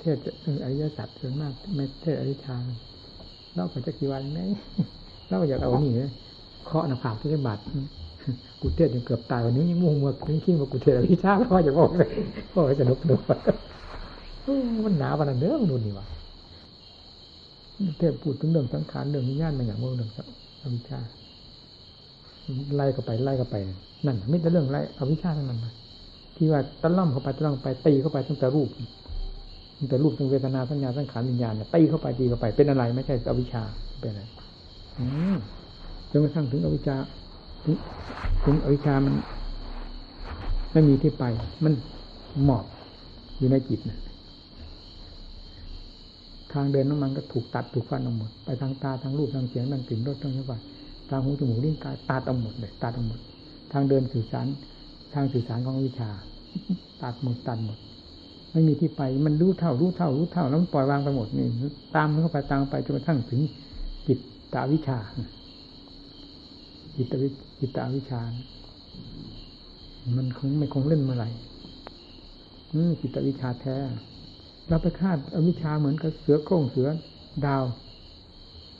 [0.00, 0.16] เทศ
[0.64, 2.56] อริยสัจส่วนมากไม่เทศอริชา
[3.58, 4.38] เราก็จะกี่วันไหม
[5.28, 5.90] เราก็อยากเอาหนี
[6.66, 7.58] เคาะหน้าผากที่บาด
[8.60, 12.08] กูเทศยังเกือบตายวันนี้ยังมุ่งมาเป็นขี้มากูเทศอริชาพ่อจะบอกเลย
[12.52, 13.20] พ่อจะนุกนุก
[14.84, 16.06] มันหนาวันนั้นเด้อมันนู่นนี่วะ
[17.98, 20.10] เทศพูดถึงเรื่องสังขารเรื่องนิยานมันอย่างว่าเรื่อง
[20.62, 20.98] อวิชา
[22.76, 23.56] ไล่ก็ไปไล่ก็ไป
[24.06, 25.58] นั่นไม่แต่เรื่องไล่อวิชาทั้งนั้น
[26.36, 28.68] ที่ว่าตะล่อมเข้าไปตะล่อมไปตีเข้าไปตั้งแต่รูป
[29.78, 33.62] ตั้งแต่รูปตั้งเวทนาสัญญาสังขารวิญญาณเนี่ยตีเข้าไปตีเข้าไป เป็นอะไรไม่ใช่อวิชชา
[34.00, 34.22] เป็นอะไร
[36.10, 36.96] จนกระทั่งถึงอวิชชา
[38.44, 39.14] ถึงอวิชชามัน
[40.72, 41.24] ไม่มีที่ไป
[41.64, 41.72] มัน
[42.44, 42.64] หมอบ
[43.38, 43.98] อยู่ในจิตนะ
[46.52, 50.60] ทางเดินน้ำมันก็ถูกตัดถูกฟันออกหมด ไปทางตาทางรูปทางเสียงทางกลิ่นรสทางสัมผัส
[51.10, 53.20] ทางหูจมูกลิ้นกายตัดออกหมดเลยตัดออกหมด
[53.72, 54.46] ทางเดินสื่อสาร
[55.14, 56.10] ทางสื่อสารของวิชา
[57.02, 57.78] ตัดหมดตัดหมด
[58.52, 61.46] ไม่มีที่ไป มันรู้เท่ารู้เท่ารู้เท่าแล้วมันปล่อยวางไปหมดนี่
[61.94, 63.40] ตามมันเข้าไปตามไปจนกระทั่งถึง
[64.06, 64.18] จิต
[64.54, 64.98] ตาวิชา
[66.96, 67.28] จิตวิ
[67.60, 68.20] จิตตาวิชา
[70.16, 71.28] มันคงไม่คงเล่นเมื่อไหร่
[73.00, 73.76] จิตวิชาแท้
[74.68, 76.88] เราไปคาดอวิชาเหมือนกับเสือโคร่งเสือ
[77.46, 77.64] ดาว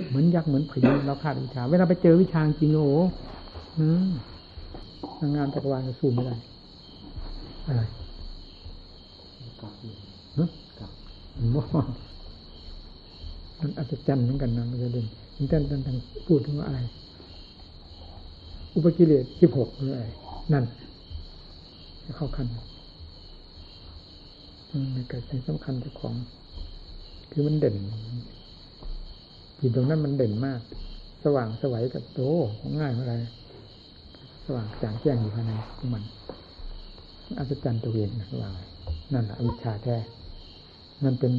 [0.08, 3.80] เหมือนยักษ์เหมือนผีเราคาดวิชา เวลาไปเจอวิชาจริงโอ้โห
[5.36, 6.36] งานจักรวาลสู้ไม่ได้
[7.66, 7.82] อะไร
[10.38, 10.48] ฮะ
[13.60, 15.06] มันอัศจรรย์เหมือนกันนะมันจะเด่น
[15.36, 16.80] มันท่านท่านพูดถึงว่าอะไร
[18.74, 20.08] อุปกิเลสสิบหกเลย
[20.52, 20.64] นั่น
[22.04, 22.46] จะเข้าขั้น
[24.94, 26.14] มันเกิดเป็นสำคัญแต่ของ
[27.32, 27.76] คือมันเด่น
[29.60, 30.60] จิตตรงนั้นมันเด่นมาก
[31.24, 32.20] สว่างสวัยกับโต
[32.80, 33.14] ง่ายอะไร
[34.46, 36.02] สว่างจางแจ้งอยู่ภายในของมัน
[37.38, 38.50] อัศจรรย์ตัวเองนะว่า
[39.12, 39.96] นั่นแหละวิชาแท้
[41.04, 41.32] มันเป็น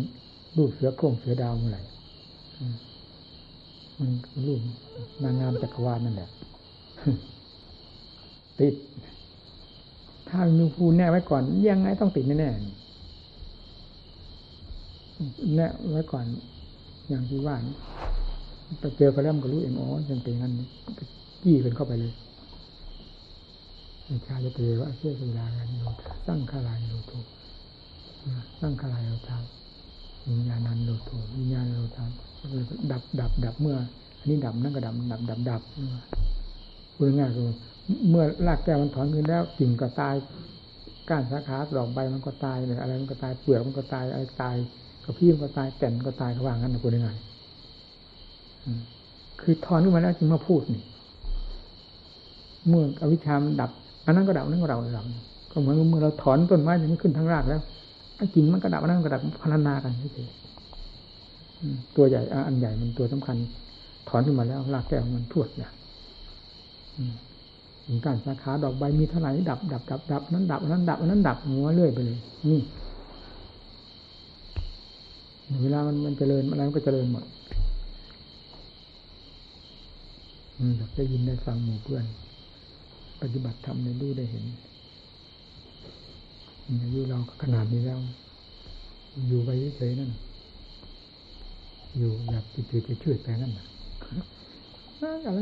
[0.57, 1.81] รูปเสือโคร่งเสือดาวเมื่อไหร่
[3.99, 4.09] มัน
[4.47, 4.59] รูป
[5.23, 6.29] นางงามจักรวาลนั่นแหละ
[8.59, 8.75] ติด
[10.29, 12.49] ถ้ามีภูแน่ไว้ก่อน ยังไงต้องติดแน่แน่
[15.55, 16.25] แน่ไว้ก่อน
[17.09, 17.55] อย่างที่ว่า
[18.79, 20.53] ไปเจอเขาแล้วมันก็รู้เองอ๋อยังเป็นงั้น
[21.43, 22.13] จี้กันเข้าไปเลย
[24.25, 25.83] ชาจะเตวะเชื่อสุรากันโล
[26.27, 27.13] ตั้งขาลายโลโท
[28.61, 29.37] ตั้งขาลายโลทา
[30.29, 32.03] วิญญาณันโลโทวิญญาณโลทา
[32.91, 33.77] ดับดับดับเมื่อ
[34.19, 35.61] อันนี้ดับนั่นก็ดับดับดับดับ
[36.95, 37.49] พูดง่ายคือ
[38.09, 40.15] เมื่อรากแก้วมันถอนขึ้นแล้วกิ่งก็ตาย
[41.09, 44.55] ก้านสาขาดอกใบมันก็ตายอะไรมันก็ตายเปลือกมันก็ตายอะไรตาย
[45.03, 47.17] กระพี้มันก็ตายแก่นก็ตายเขาว่างั้นนะพูดง่าย
[49.41, 50.83] คือถอนขึ้นมาแล้วจึงมาพูดนี่
[52.67, 53.71] เมื่ออวิชามันดับ
[54.05, 55.05] อันนั้นก็ดับอันนั้นก็ดับดับ
[55.51, 57.61] ก็เหมือนเมื่อเราถอนต้นไม้อย่างนี้ขึ้นทั้งรากแล้ว
[58.33, 60.27] จริงมันก็ดับอันนั้นก็ดับพลานากันเฉย
[61.95, 63.37] ตัวใหญ่อันใหญ่มันตัวสำคัญ
[64.09, 65.73] ถอนขึ้นมาแล้วรากแก้วมันทั่วอย่าง
[67.85, 72.17] ถึงการสาขาดอกใบมีเท่าไหร่ดับดับดับดับนั้นดับนั้นดับนั้นดับหัวเรื่อยไปเลย
[72.49, 72.61] นี่
[75.63, 77.23] เวลามันมันเจริญอะไรมันก็เจริญหมด
[80.57, 82.05] อืมได้ยินได้ฟังหมู่เพื่อน
[83.21, 84.43] ปฏิบัติธรรมในดูได้เห็น
[86.83, 87.99] อายุเราขนาดนี้แล้ว
[89.27, 90.11] อยู่ไปเฉยๆนั่น
[91.97, 93.67] อยู่แบบจืดๆชืดไปนั่นนะ
[95.27, 95.39] อะไร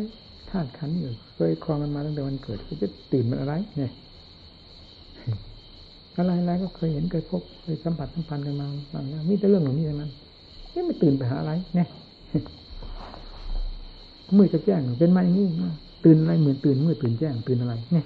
[0.50, 3.92] ธาตุขันอยู่เคยคลองมันมาตั้งแต่วันเกิดก็จะตื่นมันอะไร เนี่ย
[6.18, 10.12] อะไรอะไรก็เคยเห็นเคยพบเคยสัมผัสสัมพันธ์กันมาบางแล้วมีแต่เรื่องเหล่านี้ทั้งนั้น
[10.86, 11.88] ไม่ตื่นไปหาอะไร เนี่ย
[14.38, 15.48] มือจะแจ้งเป็นมาอย่างนี้
[16.06, 18.06] ตื่นอะไรเหมือนตื่นเมื่อตื่นแจ้งตื่นอะไร เนี่ย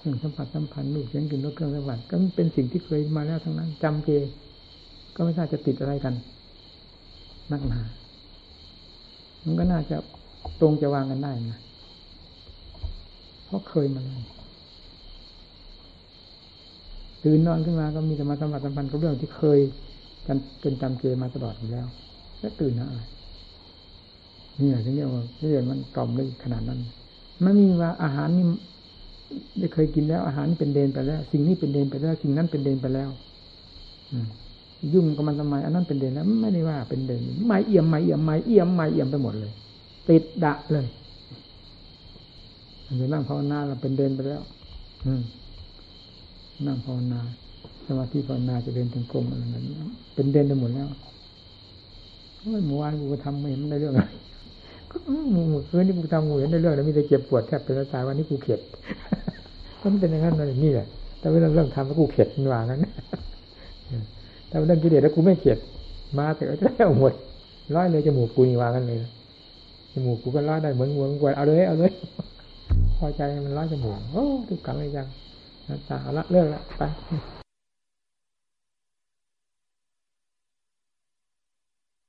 [0.00, 4.10] เรื่องสัมผัสสัมพันธ์ลูกเสียงกลิ่นรสเครื่องสัมผัสก็เป็นสิ่งที่เคยมาแล้วทั้งนั้นจำเจ
[5.14, 6.14] ก็ไม่ทราบจะติดอะไรกัน
[7.52, 7.80] นักหนา
[9.44, 9.96] มันก็น่าจะ
[10.60, 11.60] ตรงจะวางกันได้นะ
[13.44, 14.22] เพราะเคยมาเลย
[17.24, 19.58] ตื่นนอนขึ้นมาก็มีแต่มาสัมผัสสัมพันธ์กับเรื่องที่เคย
[20.26, 21.86] กันเป็นจำเจมาตลอดอยู่แล้ว
[22.40, 23.02] แล้วตื่นนะอะไร
[24.60, 26.80] นี่แหละที่เรียกว่าเรียกมันกล่อมได้ขนาดนั้น
[27.42, 28.46] ไม่มีว่าอาหารนี่
[29.58, 33.10] ได้เคยกินแล้วอาหารนี่เป็นเดนไปแล้ว สิ่งนี้เป็นเดนไปแล้ว สิ่งนั้นเป็นเดนไปแล้ว
[34.12, 34.18] อื
[34.94, 39.52] ยุ่งกับมันทำไมอันนั้นเป็นเดนแล้ว ไม่ได้ว่าเป็นเดนไม่เอี่ยมไม่เอี่ยมไม่เอี่ยมไม่เอี่ยมไปหมดเลย
[40.08, 40.86] ติดดะเลย
[42.96, 44.42] เดี๋ยวนั่งภาวนาเราเป็นเดนไปแล้ว
[45.06, 45.12] อื
[46.66, 47.20] นั่งภาวนา
[47.86, 49.64] สมาธิภาวนาจะเดินถึงกลมอะไรนั้น
[50.14, 50.88] เป็นเดนไปหมดแล้ว
[52.40, 54.02] เมื่อวานกูทำไม่เห็นได้เรื่องอะไร
[55.34, 58.60] มือคืนนี่กูทำกูเห็นได้เรื่องแล้วมีแต่เจ็บปวดแทบเป็นตายวันนี้กูเข็ด
[59.80, 60.34] ก็มันเป็นอย่างนั้น
[60.64, 60.86] นี่แหละ
[61.20, 62.80] แต่เวลาเรื่องทำแล้วกูเข็ดมันว่างั้น
[64.48, 65.58] แต่เรื่องกิเลสแล้วกูไม่เข็ด
[66.18, 67.12] มาแต่ก็ได้หมด
[67.76, 68.98] ร้อยเลยจมูกกูนี่ว่ากันเลย
[69.92, 71.92] จมูกกูก็ร้อยได้เหมือนงวงกวนเอาเลยเอาเลย
[72.98, 75.06] พอใจมันร้อยจมูกโอ้ทุกขังเลยจัง
[75.88, 76.82] ตาละเลิกละไป